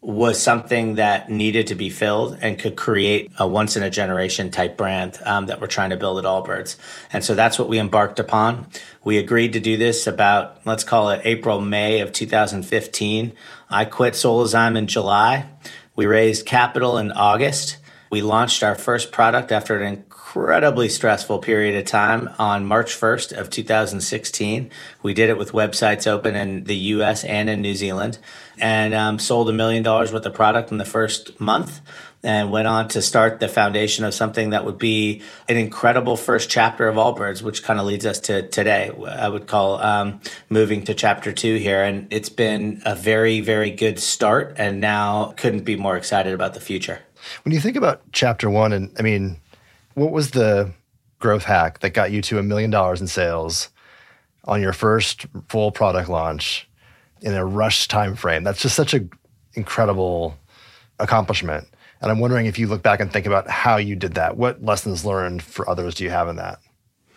was 0.02 0.42
something 0.42 0.94
that 0.94 1.28
needed 1.30 1.66
to 1.66 1.74
be 1.74 1.90
filled 1.90 2.38
and 2.40 2.58
could 2.58 2.74
create 2.74 3.30
a 3.38 3.46
once 3.46 3.76
in 3.76 3.82
a 3.82 3.90
generation 3.90 4.50
type 4.50 4.76
brand 4.76 5.18
um, 5.26 5.46
that 5.46 5.60
we're 5.60 5.66
trying 5.66 5.90
to 5.90 5.96
build 5.96 6.18
at 6.18 6.24
Allbirds. 6.24 6.76
And 7.12 7.22
so 7.22 7.34
that's 7.34 7.58
what 7.58 7.68
we 7.68 7.78
embarked 7.78 8.18
upon. 8.18 8.66
We 9.04 9.18
agreed 9.18 9.52
to 9.52 9.60
do 9.60 9.76
this 9.76 10.06
about, 10.06 10.64
let's 10.64 10.84
call 10.84 11.10
it 11.10 11.20
April, 11.24 11.60
May 11.60 12.00
of 12.00 12.12
2015. 12.12 13.32
I 13.68 13.84
quit 13.84 14.14
Solazyme 14.14 14.78
in 14.78 14.86
July. 14.86 15.46
We 15.94 16.06
raised 16.06 16.46
capital 16.46 16.96
in 16.96 17.12
August. 17.12 17.76
We 18.10 18.22
launched 18.22 18.64
our 18.64 18.74
first 18.74 19.12
product 19.12 19.52
after 19.52 19.78
an 19.78 19.86
incredibly 19.86 20.88
stressful 20.88 21.38
period 21.38 21.76
of 21.76 21.84
time 21.84 22.28
on 22.40 22.66
March 22.66 22.98
1st 22.98 23.38
of 23.38 23.50
2016. 23.50 24.68
We 25.00 25.14
did 25.14 25.30
it 25.30 25.38
with 25.38 25.52
websites 25.52 26.08
open 26.08 26.34
in 26.34 26.64
the 26.64 26.74
US 26.76 27.22
and 27.22 27.48
in 27.48 27.62
New 27.62 27.76
Zealand 27.76 28.18
and 28.58 28.94
um, 28.94 29.20
sold 29.20 29.48
a 29.48 29.52
million 29.52 29.84
dollars 29.84 30.12
worth 30.12 30.26
of 30.26 30.34
product 30.34 30.72
in 30.72 30.78
the 30.78 30.84
first 30.84 31.40
month 31.40 31.80
and 32.22 32.50
went 32.50 32.66
on 32.66 32.88
to 32.88 33.00
start 33.00 33.40
the 33.40 33.48
foundation 33.48 34.04
of 34.04 34.12
something 34.12 34.50
that 34.50 34.64
would 34.64 34.76
be 34.76 35.22
an 35.48 35.56
incredible 35.56 36.16
first 36.16 36.50
chapter 36.50 36.88
of 36.88 36.96
Allbirds, 36.96 37.42
which 37.42 37.62
kind 37.62 37.80
of 37.80 37.86
leads 37.86 38.04
us 38.04 38.18
to 38.20 38.46
today. 38.48 38.90
I 39.08 39.28
would 39.28 39.46
call 39.46 39.80
um, 39.80 40.20
moving 40.48 40.84
to 40.84 40.94
chapter 40.94 41.32
two 41.32 41.56
here. 41.56 41.82
And 41.82 42.12
it's 42.12 42.28
been 42.28 42.82
a 42.84 42.94
very, 42.94 43.40
very 43.40 43.70
good 43.70 43.98
start. 43.98 44.54
And 44.58 44.80
now 44.80 45.32
couldn't 45.36 45.64
be 45.64 45.76
more 45.76 45.96
excited 45.96 46.34
about 46.34 46.54
the 46.54 46.60
future. 46.60 47.00
When 47.44 47.54
you 47.54 47.60
think 47.60 47.76
about 47.76 48.02
chapter 48.12 48.48
one, 48.50 48.72
and 48.72 48.94
I 48.98 49.02
mean, 49.02 49.36
what 49.94 50.12
was 50.12 50.30
the 50.30 50.72
growth 51.18 51.44
hack 51.44 51.80
that 51.80 51.90
got 51.90 52.10
you 52.10 52.22
to 52.22 52.38
a 52.38 52.42
million 52.42 52.70
dollars 52.70 53.00
in 53.00 53.06
sales 53.06 53.68
on 54.44 54.60
your 54.60 54.72
first 54.72 55.26
full 55.48 55.70
product 55.70 56.08
launch 56.08 56.68
in 57.20 57.34
a 57.34 57.44
rush 57.44 57.88
time 57.88 58.14
frame? 58.14 58.44
That's 58.44 58.60
just 58.60 58.76
such 58.76 58.94
an 58.94 59.10
incredible 59.54 60.36
accomplishment. 60.98 61.68
And 62.00 62.10
I'm 62.10 62.18
wondering 62.18 62.46
if 62.46 62.58
you 62.58 62.66
look 62.66 62.82
back 62.82 63.00
and 63.00 63.12
think 63.12 63.26
about 63.26 63.48
how 63.48 63.76
you 63.76 63.94
did 63.94 64.14
that. 64.14 64.36
What 64.36 64.64
lessons 64.64 65.04
learned 65.04 65.42
for 65.42 65.68
others 65.68 65.94
do 65.94 66.04
you 66.04 66.10
have 66.10 66.28
in 66.28 66.36
that? 66.36 66.58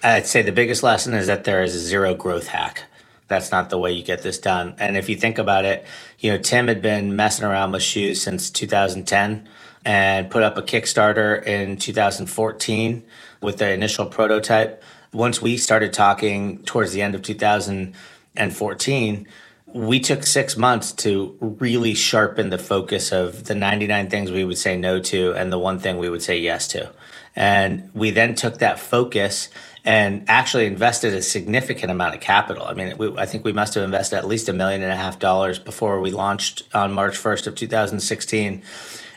I'd 0.04 0.28
say 0.28 0.41
the 0.41 0.52
biggest 0.52 0.84
lesson 0.84 1.13
is 1.13 1.28
that 1.28 1.45
there 1.45 1.63
is 1.63 1.73
a 1.73 1.80
zero 1.80 2.13
growth 2.13 2.47
hack. 2.47 2.84
That's 3.30 3.52
not 3.52 3.69
the 3.69 3.78
way 3.78 3.93
you 3.93 4.04
get 4.04 4.21
this 4.21 4.38
done. 4.38 4.76
And 4.78 4.97
if 4.97 5.08
you 5.08 5.15
think 5.15 5.38
about 5.38 5.63
it, 5.63 5.86
you 6.19 6.32
know, 6.32 6.38
Tim 6.38 6.67
had 6.67 6.82
been 6.82 7.15
messing 7.15 7.45
around 7.45 7.71
with 7.71 7.82
shoes 7.82 8.21
since 8.21 8.49
2010 8.49 9.47
and 9.85 10.29
put 10.29 10.43
up 10.43 10.57
a 10.57 10.61
Kickstarter 10.61 11.43
in 11.45 11.77
2014 11.77 13.03
with 13.41 13.57
the 13.57 13.71
initial 13.71 14.05
prototype. 14.05 14.83
Once 15.11 15.41
we 15.41 15.57
started 15.57 15.93
talking 15.93 16.63
towards 16.63 16.93
the 16.93 17.01
end 17.01 17.15
of 17.15 17.21
2014, 17.21 19.27
we 19.73 19.99
took 19.99 20.23
six 20.23 20.55
months 20.55 20.91
to 20.91 21.35
really 21.39 21.95
sharpen 21.95 22.49
the 22.49 22.57
focus 22.57 23.11
of 23.11 23.45
the 23.45 23.55
99 23.55 24.09
things 24.09 24.31
we 24.31 24.43
would 24.43 24.57
say 24.57 24.77
no 24.77 24.99
to 24.99 25.33
and 25.33 25.51
the 25.51 25.59
one 25.59 25.79
thing 25.79 25.97
we 25.97 26.09
would 26.09 26.21
say 26.21 26.37
yes 26.37 26.67
to. 26.69 26.91
And 27.35 27.89
we 27.95 28.11
then 28.11 28.35
took 28.35 28.59
that 28.59 28.79
focus 28.79 29.49
and 29.83 30.23
actually 30.29 30.67
invested 30.67 31.13
a 31.13 31.21
significant 31.21 31.91
amount 31.91 32.13
of 32.13 32.21
capital. 32.21 32.65
I 32.65 32.73
mean, 32.73 32.95
we, 32.97 33.17
I 33.17 33.25
think 33.25 33.43
we 33.43 33.51
must 33.51 33.73
have 33.73 33.83
invested 33.83 34.17
at 34.17 34.27
least 34.27 34.47
a 34.47 34.53
million 34.53 34.83
and 34.83 34.91
a 34.91 34.95
half 34.95 35.17
dollars 35.17 35.57
before 35.57 35.99
we 35.99 36.11
launched 36.11 36.63
on 36.73 36.93
March 36.93 37.17
1st 37.17 37.47
of 37.47 37.55
2016 37.55 38.61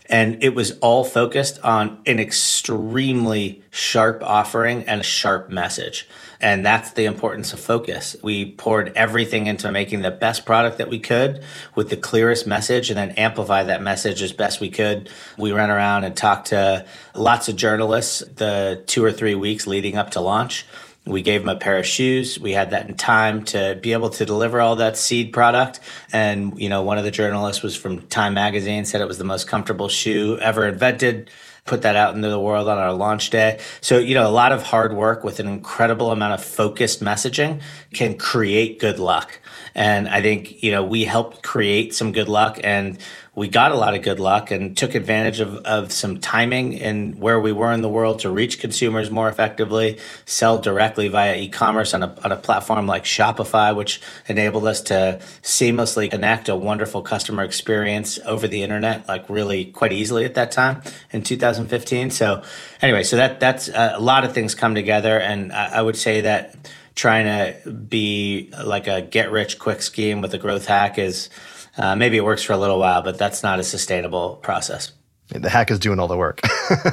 And 0.09 0.43
it 0.43 0.55
was 0.55 0.79
all 0.79 1.05
focused 1.05 1.59
on 1.65 2.01
an 2.07 2.19
extremely 2.19 3.63
sharp 3.71 4.23
offering 4.23 4.85
and 4.85 5.01
a 5.01 5.05
sharp 5.05 5.51
message. 5.51 6.09
And 6.41 6.65
that's 6.65 6.93
the 6.93 7.07
importance 7.07 7.53
of 7.53 7.61
focus. 7.61 8.15
We 8.23 8.53
poured 8.53 8.93
everything 8.95 9.47
into 9.47 9.71
making 9.73 10.03
the 10.03 10.11
best 10.11 10.45
product 10.45 10.79
that 10.79 10.89
we 10.89 10.99
could 10.99 11.43
with 11.75 11.91
the 11.91 11.97
clearest 11.97 12.47
message 12.47 12.91
and 12.91 12.99
then 12.99 13.13
amplify 13.13 13.65
that 13.65 13.83
message 13.83 14.23
as 14.23 14.33
best 14.33 14.61
we 14.61 14.71
could. 14.71 15.09
We 15.39 15.53
ran 15.53 15.71
around 15.71 16.05
and 16.05 16.17
talked 16.17 16.49
to 16.49 16.85
lots 17.15 17.49
of 17.49 17.57
journalists 17.57 18.21
the 18.21 18.83
two 18.87 19.05
or 19.05 19.13
three 19.13 19.35
weeks 19.35 19.67
leading 19.67 19.97
up 19.97 20.11
to 20.13 20.21
launch. 20.21 20.67
We 21.07 21.23
gave 21.23 21.43
them 21.43 21.49
a 21.49 21.59
pair 21.59 21.79
of 21.79 21.87
shoes. 21.87 22.39
We 22.39 22.53
had 22.53 22.71
that 22.71 22.89
in 22.89 22.97
time 22.97 23.45
to 23.47 23.79
be 23.81 23.93
able 23.93 24.11
to 24.11 24.27
deliver 24.27 24.61
all 24.61 24.77
that 24.77 24.97
seed 24.97 25.33
product. 25.33 25.81
And, 26.13 26.59
you 26.61 26.69
know, 26.69 26.83
one 26.83 26.99
of 26.99 27.05
the 27.05 27.13
journalists 27.13 27.63
was 27.63 27.77
from 27.77 28.03
Time 28.09 28.35
Magazine, 28.35 28.85
said 28.85 29.01
it 29.01 29.09
was 29.09 29.19
the 29.19 29.25
most 29.25 29.47
comfortable 29.47 29.89
shoe 29.89 30.39
ever 30.39 30.67
invented 30.67 31.31
put 31.67 31.83
that 31.83 31.97
out 31.97 32.15
into 32.15 32.29
the 32.29 32.41
world 32.41 32.69
on 32.69 32.79
our 32.79 32.93
launch 32.93 33.31
day. 33.31 33.59
So, 33.81 33.99
you 33.99 34.15
know, 34.15 34.27
a 34.27 34.31
lot 34.31 34.53
of 34.53 34.63
hard 34.63 34.95
work 34.95 35.25
with 35.25 35.41
an 35.41 35.49
incredible 35.49 36.13
amount 36.13 36.35
of 36.35 36.45
focused 36.45 37.03
messaging 37.03 37.61
can 37.97 38.19
create 38.19 38.79
good 38.79 38.99
luck. 38.99 39.41
And 39.75 40.09
I 40.09 40.23
think, 40.23 40.63
you 40.63 40.71
know, 40.71 40.85
we 40.85 41.05
helped 41.05 41.43
create 41.43 41.95
some 41.95 42.13
good 42.13 42.29
luck 42.29 42.59
and 42.63 42.99
we 43.35 43.49
got 43.49 43.73
a 43.73 43.75
lot 43.75 43.95
of 43.95 44.01
good 44.01 44.19
luck 44.19 44.51
and 44.51 44.75
took 44.75 44.95
advantage 44.95 45.41
of, 45.41 45.57
of 45.57 45.93
some 45.93 46.19
timing 46.19 46.81
and 46.81 47.19
where 47.21 47.39
we 47.39 47.53
were 47.53 47.71
in 47.73 47.83
the 47.83 47.89
world 47.89 48.21
to 48.21 48.31
reach 48.31 48.59
consumers 48.59 49.11
more 49.11 49.29
effectively, 49.29 49.99
sell 50.25 50.57
directly 50.59 51.09
via 51.09 51.37
e-commerce 51.37 51.93
on 51.93 52.03
a, 52.03 52.17
on 52.25 52.33
a 52.33 52.37
platform 52.37 52.87
like 52.87 53.05
Shopify, 53.05 53.77
which 53.77 54.01
enabled 54.27 54.67
us 54.67 54.81
to 54.83 55.21
seamlessly 55.43 56.11
connect 56.11 56.49
a 56.49 56.57
wonderful 56.57 57.03
customer 57.03 57.45
experience 57.45 58.19
over 58.25 58.49
the 58.49 58.63
internet, 58.63 59.07
like 59.07 59.29
really 59.29 59.67
quite 59.67 59.93
easily 59.93 60.25
at 60.25 60.35
that 60.35 60.51
time 60.51 60.81
in 61.13 61.23
2015. 61.23 62.11
So 62.11 62.43
anyway, 62.81 63.03
so 63.03 63.17
that, 63.17 63.41
that's 63.41 63.69
uh, 63.69 63.93
a 63.95 64.01
lot 64.01 64.25
of 64.25 64.33
things 64.33 64.55
come 64.55 64.75
together. 64.75 65.21
And 65.21 65.53
I, 65.53 65.75
I 65.75 65.83
would 65.83 65.97
say 65.97 66.23
that 66.23 66.57
trying 66.97 67.27
to 67.27 67.71
be 67.71 68.51
like 68.65 68.89
a 68.89 69.03
get 69.03 69.31
rich 69.31 69.59
quick 69.59 69.83
scheme 69.83 70.21
with 70.21 70.35
a 70.35 70.39
growth 70.39 70.67
hack 70.67 70.99
is, 70.99 71.31
uh, 71.79 71.95
maybe 71.95 72.17
it 72.17 72.25
works 72.25 72.43
for 72.43 72.55
a 72.55 72.57
little 72.57 72.81
while, 72.81 73.03
but 73.03 73.19
that's 73.19 73.43
not 73.43 73.61
a 73.61 73.63
sustainable 73.63 74.37
process. 74.37 74.93
The 75.29 75.51
hack 75.51 75.71
is 75.71 75.79
doing 75.79 76.01
all 76.01 76.09
the 76.09 76.17
work. 76.17 76.41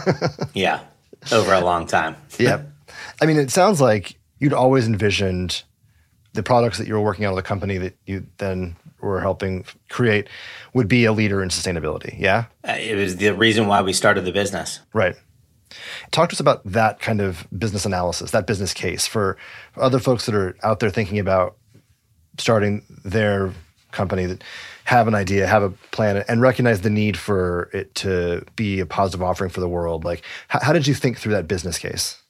yeah, 0.54 0.82
over 1.32 1.54
a 1.54 1.62
long 1.62 1.88
time. 1.88 2.16
yeah. 2.38 2.64
I 3.22 3.26
mean, 3.26 3.38
it 3.38 3.50
sounds 3.50 3.80
like 3.80 4.20
you'd 4.40 4.54
always 4.54 4.88
envisioned 4.88 5.64
the 6.34 6.44
products 6.44 6.80
that 6.80 6.88
you 6.88 6.96
were 6.96 7.02
working 7.02 7.26
on, 7.26 7.34
with 7.34 7.44
the 7.44 7.48
company 7.48 7.78
that 7.78 7.96
you 8.06 8.26
then 8.40 8.76
were 9.00 9.22
helping 9.22 9.66
create, 9.90 10.28
would 10.74 10.88
be 10.88 11.06
a 11.06 11.14
leader 11.14 11.44
in 11.44 11.50
sustainability. 11.50 12.20
Yeah. 12.20 12.46
Uh, 12.68 12.72
it 12.72 12.96
was 12.96 13.18
the 13.18 13.34
reason 13.34 13.68
why 13.68 13.82
we 13.82 13.94
started 13.94 14.26
the 14.26 14.32
business. 14.32 14.80
Right. 14.94 15.16
Talk 16.12 16.30
to 16.30 16.36
us 16.36 16.40
about 16.40 16.64
that 16.66 17.00
kind 17.00 17.22
of 17.22 17.48
business 17.58 17.86
analysis, 17.86 18.32
that 18.32 18.48
business 18.48 18.74
case 18.74 19.08
for 19.08 19.38
other 19.78 20.00
folks 20.00 20.26
that 20.26 20.36
are 20.36 20.56
out 20.64 20.80
there 20.80 20.90
thinking 20.90 21.20
about 21.20 21.58
starting 22.38 22.84
their 23.04 23.54
company 23.92 24.26
that 24.26 24.44
have 24.86 25.08
an 25.08 25.16
idea, 25.16 25.48
have 25.48 25.64
a 25.64 25.70
plan, 25.92 26.24
and 26.28 26.42
recognize 26.42 26.82
the 26.82 26.90
need 26.90 27.16
for 27.16 27.70
it 27.74 27.94
to 27.96 28.44
be 28.56 28.80
a 28.80 28.86
positive 28.86 29.24
offering 29.24 29.50
for 29.50 29.62
the 29.62 29.70
world. 29.70 30.04
Like, 30.04 30.24
how, 30.50 30.60
how 30.62 30.74
did 30.74 30.88
you 30.88 30.94
think 30.94 31.18
through 31.18 31.34
that 31.34 31.48
business 31.48 31.78
case? 31.78 32.22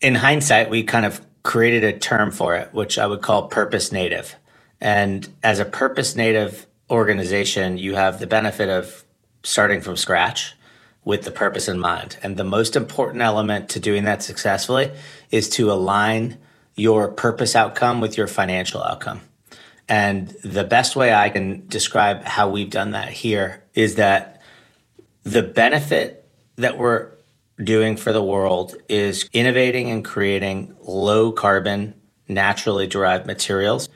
In 0.00 0.16
hindsight, 0.16 0.68
we 0.68 0.82
kind 0.82 1.06
of 1.06 1.20
created 1.42 1.84
a 1.84 1.98
term 1.98 2.30
for 2.30 2.56
it, 2.56 2.72
which 2.74 2.98
I 2.98 3.06
would 3.06 3.22
call 3.22 3.48
purpose 3.48 3.92
native. 3.92 4.34
And 4.80 5.28
as 5.42 5.60
a 5.60 5.64
purpose 5.64 6.16
native 6.16 6.66
organization, 6.90 7.78
you 7.78 7.94
have 7.94 8.18
the 8.18 8.26
benefit 8.26 8.68
of 8.68 9.04
starting 9.42 9.80
from 9.80 9.96
scratch 9.96 10.54
with 11.04 11.22
the 11.22 11.30
purpose 11.30 11.68
in 11.68 11.78
mind. 11.78 12.16
And 12.22 12.36
the 12.36 12.44
most 12.44 12.76
important 12.76 13.22
element 13.22 13.68
to 13.70 13.80
doing 13.80 14.04
that 14.04 14.22
successfully 14.22 14.90
is 15.30 15.48
to 15.50 15.70
align 15.70 16.38
your 16.76 17.08
purpose 17.08 17.54
outcome 17.54 18.00
with 18.00 18.16
your 18.16 18.26
financial 18.26 18.82
outcome. 18.82 19.20
And 19.88 20.28
the 20.42 20.64
best 20.64 20.96
way 20.96 21.12
I 21.12 21.28
can 21.28 21.66
describe 21.68 22.24
how 22.24 22.48
we've 22.48 22.70
done 22.70 22.92
that 22.92 23.10
here 23.10 23.62
is 23.74 23.96
that 23.96 24.40
the 25.24 25.42
benefit 25.42 26.26
that 26.56 26.78
we're 26.78 27.10
doing 27.62 27.96
for 27.96 28.12
the 28.12 28.22
world 28.22 28.74
is 28.88 29.28
innovating 29.32 29.90
and 29.90 30.04
creating 30.04 30.74
low 30.82 31.32
carbon, 31.32 31.94
naturally 32.28 32.86
derived 32.86 33.26
materials. 33.26 33.88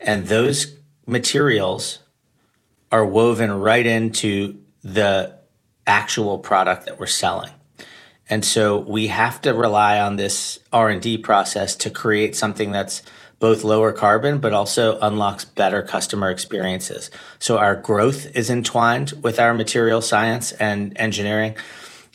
And 0.00 0.26
those 0.26 0.76
materials 1.06 2.00
are 2.90 3.06
woven 3.06 3.52
right 3.52 3.86
into 3.86 4.60
the 4.82 5.38
actual 5.86 6.38
product 6.38 6.86
that 6.86 6.98
we're 6.98 7.06
selling. 7.06 7.50
And 8.28 8.44
so 8.44 8.78
we 8.78 9.08
have 9.08 9.40
to 9.42 9.52
rely 9.52 10.00
on 10.00 10.16
this 10.16 10.58
R&D 10.72 11.18
process 11.18 11.76
to 11.76 11.90
create 11.90 12.34
something 12.34 12.70
that's 12.70 13.02
both 13.38 13.64
lower 13.64 13.92
carbon, 13.92 14.38
but 14.38 14.52
also 14.52 15.00
unlocks 15.00 15.44
better 15.44 15.82
customer 15.82 16.30
experiences. 16.30 17.10
So 17.40 17.58
our 17.58 17.74
growth 17.74 18.36
is 18.36 18.48
entwined 18.48 19.14
with 19.20 19.40
our 19.40 19.52
material 19.52 20.00
science 20.00 20.52
and 20.52 20.96
engineering, 20.96 21.56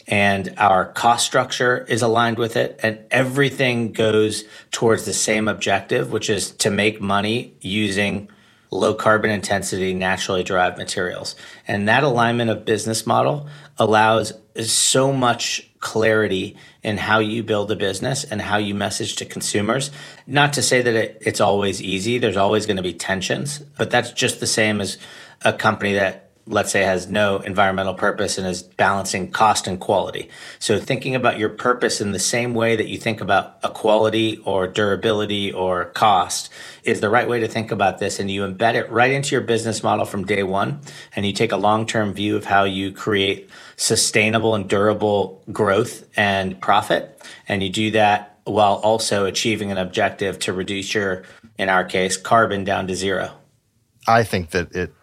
and 0.08 0.54
our 0.58 0.86
cost 0.86 1.26
structure 1.26 1.86
is 1.90 2.02
aligned 2.02 2.38
with 2.38 2.56
it. 2.56 2.80
And 2.82 3.00
everything 3.12 3.92
goes 3.92 4.46
towards 4.72 5.04
the 5.04 5.14
same 5.14 5.50
objective, 5.50 6.14
which 6.14 6.30
is 6.30 6.52
to 6.52 6.72
make 6.72 7.02
money 7.02 7.56
using 7.60 8.30
low 8.70 8.94
carbon 8.94 9.32
intensity, 9.32 9.94
naturally 9.94 10.44
derived 10.44 10.78
materials. 10.78 11.36
And 11.68 11.88
that 11.88 12.04
alignment 12.04 12.50
of 12.50 12.66
business 12.66 13.06
model 13.06 13.48
allows 13.78 14.34
so 14.66 15.14
much 15.14 15.70
clarity 15.80 16.58
in 16.84 16.98
how 16.98 17.20
you 17.20 17.44
build 17.44 17.72
a 17.72 17.76
business 17.76 18.24
and 18.24 18.42
how 18.42 18.58
you 18.58 18.74
message 18.74 19.16
to 19.18 19.26
consumers. 19.26 19.92
Not 20.26 20.54
to 20.54 20.62
say 20.62 20.82
that 20.82 20.96
it, 20.96 21.18
it's 21.22 21.42
always 21.42 21.82
easy, 21.82 22.18
there's 22.18 22.38
always 22.38 22.66
going 22.66 22.78
to 22.78 22.84
be 22.84 22.94
tensions, 22.94 23.60
but 23.60 23.92
that's 23.92 24.12
just 24.12 24.40
the 24.40 24.48
same 24.48 24.82
as 24.82 24.98
a 25.44 25.54
company 25.54 25.94
that 25.94 26.27
let's 26.48 26.72
say 26.72 26.84
has 26.84 27.08
no 27.08 27.40
environmental 27.40 27.94
purpose 27.94 28.38
and 28.38 28.48
is 28.48 28.64
balancing 28.64 29.30
cost 29.32 29.68
and 29.68 29.80
quality. 29.80 30.30
So 30.60 30.80
thinking 30.80 31.14
about 31.14 31.38
your 31.38 31.50
purpose 31.50 32.00
in 32.00 32.14
the 32.14 32.20
same 32.20 32.54
way 32.54 32.76
that 32.76 32.88
you 32.88 32.98
think 32.98 33.22
about 33.22 33.58
equality 33.64 34.38
or 34.46 34.66
durability 34.66 35.52
or 35.52 35.86
cost 35.86 36.50
is 36.84 37.02
the 37.02 37.10
right 37.10 37.28
way 37.28 37.42
to 37.42 37.48
think 37.48 37.72
about 37.72 38.00
this 38.00 38.20
and 38.20 38.32
you 38.32 38.48
embed 38.48 38.76
it 38.76 38.90
right 38.90 39.12
into 39.12 39.36
your 39.36 39.42
business 39.42 39.84
model 39.84 40.06
from 40.06 40.26
day 40.26 40.44
1 40.44 40.80
and 41.16 41.26
you 41.26 41.34
take 41.34 41.52
a 41.52 41.58
long-term 41.58 42.14
view 42.14 42.38
of 42.38 42.46
how 42.46 42.64
you 42.64 42.92
create 42.92 43.50
sustainable 43.76 44.56
and 44.56 44.70
durable 44.70 45.44
growth 45.52 46.08
and 46.16 46.60
profit 46.62 47.22
and 47.48 47.62
you 47.62 47.70
do 47.70 47.92
that 47.92 48.40
while 48.46 48.76
also 48.76 49.26
achieving 49.26 49.72
an 49.72 49.78
objective 49.78 50.40
to 50.40 50.54
reduce 50.54 50.94
your 50.94 51.24
in 51.58 51.68
our 51.68 51.84
case 51.84 52.16
carbon 52.16 52.64
down 52.64 52.88
to 52.88 52.96
zero. 52.96 53.32
I 54.08 54.24
think 54.24 54.52
that 54.52 54.74
it 54.74 54.94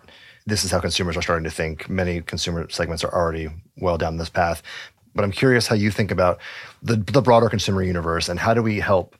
this 0.47 0.65
is 0.65 0.71
how 0.71 0.81
consumers 0.81 1.17
are 1.17 1.23
starting 1.23 1.45
to 1.45 1.51
think. 1.51 1.89
Many 1.89 2.21
consumer 2.21 2.69
segments 2.69 3.03
are 3.05 3.13
already 3.13 3.49
well 3.79 3.97
down 3.99 4.17
this 4.17 4.29
path. 4.29 4.63
But 5.15 5.25
I'm 5.25 5.33
curious 5.33 5.67
how 5.67 5.77
you 5.77 5.91
think 5.91 6.11
about 6.11 6.39
the, 6.83 6.97
the 6.97 7.23
broader 7.23 7.49
consumer 7.49 7.83
universe 7.83 8.29
and 8.29 8.39
how 8.39 8.53
do 8.53 8.63
we 8.63 8.81
help 8.81 9.17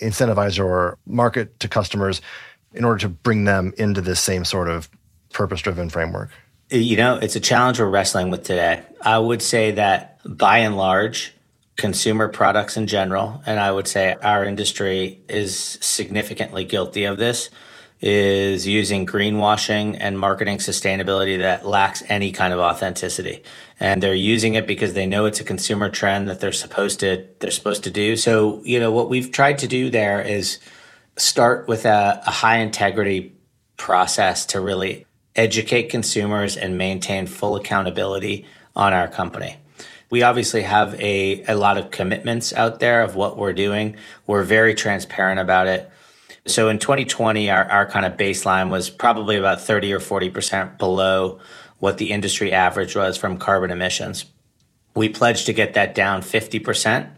incentivize 0.00 0.58
or 0.58 0.98
market 1.06 1.58
to 1.60 1.68
customers 1.68 2.20
in 2.72 2.84
order 2.84 3.00
to 3.00 3.08
bring 3.08 3.44
them 3.44 3.74
into 3.76 4.00
this 4.00 4.20
same 4.20 4.44
sort 4.44 4.68
of 4.68 4.88
purpose 5.32 5.60
driven 5.60 5.90
framework? 5.90 6.30
You 6.70 6.96
know, 6.96 7.16
it's 7.16 7.36
a 7.36 7.40
challenge 7.40 7.80
we're 7.80 7.90
wrestling 7.90 8.30
with 8.30 8.44
today. 8.44 8.82
I 9.02 9.18
would 9.18 9.42
say 9.42 9.72
that 9.72 10.20
by 10.24 10.58
and 10.58 10.76
large, 10.76 11.34
consumer 11.76 12.28
products 12.28 12.76
in 12.76 12.86
general, 12.86 13.42
and 13.44 13.58
I 13.58 13.72
would 13.72 13.88
say 13.88 14.16
our 14.22 14.44
industry 14.44 15.20
is 15.28 15.58
significantly 15.80 16.64
guilty 16.64 17.04
of 17.04 17.18
this 17.18 17.50
is 18.02 18.66
using 18.66 19.06
greenwashing 19.06 19.96
and 20.00 20.18
marketing 20.18 20.58
sustainability 20.58 21.38
that 21.38 21.64
lacks 21.64 22.02
any 22.08 22.32
kind 22.32 22.52
of 22.52 22.58
authenticity. 22.58 23.44
And 23.78 24.02
they're 24.02 24.12
using 24.12 24.54
it 24.54 24.66
because 24.66 24.94
they 24.94 25.06
know 25.06 25.24
it's 25.26 25.38
a 25.38 25.44
consumer 25.44 25.88
trend 25.88 26.28
that 26.28 26.40
they're 26.40 26.50
supposed 26.50 26.98
to 27.00 27.24
they're 27.38 27.52
supposed 27.52 27.84
to 27.84 27.90
do. 27.90 28.16
So, 28.16 28.60
you 28.64 28.80
know, 28.80 28.90
what 28.90 29.08
we've 29.08 29.30
tried 29.30 29.58
to 29.58 29.68
do 29.68 29.88
there 29.88 30.20
is 30.20 30.58
start 31.16 31.68
with 31.68 31.84
a, 31.86 32.22
a 32.26 32.30
high 32.30 32.58
integrity 32.58 33.34
process 33.76 34.46
to 34.46 34.60
really 34.60 35.06
educate 35.36 35.84
consumers 35.84 36.56
and 36.56 36.76
maintain 36.76 37.26
full 37.26 37.54
accountability 37.54 38.46
on 38.74 38.92
our 38.92 39.06
company. 39.06 39.56
We 40.10 40.24
obviously 40.24 40.62
have 40.62 41.00
a, 41.00 41.44
a 41.44 41.54
lot 41.54 41.78
of 41.78 41.90
commitments 41.90 42.52
out 42.52 42.80
there 42.80 43.02
of 43.02 43.14
what 43.14 43.38
we're 43.38 43.52
doing. 43.52 43.96
We're 44.26 44.42
very 44.42 44.74
transparent 44.74 45.40
about 45.40 45.68
it 45.68 45.90
so 46.46 46.68
in 46.68 46.78
2020, 46.78 47.50
our, 47.50 47.64
our 47.64 47.86
kind 47.86 48.04
of 48.04 48.16
baseline 48.16 48.70
was 48.70 48.90
probably 48.90 49.36
about 49.36 49.60
30 49.60 49.92
or 49.92 50.00
40% 50.00 50.78
below 50.78 51.38
what 51.78 51.98
the 51.98 52.10
industry 52.10 52.52
average 52.52 52.96
was 52.96 53.16
from 53.16 53.38
carbon 53.38 53.70
emissions. 53.70 54.24
We 54.94 55.08
pledged 55.08 55.46
to 55.46 55.52
get 55.52 55.74
that 55.74 55.94
down 55.94 56.22
50% 56.22 57.08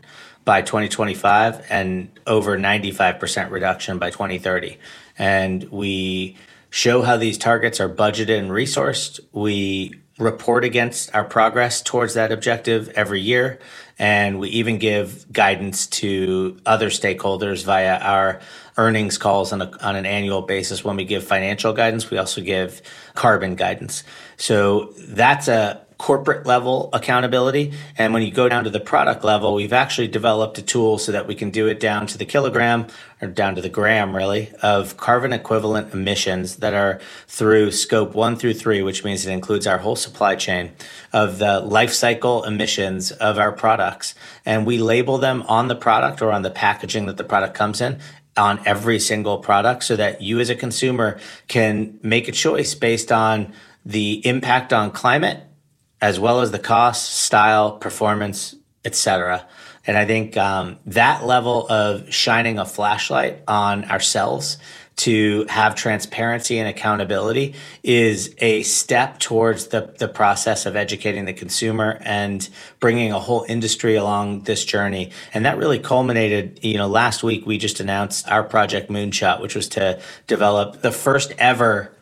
by 0.44 0.62
2025 0.62 1.66
and 1.70 2.10
over 2.26 2.58
95% 2.58 3.50
reduction 3.50 3.98
by 3.98 4.10
2030. 4.10 4.78
And 5.18 5.64
we 5.70 6.36
show 6.68 7.02
how 7.02 7.16
these 7.16 7.38
targets 7.38 7.80
are 7.80 7.88
budgeted 7.88 8.38
and 8.38 8.50
resourced. 8.50 9.20
We 9.32 9.94
report 10.18 10.64
against 10.64 11.14
our 11.14 11.24
progress 11.24 11.82
towards 11.82 12.14
that 12.14 12.30
objective 12.30 12.88
every 12.90 13.20
year. 13.20 13.58
And 13.98 14.40
we 14.40 14.48
even 14.50 14.78
give 14.78 15.30
guidance 15.32 15.86
to 15.86 16.58
other 16.66 16.90
stakeholders 16.90 17.64
via 17.64 17.98
our 17.98 18.40
earnings 18.76 19.18
calls 19.18 19.52
on, 19.52 19.62
a, 19.62 19.70
on 19.80 19.96
an 19.96 20.06
annual 20.06 20.42
basis. 20.42 20.84
When 20.84 20.96
we 20.96 21.04
give 21.04 21.24
financial 21.24 21.72
guidance, 21.72 22.10
we 22.10 22.18
also 22.18 22.40
give 22.40 22.82
carbon 23.14 23.54
guidance. 23.54 24.02
So 24.36 24.92
that's 24.98 25.46
a 25.48 25.83
corporate 25.98 26.46
level 26.46 26.90
accountability. 26.92 27.72
And 27.96 28.12
when 28.12 28.22
you 28.22 28.30
go 28.30 28.48
down 28.48 28.64
to 28.64 28.70
the 28.70 28.80
product 28.80 29.24
level, 29.24 29.54
we've 29.54 29.72
actually 29.72 30.08
developed 30.08 30.58
a 30.58 30.62
tool 30.62 30.98
so 30.98 31.12
that 31.12 31.26
we 31.26 31.34
can 31.34 31.50
do 31.50 31.66
it 31.66 31.78
down 31.80 32.06
to 32.08 32.18
the 32.18 32.24
kilogram 32.24 32.86
or 33.22 33.28
down 33.28 33.54
to 33.54 33.62
the 33.62 33.68
gram, 33.68 34.14
really, 34.14 34.50
of 34.62 34.96
carbon 34.96 35.32
equivalent 35.32 35.94
emissions 35.94 36.56
that 36.56 36.74
are 36.74 37.00
through 37.28 37.70
scope 37.70 38.14
one 38.14 38.36
through 38.36 38.54
three, 38.54 38.82
which 38.82 39.04
means 39.04 39.24
it 39.24 39.32
includes 39.32 39.66
our 39.66 39.78
whole 39.78 39.96
supply 39.96 40.34
chain 40.34 40.72
of 41.12 41.38
the 41.38 41.60
life 41.60 41.92
cycle 41.92 42.44
emissions 42.44 43.12
of 43.12 43.38
our 43.38 43.52
products. 43.52 44.14
And 44.44 44.66
we 44.66 44.78
label 44.78 45.18
them 45.18 45.42
on 45.42 45.68
the 45.68 45.76
product 45.76 46.20
or 46.20 46.32
on 46.32 46.42
the 46.42 46.50
packaging 46.50 47.06
that 47.06 47.16
the 47.16 47.24
product 47.24 47.54
comes 47.54 47.80
in 47.80 48.00
on 48.36 48.60
every 48.66 48.98
single 48.98 49.38
product 49.38 49.84
so 49.84 49.96
that 49.96 50.20
you 50.20 50.40
as 50.40 50.50
a 50.50 50.56
consumer 50.56 51.18
can 51.46 51.98
make 52.02 52.26
a 52.26 52.32
choice 52.32 52.74
based 52.74 53.12
on 53.12 53.52
the 53.86 54.26
impact 54.26 54.72
on 54.72 54.90
climate 54.90 55.40
as 56.04 56.20
well 56.20 56.42
as 56.42 56.50
the 56.50 56.58
cost, 56.58 57.14
style, 57.14 57.78
performance, 57.78 58.54
etc. 58.84 59.48
And 59.86 59.96
I 59.96 60.04
think 60.04 60.36
um, 60.36 60.76
that 60.84 61.24
level 61.24 61.66
of 61.66 62.12
shining 62.12 62.58
a 62.58 62.66
flashlight 62.66 63.42
on 63.48 63.86
ourselves 63.86 64.58
to 64.96 65.46
have 65.48 65.74
transparency 65.74 66.58
and 66.58 66.68
accountability 66.68 67.54
is 67.82 68.34
a 68.36 68.64
step 68.64 69.18
towards 69.18 69.68
the, 69.68 69.94
the 69.98 70.06
process 70.06 70.66
of 70.66 70.76
educating 70.76 71.24
the 71.24 71.32
consumer 71.32 71.98
and 72.02 72.50
bringing 72.80 73.10
a 73.10 73.18
whole 73.18 73.46
industry 73.48 73.96
along 73.96 74.42
this 74.42 74.62
journey. 74.62 75.10
And 75.32 75.46
that 75.46 75.56
really 75.56 75.78
culminated, 75.78 76.62
you 76.62 76.76
know, 76.76 76.86
last 76.86 77.22
week 77.22 77.46
we 77.46 77.56
just 77.56 77.80
announced 77.80 78.28
our 78.28 78.44
project 78.44 78.90
Moonshot, 78.90 79.40
which 79.40 79.54
was 79.54 79.68
to 79.70 80.02
develop 80.26 80.82
the 80.82 80.92
first 80.92 81.32
ever 81.38 81.96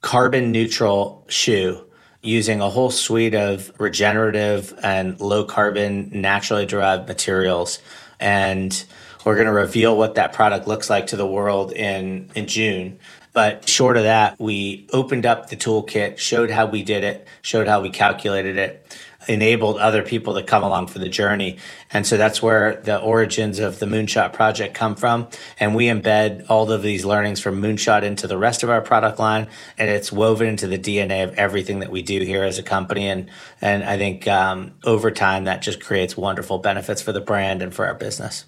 carbon 0.00 0.50
neutral 0.50 1.24
shoe 1.28 1.86
using 2.22 2.60
a 2.60 2.68
whole 2.68 2.90
suite 2.90 3.34
of 3.34 3.72
regenerative 3.78 4.78
and 4.82 5.20
low 5.20 5.44
carbon, 5.44 6.10
naturally 6.12 6.66
derived 6.66 7.08
materials. 7.08 7.78
And 8.18 8.84
we're 9.24 9.34
going 9.34 9.46
to 9.46 9.52
reveal 9.52 9.96
what 9.96 10.14
that 10.16 10.32
product 10.32 10.66
looks 10.66 10.90
like 10.90 11.08
to 11.08 11.16
the 11.16 11.26
world 11.26 11.72
in, 11.72 12.30
in 12.34 12.46
June. 12.46 12.98
But 13.32 13.68
short 13.68 13.96
of 13.96 14.02
that, 14.02 14.38
we 14.40 14.88
opened 14.92 15.24
up 15.24 15.48
the 15.48 15.56
toolkit, 15.56 16.18
showed 16.18 16.50
how 16.50 16.66
we 16.66 16.82
did 16.82 17.04
it, 17.04 17.26
showed 17.42 17.68
how 17.68 17.80
we 17.80 17.90
calculated 17.90 18.56
it 18.56 18.86
enabled 19.28 19.78
other 19.78 20.02
people 20.02 20.34
to 20.34 20.42
come 20.42 20.62
along 20.62 20.86
for 20.86 20.98
the 20.98 21.08
journey. 21.08 21.58
And 21.92 22.06
so 22.06 22.16
that's 22.16 22.42
where 22.42 22.76
the 22.76 22.98
origins 22.98 23.58
of 23.58 23.78
the 23.78 23.86
Moonshot 23.86 24.32
project 24.32 24.74
come 24.74 24.96
from. 24.96 25.28
And 25.58 25.74
we 25.74 25.86
embed 25.86 26.46
all 26.48 26.70
of 26.70 26.82
these 26.82 27.04
learnings 27.04 27.40
from 27.40 27.60
Moonshot 27.60 28.02
into 28.02 28.26
the 28.26 28.38
rest 28.38 28.62
of 28.62 28.70
our 28.70 28.80
product 28.80 29.18
line. 29.18 29.48
And 29.76 29.90
it's 29.90 30.10
woven 30.10 30.46
into 30.46 30.66
the 30.66 30.78
DNA 30.78 31.24
of 31.24 31.34
everything 31.34 31.80
that 31.80 31.90
we 31.90 32.02
do 32.02 32.20
here 32.20 32.44
as 32.44 32.58
a 32.58 32.62
company. 32.62 33.08
And, 33.08 33.30
and 33.60 33.84
I 33.84 33.98
think 33.98 34.26
um, 34.26 34.72
over 34.84 35.10
time, 35.10 35.44
that 35.44 35.62
just 35.62 35.80
creates 35.80 36.16
wonderful 36.16 36.58
benefits 36.58 37.02
for 37.02 37.12
the 37.12 37.20
brand 37.20 37.62
and 37.62 37.74
for 37.74 37.86
our 37.86 37.94
business. 37.94 38.46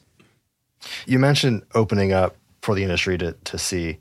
You 1.07 1.19
mentioned 1.19 1.63
opening 1.75 2.13
up 2.13 2.37
for 2.63 2.75
the 2.75 2.83
industry 2.83 3.19
to, 3.19 3.33
to 3.33 3.59
see. 3.59 3.99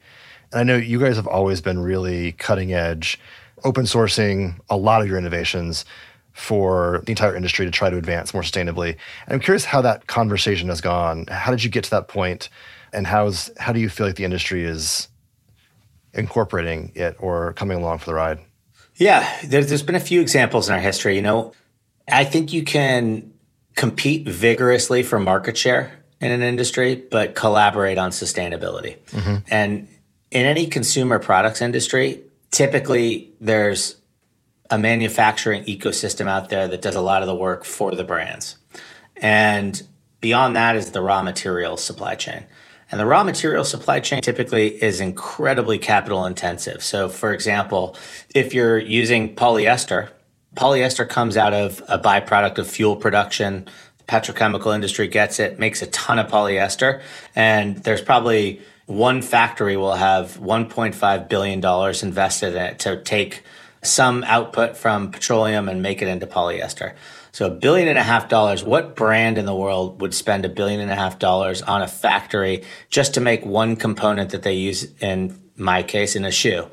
And 0.51 0.60
I 0.60 0.63
know 0.63 0.77
you 0.77 0.99
guys 0.99 1.15
have 1.15 1.27
always 1.27 1.62
been 1.62 1.79
really 1.79 2.31
cutting 2.34 2.73
edge, 2.73 3.19
open 3.63 3.86
sourcing 3.86 4.60
a 4.69 4.77
lot 4.77 5.01
of 5.01 5.07
your 5.07 5.17
innovations 5.17 5.86
for 6.34 7.04
the 7.06 7.12
entire 7.12 7.36
industry 7.36 7.65
to 7.65 7.72
try 7.72 7.89
to 7.89 7.98
advance 7.98 8.34
more 8.34 8.44
sustainably. 8.44 8.98
And 9.26 9.34
I'm 9.34 9.39
curious 9.39 9.65
how 9.65 9.82
that 9.82 10.08
conversation 10.08 10.70
has 10.70 10.82
gone. 10.82 11.26
How 11.28 11.52
did 11.52 11.63
you 11.63 11.70
get 11.70 11.84
to 11.86 11.89
that 11.91 12.08
point, 12.08 12.50
and 12.94 13.06
how's 13.08 13.52
how 13.58 13.74
do 13.74 13.80
you 13.80 13.89
feel 13.89 14.08
like 14.08 14.15
the 14.15 14.24
industry 14.24 14.63
is 14.63 15.08
incorporating 16.13 16.91
it 16.96 17.15
or 17.20 17.54
coming 17.54 17.78
along 17.78 18.00
for 18.00 18.06
the 18.06 18.13
ride? 18.13 18.39
Yeah, 18.96 19.28
there's, 19.46 19.70
there's 19.70 19.84
been 19.84 19.96
a 19.96 20.00
few 20.00 20.22
examples 20.22 20.67
in 20.67 20.76
our 20.76 20.82
history. 20.82 21.15
You 21.15 21.22
know, 21.22 21.54
I 22.08 22.26
think 22.26 22.54
you 22.54 22.63
can 22.63 23.34
compete 23.76 24.28
vigorously 24.28 25.04
for 25.04 25.20
market 25.20 25.58
share 25.58 26.04
in 26.20 26.32
an 26.32 26.41
industry, 26.41 26.96
but 26.96 27.34
collaborate 27.34 27.98
on 27.98 28.12
sustainability. 28.12 29.00
Mm-hmm. 29.08 29.36
And 29.50 29.88
in 30.30 30.46
any 30.46 30.67
consumer 30.67 31.20
products 31.20 31.62
industry, 31.62 32.22
typically 32.52 33.32
there's 33.39 33.96
a 34.71 34.77
manufacturing 34.77 35.63
ecosystem 35.65 36.27
out 36.27 36.49
there 36.49 36.67
that 36.67 36.81
does 36.81 36.95
a 36.95 37.01
lot 37.01 37.21
of 37.21 37.27
the 37.27 37.36
work 37.36 37.65
for 37.65 37.93
the 37.93 38.03
brands. 38.03 38.55
And 39.17 39.81
beyond 40.21 40.55
that 40.55 40.75
is 40.75 40.91
the 40.91 41.01
raw 41.01 41.21
material 41.21 41.77
supply 41.77 42.15
chain. 42.15 42.45
And 42.89 42.99
the 42.99 43.05
raw 43.05 43.23
material 43.23 43.63
supply 43.63 43.99
chain 43.99 44.21
typically 44.21 44.81
is 44.81 44.99
incredibly 44.99 45.77
capital 45.77 46.25
intensive. 46.25 46.84
So, 46.84 47.10
for 47.10 47.34
example, 47.34 47.95
if 48.34 48.53
you're 48.53 48.79
using 48.79 49.36
polyester, 49.36 50.10
polyester 50.55 51.07
comes 51.07 51.38
out 51.38 51.53
of 51.53 51.81
a 51.88 51.99
byproduct 51.99 52.57
of 52.57 52.67
fuel 52.67 52.95
production. 52.95 53.67
The 53.99 54.03
petrochemical 54.05 54.73
industry 54.73 55.07
gets 55.07 55.39
it, 55.39 55.60
makes 55.60 55.81
a 55.81 55.88
ton 55.88 56.19
of 56.19 56.29
polyester, 56.29 57.01
and 57.36 57.77
there's 57.77 58.01
probably 58.01 58.62
one 58.88 59.21
factory 59.21 59.77
will 59.77 59.95
have 59.95 60.38
$1.5 60.38 61.29
billion 61.29 61.95
invested 62.03 62.55
in 62.55 62.62
it 62.62 62.79
to 62.79 63.01
take 63.03 63.43
some 63.84 64.24
output 64.26 64.78
from 64.78 65.12
petroleum 65.12 65.67
and 65.67 65.82
make 65.82 66.02
it 66.02 66.08
into 66.08 66.28
polyester. 66.28 66.94
So 67.32 67.48
a 67.48 67.50
billion 67.50 67.88
and 67.88 67.98
a 67.98 68.04
half 68.04 68.28
dollars. 68.30 68.63
What 68.63 68.96
brand 68.96 69.38
in 69.38 69.46
the 69.46 69.56
world 69.56 70.02
would 70.02 70.13
spend 70.13 70.46
a 70.46 70.50
billion 70.50 70.80
and 70.80 70.91
a 70.91 70.96
half 70.96 71.17
dollars 71.17 71.62
on 71.62 71.82
a 71.82 71.88
factory 71.88 72.63
just 72.89 73.13
to 73.13 73.22
make 73.22 73.46
one 73.46 73.76
component 73.76 74.32
that 74.32 74.44
they 74.44 74.54
use 74.54 74.91
in 75.00 75.39
my 75.56 75.82
case 75.82 76.15
in 76.15 76.26
a 76.26 76.32
shoe? 76.32 76.67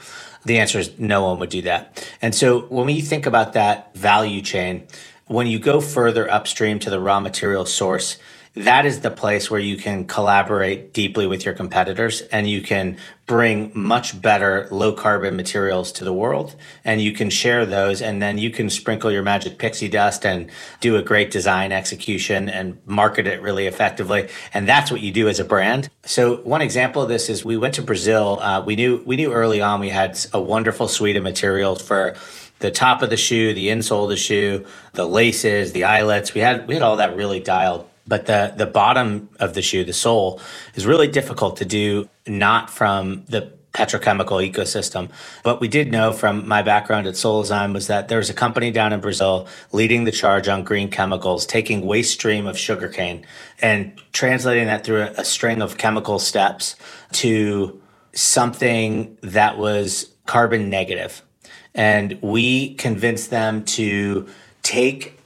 The 0.45 0.59
answer 0.59 0.79
is 0.79 0.99
no 0.99 1.25
one 1.25 1.39
would 1.39 1.51
do 1.51 1.63
that. 1.63 2.09
And 2.21 2.35
so 2.35 2.63
when 2.63 2.87
we 2.87 3.01
think 3.01 3.27
about 3.27 3.53
that 3.53 3.95
value 3.95 4.43
chain, 4.43 4.87
when 5.27 5.47
you 5.47 5.59
go 5.59 5.81
further 5.81 6.31
upstream 6.31 6.79
to 6.81 6.91
the 6.91 7.01
raw 7.01 7.21
material 7.21 7.67
source, 7.67 8.19
that 8.65 8.87
is 8.87 9.01
the 9.01 9.11
place 9.11 9.51
where 9.51 9.61
you 9.61 9.77
can 9.77 10.05
collaborate 10.05 10.93
deeply 10.93 11.27
with 11.27 11.45
your 11.45 11.55
competitors 11.55 12.23
and 12.23 12.49
you 12.49 12.61
can 12.61 12.97
bring 13.27 13.71
much 13.75 14.21
better 14.21 14.67
low 14.71 14.93
carbon 14.93 15.37
materials 15.37 15.93
to 15.93 16.03
the 16.03 16.13
world. 16.13 16.57
And 16.85 17.01
you 17.01 17.13
can 17.13 17.31
share 17.31 17.67
those 17.67 18.03
and 18.03 18.21
then 18.21 18.39
you 18.39 18.51
can 18.51 18.69
sprinkle 18.71 19.13
your 19.13 19.23
magic 19.23 19.59
pixie 19.59 19.89
dust 19.89 20.27
and 20.27 20.51
do 20.81 20.97
a 20.97 21.03
great 21.03 21.31
design 21.31 21.71
execution 21.71 22.49
and 22.49 22.79
market 22.87 23.27
it 23.27 23.41
really 23.43 23.67
effectively. 23.67 24.29
And 24.53 24.67
that's 24.67 24.91
what 24.91 25.03
you 25.03 25.13
do 25.13 25.29
as 25.29 25.39
a 25.39 25.45
brand. 25.45 25.89
So 26.05 26.37
one 26.39 26.63
example 26.63 27.03
of 27.03 27.09
this 27.09 27.29
is 27.29 27.45
we 27.45 27.57
went 27.57 27.75
to 27.75 27.83
brazil 27.83 28.41
uh, 28.41 28.63
we 28.63 28.75
knew 28.77 29.03
we 29.07 29.17
knew 29.17 29.33
early 29.33 29.61
on 29.61 29.79
we 29.79 29.91
had 29.91 30.19
a 30.33 30.41
wonderful 30.41 30.89
suite 30.89 31.17
of 31.17 31.23
materials 31.23 31.81
for 31.81 32.17
the 32.61 32.71
top 32.71 33.03
of 33.03 33.11
the 33.11 33.17
shoe 33.17 33.53
the 33.53 33.69
insole 33.69 34.05
of 34.05 34.09
the 34.09 34.17
shoe 34.17 34.65
the 34.95 35.05
laces 35.05 35.73
the 35.73 35.85
eyelets. 35.85 36.35
We 36.35 36.41
had 36.41 36.67
we 36.67 36.75
had 36.75 36.83
all 36.83 36.97
that 36.97 37.15
really 37.15 37.41
dialed 37.41 37.89
but 38.09 38.27
the 38.27 38.55
the 38.57 38.67
bottom 38.67 39.29
of 39.39 39.55
the 39.55 39.63
shoe, 39.63 39.85
the 39.85 39.93
sole, 39.93 40.41
is 40.75 40.87
really 40.87 41.09
difficult 41.09 41.59
to 41.59 41.65
do 41.65 42.09
not 42.27 42.71
from 42.71 43.25
the 43.27 43.53
petrochemical 43.75 44.51
ecosystem. 44.51 45.11
But 45.45 45.61
we 45.61 45.69
did 45.69 45.93
know 45.93 46.13
from 46.13 46.49
my 46.49 46.63
background 46.63 47.07
at 47.07 47.15
Solazyme 47.15 47.75
was 47.75 47.87
that 47.87 48.09
there 48.09 48.19
was 48.19 48.31
a 48.31 48.35
company 48.35 48.71
down 48.71 48.93
in 48.93 49.01
Brazil 49.01 49.47
leading 49.73 50.05
the 50.05 50.11
charge 50.11 50.49
on 50.49 50.65
green 50.65 50.91
chemicals, 50.91 51.47
taking 51.47 51.87
waste 51.87 52.15
stream 52.15 52.47
of 52.47 52.59
sugarcane 52.59 53.27
and 53.61 54.01
translating 54.13 54.67
that 54.67 54.85
through 54.85 55.03
a, 55.03 55.13
a 55.19 55.25
string 55.25 55.61
of 55.61 55.77
chemical 55.77 56.19
steps 56.19 56.77
to 57.13 57.81
something 58.15 59.17
that 59.23 59.59
was 59.59 60.11
carbon 60.27 60.71
negative. 60.71 61.23
And 61.75 62.19
we 62.23 62.75
convinced 62.75 63.31
them 63.31 63.65
to 63.67 64.27
take 64.63 65.18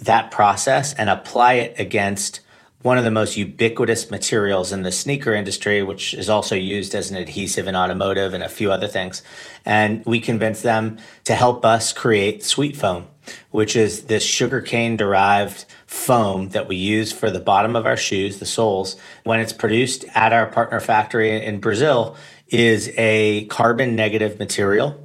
that 0.00 0.30
process 0.30 0.92
and 0.94 1.08
apply 1.08 1.54
it 1.54 1.78
against 1.78 2.40
one 2.82 2.96
of 2.96 3.04
the 3.04 3.10
most 3.10 3.36
ubiquitous 3.36 4.10
materials 4.10 4.72
in 4.72 4.82
the 4.82 4.92
sneaker 4.92 5.34
industry, 5.34 5.82
which 5.82 6.14
is 6.14 6.30
also 6.30 6.54
used 6.54 6.94
as 6.94 7.10
an 7.10 7.16
adhesive 7.16 7.68
in 7.68 7.76
automotive 7.76 8.32
and 8.32 8.42
a 8.42 8.48
few 8.48 8.72
other 8.72 8.88
things. 8.88 9.22
And 9.66 10.02
we 10.06 10.18
convinced 10.18 10.62
them 10.62 10.98
to 11.24 11.34
help 11.34 11.64
us 11.66 11.92
create 11.92 12.40
SweetFoam, 12.40 13.04
which 13.50 13.76
is 13.76 14.04
this 14.04 14.24
sugarcane 14.24 14.96
derived 14.96 15.66
foam 15.86 16.48
that 16.50 16.68
we 16.68 16.76
use 16.76 17.12
for 17.12 17.30
the 17.30 17.40
bottom 17.40 17.76
of 17.76 17.84
our 17.84 17.98
shoes, 17.98 18.38
the 18.38 18.46
soles. 18.46 18.96
When 19.24 19.40
it's 19.40 19.52
produced 19.52 20.06
at 20.14 20.32
our 20.32 20.46
partner 20.46 20.80
factory 20.80 21.44
in 21.44 21.60
Brazil, 21.60 22.16
is 22.48 22.90
a 22.96 23.44
carbon 23.44 23.94
negative 23.94 24.38
material 24.38 24.98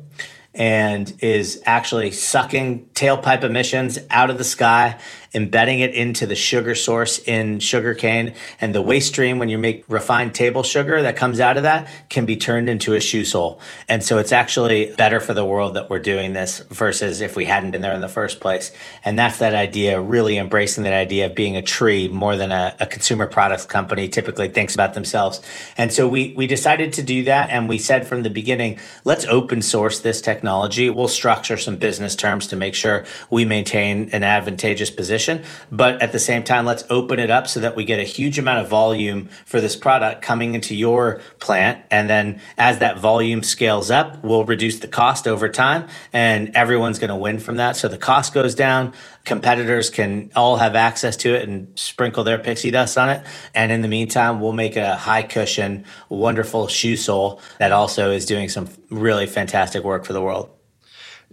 and 0.56 1.14
is 1.20 1.62
actually 1.66 2.12
sucking 2.12 2.86
tailpipe 2.93 3.43
emissions 3.43 3.99
out 4.10 4.30
of 4.30 4.38
the 4.38 4.43
sky 4.43 4.97
embedding 5.36 5.82
it 5.82 5.94
into 5.94 6.26
the 6.26 6.36
sugar 6.36 6.74
source 6.74 7.20
in 7.20 7.60
sugarcane. 7.60 8.34
And 8.62 8.74
the 8.74 8.82
waste 8.82 9.10
stream, 9.10 9.38
when 9.38 9.50
you 9.50 9.58
make 9.58 9.84
refined 9.90 10.34
table 10.34 10.64
sugar 10.64 11.02
that 11.02 11.18
comes 11.18 11.40
out 11.42 11.58
of 11.58 11.64
that, 11.64 11.90
can 12.10 12.26
be 12.26 12.38
turned 12.38 12.70
into 12.70 12.94
a 12.94 13.02
shoe 13.02 13.26
sole. 13.26 13.60
And 13.90 14.04
so 14.04 14.18
it's 14.18 14.32
actually 14.32 14.96
better 14.96 15.20
for 15.20 15.34
the 15.34 15.44
world 15.44 15.74
that 15.76 15.90
we're 15.90 16.00
doing 16.00 16.34
this 16.34 16.60
versus 16.70 17.20
if 17.20 17.36
we 17.36 17.46
hadn't 17.46 17.72
been 17.72 17.82
there 17.82 17.94
in 17.94 18.02
the 18.02 18.08
first 18.08 18.40
place. 18.40 18.72
And 19.04 19.20
that's 19.20 19.40
that 19.40 19.54
idea, 19.54 20.00
really 20.00 20.38
embracing 20.38 20.86
that 20.86 20.94
idea 20.94 21.26
of 21.26 21.36
being 21.36 21.58
a 21.58 21.62
tree 21.62 22.08
more 22.08 22.38
than 22.38 22.52
a, 22.54 22.74
a 22.80 22.86
consumer 22.86 23.28
products 23.28 23.66
company 23.66 24.08
typically 24.08 24.48
thinks 24.48 24.74
about 24.74 24.94
themselves. 24.94 25.42
And 25.78 25.92
so 25.92 26.08
we, 26.08 26.34
we 26.38 26.48
decided 26.48 26.94
to 26.94 27.04
do 27.04 27.26
that. 27.26 27.50
And 27.50 27.68
we 27.68 27.78
said 27.78 28.08
from 28.08 28.24
the 28.24 28.30
beginning, 28.30 28.80
let's 29.04 29.26
open 29.26 29.62
source 29.62 30.00
this 30.00 30.22
technology. 30.22 30.90
We'll 30.90 31.10
structure 31.10 31.58
some 31.58 31.76
business 31.76 32.16
terms 32.16 32.48
to 32.48 32.56
make 32.56 32.74
sure 32.74 33.04
we 33.30 33.44
maintain 33.44 34.10
an 34.12 34.24
advantageous 34.24 34.90
position. 34.90 35.25
But 35.72 36.02
at 36.02 36.12
the 36.12 36.20
same 36.20 36.44
time, 36.44 36.66
let's 36.66 36.84
open 36.90 37.20
it 37.20 37.30
up 37.30 37.48
so 37.48 37.60
that 37.60 37.76
we 37.76 37.86
get 37.86 38.00
a 38.00 38.04
huge 38.04 38.40
amount 38.40 38.60
of 38.60 38.70
volume 38.70 39.30
for 39.46 39.62
this 39.62 39.76
product 39.76 40.22
coming 40.22 40.54
into 40.56 40.76
your 40.76 41.22
plant. 41.40 41.84
And 41.92 42.10
then 42.10 42.42
as 42.58 42.80
that 42.80 43.00
volume 43.00 43.44
scales 43.44 43.92
up, 43.92 44.24
we'll 44.24 44.46
reduce 44.46 44.80
the 44.80 44.88
cost 44.88 45.28
over 45.28 45.50
time 45.50 45.88
and 46.14 46.56
everyone's 46.56 47.00
going 47.00 47.10
to 47.10 47.16
win 47.16 47.40
from 47.40 47.58
that. 47.58 47.76
So 47.76 47.88
the 47.88 47.98
cost 47.98 48.34
goes 48.34 48.56
down. 48.56 48.94
Competitors 49.24 49.90
can 49.90 50.32
all 50.36 50.58
have 50.58 50.76
access 50.76 51.18
to 51.18 51.34
it 51.34 51.48
and 51.48 51.68
sprinkle 51.78 52.24
their 52.24 52.38
pixie 52.38 52.72
dust 52.72 52.98
on 52.98 53.10
it. 53.10 53.26
And 53.54 53.72
in 53.72 53.82
the 53.82 53.88
meantime, 53.88 54.40
we'll 54.40 54.54
make 54.54 54.76
a 54.76 54.96
high 54.96 55.24
cushion, 55.24 55.86
wonderful 56.10 56.68
shoe 56.68 56.96
sole 56.96 57.42
that 57.60 57.72
also 57.72 58.12
is 58.12 58.26
doing 58.26 58.50
some 58.50 58.70
really 58.90 59.26
fantastic 59.26 59.84
work 59.84 60.06
for 60.06 60.14
the 60.14 60.22
world. 60.22 60.50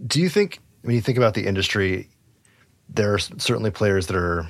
Do 0.04 0.20
you 0.20 0.28
think, 0.28 0.58
when 0.82 0.94
you 0.94 1.00
think 1.00 1.18
about 1.18 1.34
the 1.34 1.46
industry, 1.46 2.08
there 2.94 3.14
are 3.14 3.18
certainly 3.18 3.70
players 3.70 4.06
that 4.08 4.16
are 4.16 4.48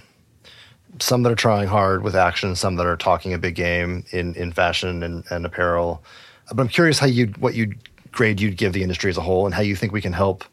some 1.01 1.22
that 1.22 1.32
are 1.32 1.36
trying 1.36 1.68
hard 1.68 2.03
with 2.03 2.14
action, 2.14 2.55
some 2.55 2.76
that 2.76 2.86
are 2.86 2.97
talking 2.97 3.32
a 3.32 3.38
big 3.38 3.55
game 3.55 4.05
in, 4.11 4.34
in 4.34 4.53
fashion 4.53 5.03
and, 5.03 5.24
and 5.30 5.47
apparel. 5.47 6.03
But 6.49 6.61
I'm 6.61 6.68
curious 6.68 6.99
how 6.99 7.07
you 7.07 7.26
what 7.38 7.55
you 7.55 7.74
grade 8.11 8.40
you'd 8.40 8.57
give 8.57 8.72
the 8.72 8.82
industry 8.82 9.11
as 9.11 9.16
a 9.16 9.22
whole 9.22 9.47
and 9.47 9.55
how 9.55 9.62
you 9.62 9.74
think 9.74 9.93
we 9.93 10.03
can 10.03 10.12
help 10.12 10.45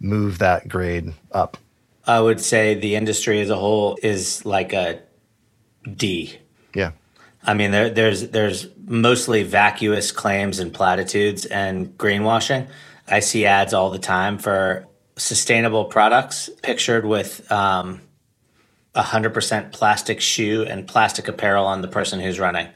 move 0.00 0.38
that 0.38 0.68
grade 0.68 1.12
up. 1.32 1.58
I 2.06 2.20
would 2.20 2.40
say 2.40 2.74
the 2.74 2.96
industry 2.96 3.40
as 3.40 3.50
a 3.50 3.56
whole 3.56 3.98
is 4.02 4.44
like 4.44 4.72
a 4.72 5.00
D. 5.96 6.38
Yeah. 6.74 6.92
I 7.42 7.54
mean, 7.54 7.70
there, 7.70 7.90
there's 7.90 8.28
there's 8.30 8.68
mostly 8.86 9.42
vacuous 9.42 10.12
claims 10.12 10.58
and 10.58 10.72
platitudes 10.72 11.44
and 11.46 11.96
greenwashing. 11.98 12.68
I 13.06 13.20
see 13.20 13.44
ads 13.44 13.74
all 13.74 13.90
the 13.90 13.98
time 13.98 14.38
for 14.38 14.86
sustainable 15.16 15.84
products 15.86 16.50
pictured 16.62 17.04
with 17.04 17.50
um, 17.50 18.00
100% 18.94 19.72
plastic 19.72 20.20
shoe 20.20 20.62
and 20.62 20.86
plastic 20.86 21.28
apparel 21.28 21.66
on 21.66 21.82
the 21.82 21.88
person 21.88 22.20
who's 22.20 22.38
running. 22.38 22.68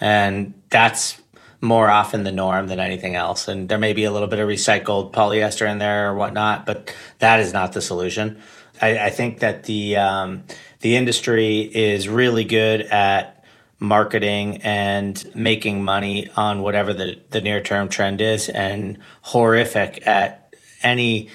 And 0.00 0.54
that's 0.70 1.20
more 1.60 1.90
often 1.90 2.24
the 2.24 2.32
norm 2.32 2.68
than 2.68 2.80
anything 2.80 3.14
else. 3.14 3.48
And 3.48 3.68
there 3.68 3.78
may 3.78 3.92
be 3.92 4.04
a 4.04 4.10
little 4.10 4.28
bit 4.28 4.38
of 4.38 4.48
recycled 4.48 5.12
polyester 5.12 5.70
in 5.70 5.78
there 5.78 6.10
or 6.10 6.14
whatnot, 6.14 6.64
but 6.64 6.94
that 7.18 7.40
is 7.40 7.52
not 7.52 7.72
the 7.72 7.82
solution. 7.82 8.40
I, 8.80 9.06
I 9.06 9.10
think 9.10 9.40
that 9.40 9.64
the 9.64 9.96
um, 9.96 10.44
the 10.80 10.96
industry 10.96 11.60
is 11.60 12.08
really 12.08 12.44
good 12.44 12.80
at 12.80 13.44
marketing 13.78 14.58
and 14.62 15.22
making 15.34 15.84
money 15.84 16.28
on 16.36 16.62
whatever 16.62 16.92
the, 16.94 17.20
the 17.30 17.40
near 17.40 17.60
term 17.60 17.88
trend 17.88 18.20
is, 18.20 18.48
and 18.48 18.98
horrific 19.22 20.06
at 20.06 20.54
any 20.82 21.28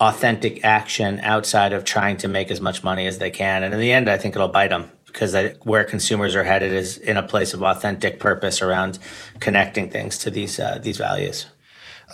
authentic 0.00 0.64
action 0.64 1.18
outside 1.20 1.72
of 1.72 1.84
trying 1.84 2.16
to 2.18 2.28
make 2.28 2.50
as 2.50 2.60
much 2.60 2.84
money 2.84 3.06
as 3.06 3.18
they 3.18 3.30
can. 3.30 3.62
And 3.62 3.74
in 3.74 3.80
the 3.80 3.92
end, 3.92 4.08
I 4.08 4.16
think 4.16 4.36
it'll 4.36 4.48
bite 4.48 4.68
them 4.68 4.90
because 5.06 5.34
I, 5.34 5.50
where 5.62 5.84
consumers 5.84 6.36
are 6.36 6.44
headed 6.44 6.72
is 6.72 6.98
in 6.98 7.16
a 7.16 7.22
place 7.22 7.54
of 7.54 7.62
authentic 7.62 8.20
purpose 8.20 8.62
around 8.62 8.98
connecting 9.40 9.90
things 9.90 10.18
to 10.18 10.30
these 10.30 10.60
uh, 10.60 10.78
these 10.80 10.98
values. 10.98 11.46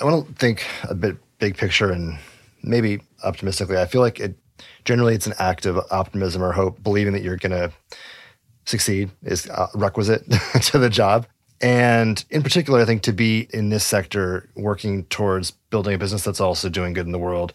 I 0.00 0.04
want 0.04 0.26
to 0.26 0.34
think 0.34 0.64
a 0.88 0.94
bit 0.94 1.16
big 1.38 1.56
picture 1.56 1.90
and 1.90 2.18
maybe 2.62 3.00
optimistically. 3.22 3.76
I 3.76 3.86
feel 3.86 4.00
like 4.00 4.18
it 4.18 4.36
generally 4.84 5.14
it's 5.14 5.26
an 5.26 5.34
act 5.38 5.66
of 5.66 5.78
optimism 5.90 6.42
or 6.42 6.52
hope, 6.52 6.82
believing 6.82 7.12
that 7.12 7.22
you're 7.22 7.36
going 7.36 7.52
to 7.52 7.72
succeed 8.64 9.10
is 9.22 9.48
requisite 9.74 10.24
to 10.62 10.78
the 10.78 10.88
job. 10.88 11.26
And 11.64 12.22
in 12.28 12.42
particular, 12.42 12.78
I 12.78 12.84
think 12.84 13.00
to 13.04 13.12
be 13.12 13.48
in 13.54 13.70
this 13.70 13.84
sector, 13.84 14.50
working 14.54 15.04
towards 15.06 15.52
building 15.70 15.94
a 15.94 15.98
business 15.98 16.22
that's 16.22 16.40
also 16.40 16.68
doing 16.68 16.92
good 16.92 17.06
in 17.06 17.12
the 17.12 17.18
world, 17.18 17.54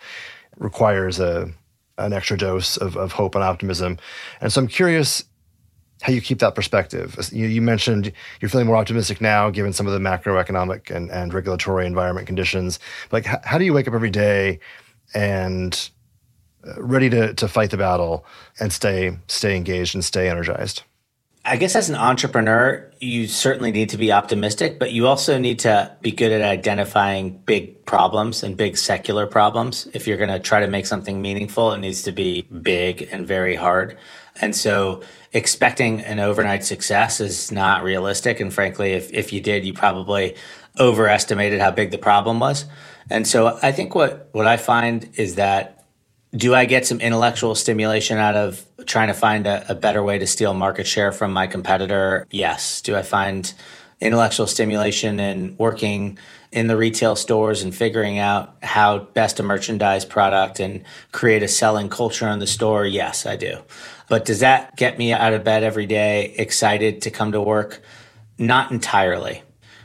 requires 0.58 1.20
a 1.20 1.52
an 2.00 2.12
extra 2.12 2.36
dose 2.36 2.76
of, 2.78 2.98
of 2.98 3.12
hope 3.12 3.36
and 3.36 3.44
optimism. 3.44 4.00
And 4.42 4.52
so 4.52 4.62
I'm 4.62 4.68
curious 4.68 5.26
how 6.02 6.12
you 6.12 6.22
keep 6.22 6.40
that 6.40 6.56
perspective. 6.56 7.16
You, 7.32 7.46
you, 7.46 7.62
mentioned 7.62 8.12
you're 8.42 8.50
feeling 8.50 8.66
more 8.66 8.78
optimistic 8.78 9.22
now, 9.22 9.52
given 9.52 9.74
some 9.74 9.86
of 9.86 9.94
the 9.94 10.00
macroeconomic 10.00 10.90
and, 10.90 11.12
and 11.12 11.32
regulatory 11.32 11.86
environment 11.86 12.26
conditions. 12.26 12.80
Like, 13.12 13.26
how 13.26 13.60
do 13.60 13.66
you 13.66 13.74
wake 13.74 13.88
up 13.88 13.94
every 13.94 14.10
day 14.10 14.60
and 15.14 15.90
uh, 16.66 16.82
ready 16.82 17.12
to, 17.12 17.34
to 17.36 17.48
fight 17.48 17.70
the 17.70 17.78
battle 17.78 18.26
and 18.60 18.74
stay 18.74 19.18
stay 19.28 19.56
engaged 19.56 19.94
and 19.94 20.04
stay 20.04 20.30
energized? 20.30 20.82
I 21.46 21.56
guess 21.56 21.76
as 21.76 21.90
an 21.90 21.96
entrepreneur, 21.96 22.92
you 23.00 23.26
certainly 23.28 23.72
need 23.72 23.90
to 23.90 23.98
be 23.98 24.12
optimistic, 24.12 24.78
but 24.78 24.92
you 24.92 25.08
also 25.08 25.38
need 25.38 25.60
to 25.60 25.96
be 26.02 26.12
good 26.12 26.32
at 26.32 26.42
identifying 26.42 27.38
big 27.46 27.86
problems 27.86 28.44
and 28.44 28.58
big 28.58 28.78
secular 28.78 29.26
problems. 29.26 29.88
If 29.94 30.06
you're 30.06 30.18
going 30.18 30.30
to 30.30 30.40
try 30.40 30.60
to 30.60 30.68
make 30.68 30.86
something 30.86 31.22
meaningful, 31.22 31.72
it 31.72 31.80
needs 31.80 32.04
to 32.04 32.12
be 32.12 32.42
big 32.42 33.08
and 33.12 33.26
very 33.26 33.56
hard. 33.56 33.98
And 34.42 34.56
so 34.56 35.02
expecting 35.32 36.02
an 36.02 36.20
overnight 36.20 36.66
success 36.66 37.22
is 37.22 37.52
not 37.52 37.84
realistic. 37.84 38.40
And 38.40 38.54
frankly, 38.54 38.92
if, 38.94 39.12
if 39.14 39.32
you 39.32 39.40
did, 39.40 39.66
you 39.66 39.74
probably 39.74 40.36
overestimated 40.78 41.62
how 41.62 41.72
big 41.72 41.92
the 41.92 41.98
problem 41.98 42.40
was. 42.40 42.66
And 43.10 43.26
so 43.26 43.58
I 43.62 43.72
think 43.72 43.96
what, 43.96 44.30
what 44.34 44.46
I 44.46 44.58
find 44.58 45.10
is 45.16 45.36
that 45.36 45.79
do 46.36 46.54
I 46.54 46.66
get 46.66 46.86
some 46.86 47.02
intellectual 47.02 47.56
stimulation 47.56 48.18
out 48.18 48.36
of 48.36 48.64
trying 48.86 49.08
to 49.08 49.14
find 49.14 49.48
a, 49.48 49.72
a, 49.72 49.76
better 49.76 50.04
way 50.04 50.20
to 50.20 50.28
steal 50.28 50.54
market 50.54 50.86
share 50.86 51.12
from 51.12 51.34
my 51.34 51.48
competitor? 51.48 52.28
Yes. 52.30 52.82
Do 52.82 52.96
I 52.96 53.02
find 53.02 53.52
intellectual 54.00 54.46
stimulation 54.48 55.20
in 55.20 55.56
working 55.58 56.20
in 56.52 56.68
the 56.68 56.78
retail 56.78 57.16
stores 57.16 57.64
and 57.64 57.74
figuring 57.74 58.20
out 58.20 58.56
how 58.64 59.00
best 59.00 59.38
to 59.38 59.44
merchandise 59.44 60.06
product 60.06 60.60
and 60.60 60.84
create 61.12 61.44
a 61.44 61.48
selling 61.48 61.90
culture 61.90 62.28
in 62.28 62.40
the 62.40 62.48
store? 62.48 62.86
Yes, 62.86 63.26
I 63.26 63.36
do. 63.36 63.58
But 64.08 64.26
does 64.26 64.40
that 64.40 64.76
get 64.76 64.98
me 64.98 65.14
out 65.14 65.34
of 65.34 65.44
bed 65.44 65.64
every 65.64 65.86
day, 65.86 66.34
excited 66.38 67.02
to 67.04 67.12
come 67.12 67.32
to 67.32 67.42
work? 67.42 67.82
Not 68.38 68.72
entirely. 68.72 69.44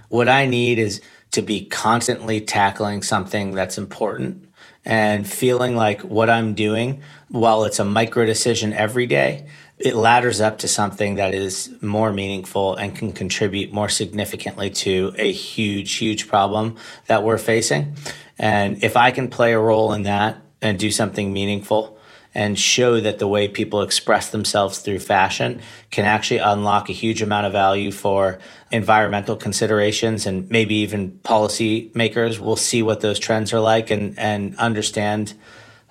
What 0.08 0.28
I 0.28 0.46
need 0.46 0.78
is 0.78 1.00
to 1.32 1.42
be 1.42 1.64
constantly 1.64 2.40
tackling 2.40 3.02
something 3.02 3.52
that's 3.52 3.78
important 3.78 4.43
and 4.84 5.26
feeling 5.26 5.76
like 5.76 6.02
what 6.02 6.28
I'm 6.28 6.54
doing, 6.54 7.02
while 7.28 7.64
it's 7.64 7.78
a 7.78 7.84
micro 7.84 8.26
decision 8.26 8.72
every 8.72 9.06
day, 9.06 9.46
it 9.78 9.94
ladders 9.94 10.40
up 10.40 10.58
to 10.58 10.68
something 10.68 11.16
that 11.16 11.34
is 11.34 11.74
more 11.80 12.12
meaningful 12.12 12.76
and 12.76 12.94
can 12.94 13.12
contribute 13.12 13.72
more 13.72 13.88
significantly 13.88 14.70
to 14.70 15.14
a 15.18 15.32
huge, 15.32 15.94
huge 15.94 16.28
problem 16.28 16.76
that 17.06 17.24
we're 17.24 17.38
facing. 17.38 17.96
And 18.38 18.82
if 18.84 18.96
I 18.96 19.10
can 19.10 19.28
play 19.28 19.52
a 19.52 19.58
role 19.58 19.92
in 19.92 20.02
that 20.04 20.38
and 20.62 20.78
do 20.78 20.90
something 20.90 21.32
meaningful, 21.32 21.93
and 22.34 22.58
show 22.58 23.00
that 23.00 23.18
the 23.18 23.28
way 23.28 23.46
people 23.46 23.82
express 23.82 24.30
themselves 24.30 24.78
through 24.80 24.98
fashion 24.98 25.60
can 25.90 26.04
actually 26.04 26.38
unlock 26.38 26.88
a 26.88 26.92
huge 26.92 27.22
amount 27.22 27.46
of 27.46 27.52
value 27.52 27.92
for 27.92 28.38
environmental 28.72 29.36
considerations 29.36 30.26
and 30.26 30.50
maybe 30.50 30.74
even 30.76 31.12
policy 31.18 31.90
makers 31.94 32.40
will 32.40 32.56
see 32.56 32.82
what 32.82 33.00
those 33.00 33.18
trends 33.18 33.52
are 33.52 33.60
like 33.60 33.90
and, 33.90 34.18
and 34.18 34.56
understand 34.56 35.34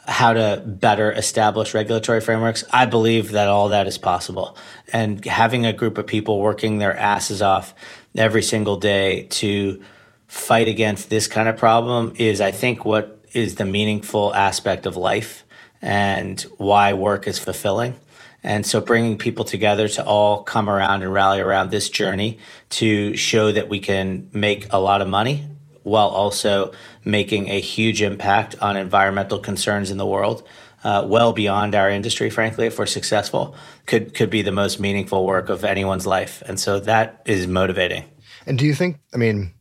how 0.05 0.33
to 0.33 0.61
better 0.65 1.13
establish 1.13 1.73
regulatory 1.73 2.19
frameworks. 2.19 2.65
I 2.71 2.85
believe 2.85 3.31
that 3.31 3.47
all 3.47 3.69
that 3.69 3.87
is 3.87 3.97
possible. 3.97 4.57
And 4.91 5.23
having 5.23 5.65
a 5.65 5.71
group 5.71 5.97
of 5.97 6.07
people 6.07 6.39
working 6.39 6.77
their 6.77 6.95
asses 6.95 7.41
off 7.41 7.73
every 8.15 8.43
single 8.43 8.75
day 8.75 9.27
to 9.29 9.81
fight 10.27 10.67
against 10.67 11.09
this 11.09 11.27
kind 11.27 11.47
of 11.47 11.55
problem 11.55 12.13
is, 12.17 12.41
I 12.41 12.51
think, 12.51 12.83
what 12.83 13.23
is 13.31 13.55
the 13.55 13.65
meaningful 13.65 14.33
aspect 14.33 14.85
of 14.85 14.97
life 14.97 15.42
and 15.84 16.39
why 16.57 16.93
work 16.93 17.27
is 17.27 17.38
fulfilling. 17.38 17.93
And 18.41 18.65
so 18.65 18.81
bringing 18.81 19.17
people 19.17 19.45
together 19.45 19.88
to 19.89 20.05
all 20.05 20.43
come 20.43 20.69
around 20.69 21.03
and 21.03 21.13
rally 21.13 21.41
around 21.41 21.71
this 21.71 21.89
journey 21.89 22.39
to 22.71 23.15
show 23.15 23.51
that 23.51 23.69
we 23.69 23.79
can 23.79 24.29
make 24.34 24.71
a 24.71 24.79
lot 24.79 25.01
of 25.01 25.07
money 25.07 25.45
while 25.84 26.07
also 26.07 26.71
making 27.03 27.49
a 27.49 27.59
huge 27.59 28.01
impact 28.01 28.55
on 28.61 28.77
environmental 28.77 29.39
concerns 29.39 29.91
in 29.91 29.97
the 29.97 30.05
world, 30.05 30.47
uh, 30.86 31.05
well 31.05 31.34
beyond 31.34 31.75
our 31.75 31.89
industry, 31.89 32.29
frankly, 32.29 32.67
if 32.67 32.79
we're 32.79 32.86
successful, 32.86 33.55
could, 33.86 34.13
could 34.13 34.29
be 34.29 34.41
the 34.41 34.51
most 34.51 34.79
meaningful 34.79 35.25
work 35.25 35.49
of 35.49 35.65
anyone's 35.65 36.07
life. 36.07 36.41
And 36.45 36.57
so 36.57 36.79
that 36.79 37.21
is 37.25 37.45
motivating. 37.47 38.05
And 38.45 38.57
do 38.57 38.65
you 38.65 38.73
think, 38.73 38.99
I 39.13 39.17
mean, 39.17 39.53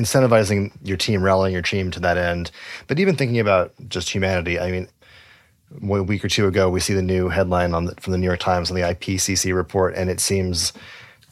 incentivizing 0.00 0.72
your 0.82 0.96
team, 0.96 1.22
rallying 1.22 1.52
your 1.52 1.62
team 1.62 1.90
to 1.92 2.00
that 2.00 2.16
end. 2.16 2.50
But 2.86 2.98
even 2.98 3.16
thinking 3.16 3.38
about 3.38 3.72
just 3.88 4.10
humanity, 4.10 4.58
I 4.58 4.70
mean, 4.70 4.88
a 5.82 6.02
week 6.02 6.24
or 6.24 6.28
two 6.28 6.46
ago, 6.46 6.68
we 6.68 6.80
see 6.80 6.94
the 6.94 7.02
new 7.02 7.28
headline 7.28 7.74
on 7.74 7.84
the, 7.86 7.94
from 7.96 8.12
the 8.12 8.18
New 8.18 8.26
York 8.26 8.40
Times 8.40 8.70
on 8.70 8.76
the 8.76 8.82
IPCC 8.82 9.54
report, 9.54 9.94
and 9.94 10.10
it 10.10 10.20
seems, 10.20 10.72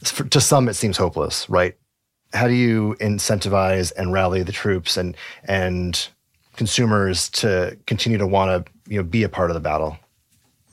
to 0.03 0.39
some, 0.39 0.69
it 0.69 0.75
seems 0.75 0.97
hopeless, 0.97 1.49
right? 1.49 1.75
How 2.33 2.47
do 2.47 2.53
you 2.53 2.95
incentivize 3.01 3.91
and 3.97 4.13
rally 4.13 4.43
the 4.43 4.51
troops 4.51 4.97
and 4.97 5.17
and 5.45 6.07
consumers 6.55 7.29
to 7.29 7.75
continue 7.87 8.19
to 8.19 8.27
want 8.27 8.67
to 8.67 8.71
you 8.87 8.97
know 8.97 9.03
be 9.03 9.23
a 9.23 9.29
part 9.29 9.49
of 9.49 9.55
the 9.55 9.59
battle? 9.59 9.97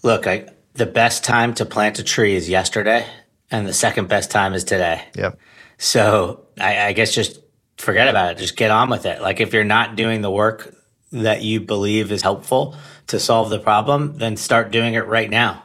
Look, 0.02 0.26
I, 0.26 0.48
the 0.74 0.84
best 0.84 1.24
time 1.24 1.54
to 1.54 1.64
plant 1.64 1.98
a 1.98 2.02
tree 2.02 2.34
is 2.34 2.48
yesterday, 2.48 3.06
and 3.50 3.66
the 3.66 3.72
second 3.72 4.08
best 4.08 4.30
time 4.30 4.52
is 4.52 4.64
today. 4.64 5.02
Yep. 5.14 5.38
So 5.78 6.44
I, 6.60 6.88
I 6.88 6.92
guess 6.92 7.14
just 7.14 7.40
forget 7.78 8.08
about 8.08 8.32
it. 8.32 8.38
Just 8.38 8.56
get 8.56 8.70
on 8.70 8.90
with 8.90 9.06
it. 9.06 9.20
Like 9.20 9.40
if 9.40 9.52
you're 9.52 9.64
not 9.64 9.96
doing 9.96 10.22
the 10.22 10.30
work 10.30 10.74
that 11.12 11.42
you 11.42 11.60
believe 11.60 12.10
is 12.12 12.22
helpful 12.22 12.76
to 13.08 13.20
solve 13.20 13.50
the 13.50 13.58
problem, 13.58 14.18
then 14.18 14.36
start 14.36 14.70
doing 14.70 14.94
it 14.94 15.06
right 15.06 15.30
now. 15.30 15.62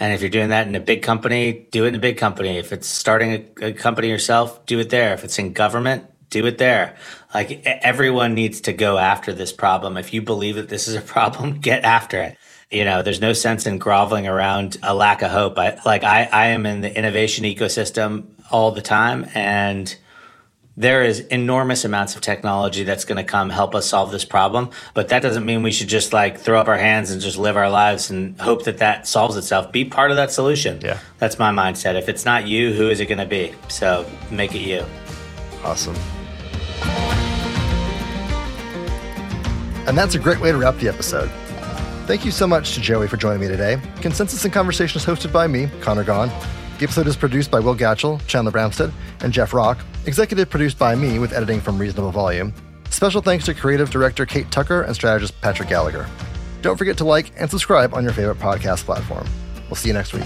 And 0.00 0.12
if 0.12 0.20
you're 0.20 0.30
doing 0.30 0.50
that 0.50 0.68
in 0.68 0.74
a 0.74 0.80
big 0.80 1.02
company, 1.02 1.66
do 1.70 1.84
it 1.84 1.88
in 1.88 1.94
a 1.96 2.00
big 2.00 2.18
company. 2.18 2.56
If 2.56 2.72
it's 2.72 2.86
starting 2.86 3.32
a, 3.60 3.66
a 3.66 3.72
company 3.72 4.08
yourself, 4.08 4.64
do 4.66 4.78
it 4.78 4.90
there. 4.90 5.12
If 5.12 5.24
it's 5.24 5.38
in 5.38 5.52
government, 5.52 6.04
do 6.30 6.46
it 6.46 6.58
there. 6.58 6.96
Like 7.34 7.62
everyone 7.64 8.34
needs 8.34 8.60
to 8.62 8.72
go 8.72 8.98
after 8.98 9.32
this 9.32 9.52
problem. 9.52 9.96
If 9.96 10.14
you 10.14 10.22
believe 10.22 10.54
that 10.56 10.68
this 10.68 10.88
is 10.88 10.94
a 10.94 11.00
problem, 11.14 11.60
get 11.60 11.84
after 11.84 12.20
it. 12.20 12.36
You 12.70 12.84
know, 12.84 13.02
there's 13.02 13.20
no 13.20 13.32
sense 13.32 13.66
in 13.66 13.78
groveling 13.78 14.28
around 14.28 14.76
a 14.82 14.94
lack 14.94 15.22
of 15.22 15.30
hope. 15.30 15.58
I 15.58 15.80
like 15.86 16.04
I, 16.04 16.28
I 16.30 16.46
am 16.48 16.66
in 16.66 16.82
the 16.82 16.96
innovation 16.96 17.44
ecosystem 17.44 18.26
all 18.50 18.72
the 18.72 18.82
time 18.82 19.26
and 19.34 19.96
there 20.78 21.02
is 21.02 21.20
enormous 21.26 21.84
amounts 21.84 22.14
of 22.14 22.20
technology 22.20 22.84
that's 22.84 23.04
going 23.04 23.16
to 23.16 23.24
come 23.24 23.50
help 23.50 23.74
us 23.74 23.84
solve 23.84 24.12
this 24.12 24.24
problem 24.24 24.70
but 24.94 25.08
that 25.08 25.20
doesn't 25.20 25.44
mean 25.44 25.64
we 25.64 25.72
should 25.72 25.88
just 25.88 26.12
like 26.12 26.38
throw 26.38 26.60
up 26.60 26.68
our 26.68 26.78
hands 26.78 27.10
and 27.10 27.20
just 27.20 27.36
live 27.36 27.56
our 27.56 27.68
lives 27.68 28.10
and 28.10 28.40
hope 28.40 28.64
that 28.64 28.78
that 28.78 29.06
solves 29.06 29.36
itself. 29.36 29.72
Be 29.72 29.84
part 29.84 30.10
of 30.10 30.16
that 30.16 30.30
solution. 30.30 30.80
Yeah. 30.80 30.98
That's 31.18 31.38
my 31.38 31.50
mindset. 31.50 31.96
If 31.96 32.08
it's 32.08 32.24
not 32.24 32.46
you 32.46 32.72
who 32.72 32.88
is 32.90 33.00
it 33.00 33.06
going 33.06 33.18
to 33.18 33.26
be? 33.26 33.54
So 33.68 34.08
make 34.30 34.54
it 34.54 34.60
you. 34.60 34.84
Awesome. 35.64 35.96
And 39.88 39.98
that's 39.98 40.14
a 40.14 40.18
great 40.18 40.40
way 40.40 40.52
to 40.52 40.58
wrap 40.58 40.76
the 40.76 40.88
episode. 40.88 41.30
Thank 42.06 42.24
you 42.24 42.30
so 42.30 42.46
much 42.46 42.74
to 42.74 42.80
joey 42.80 43.08
for 43.08 43.16
joining 43.16 43.40
me 43.40 43.48
today. 43.48 43.80
Consensus 44.00 44.44
and 44.44 44.54
conversation 44.54 44.98
is 44.98 45.04
hosted 45.04 45.32
by 45.32 45.46
me 45.46 45.68
Conor 45.80 46.04
Gaughan 46.04 46.30
the 46.78 46.84
episode 46.84 47.06
is 47.06 47.16
produced 47.16 47.50
by 47.50 47.60
Will 47.60 47.74
Gatchell, 47.74 48.24
Chandler 48.26 48.52
Bramstead, 48.52 48.92
and 49.20 49.32
Jeff 49.32 49.52
Rock, 49.52 49.78
executive 50.06 50.48
produced 50.48 50.78
by 50.78 50.94
me 50.94 51.18
with 51.18 51.32
editing 51.32 51.60
from 51.60 51.78
Reasonable 51.78 52.12
Volume. 52.12 52.52
Special 52.90 53.20
thanks 53.20 53.44
to 53.46 53.54
creative 53.54 53.90
director 53.90 54.24
Kate 54.24 54.50
Tucker 54.50 54.82
and 54.82 54.94
strategist 54.94 55.38
Patrick 55.40 55.68
Gallagher. 55.68 56.08
Don't 56.62 56.76
forget 56.76 56.96
to 56.98 57.04
like 57.04 57.32
and 57.36 57.50
subscribe 57.50 57.94
on 57.94 58.04
your 58.04 58.12
favorite 58.12 58.38
podcast 58.38 58.84
platform. 58.84 59.26
We'll 59.68 59.76
see 59.76 59.88
you 59.88 59.94
next 59.94 60.12
week. 60.12 60.24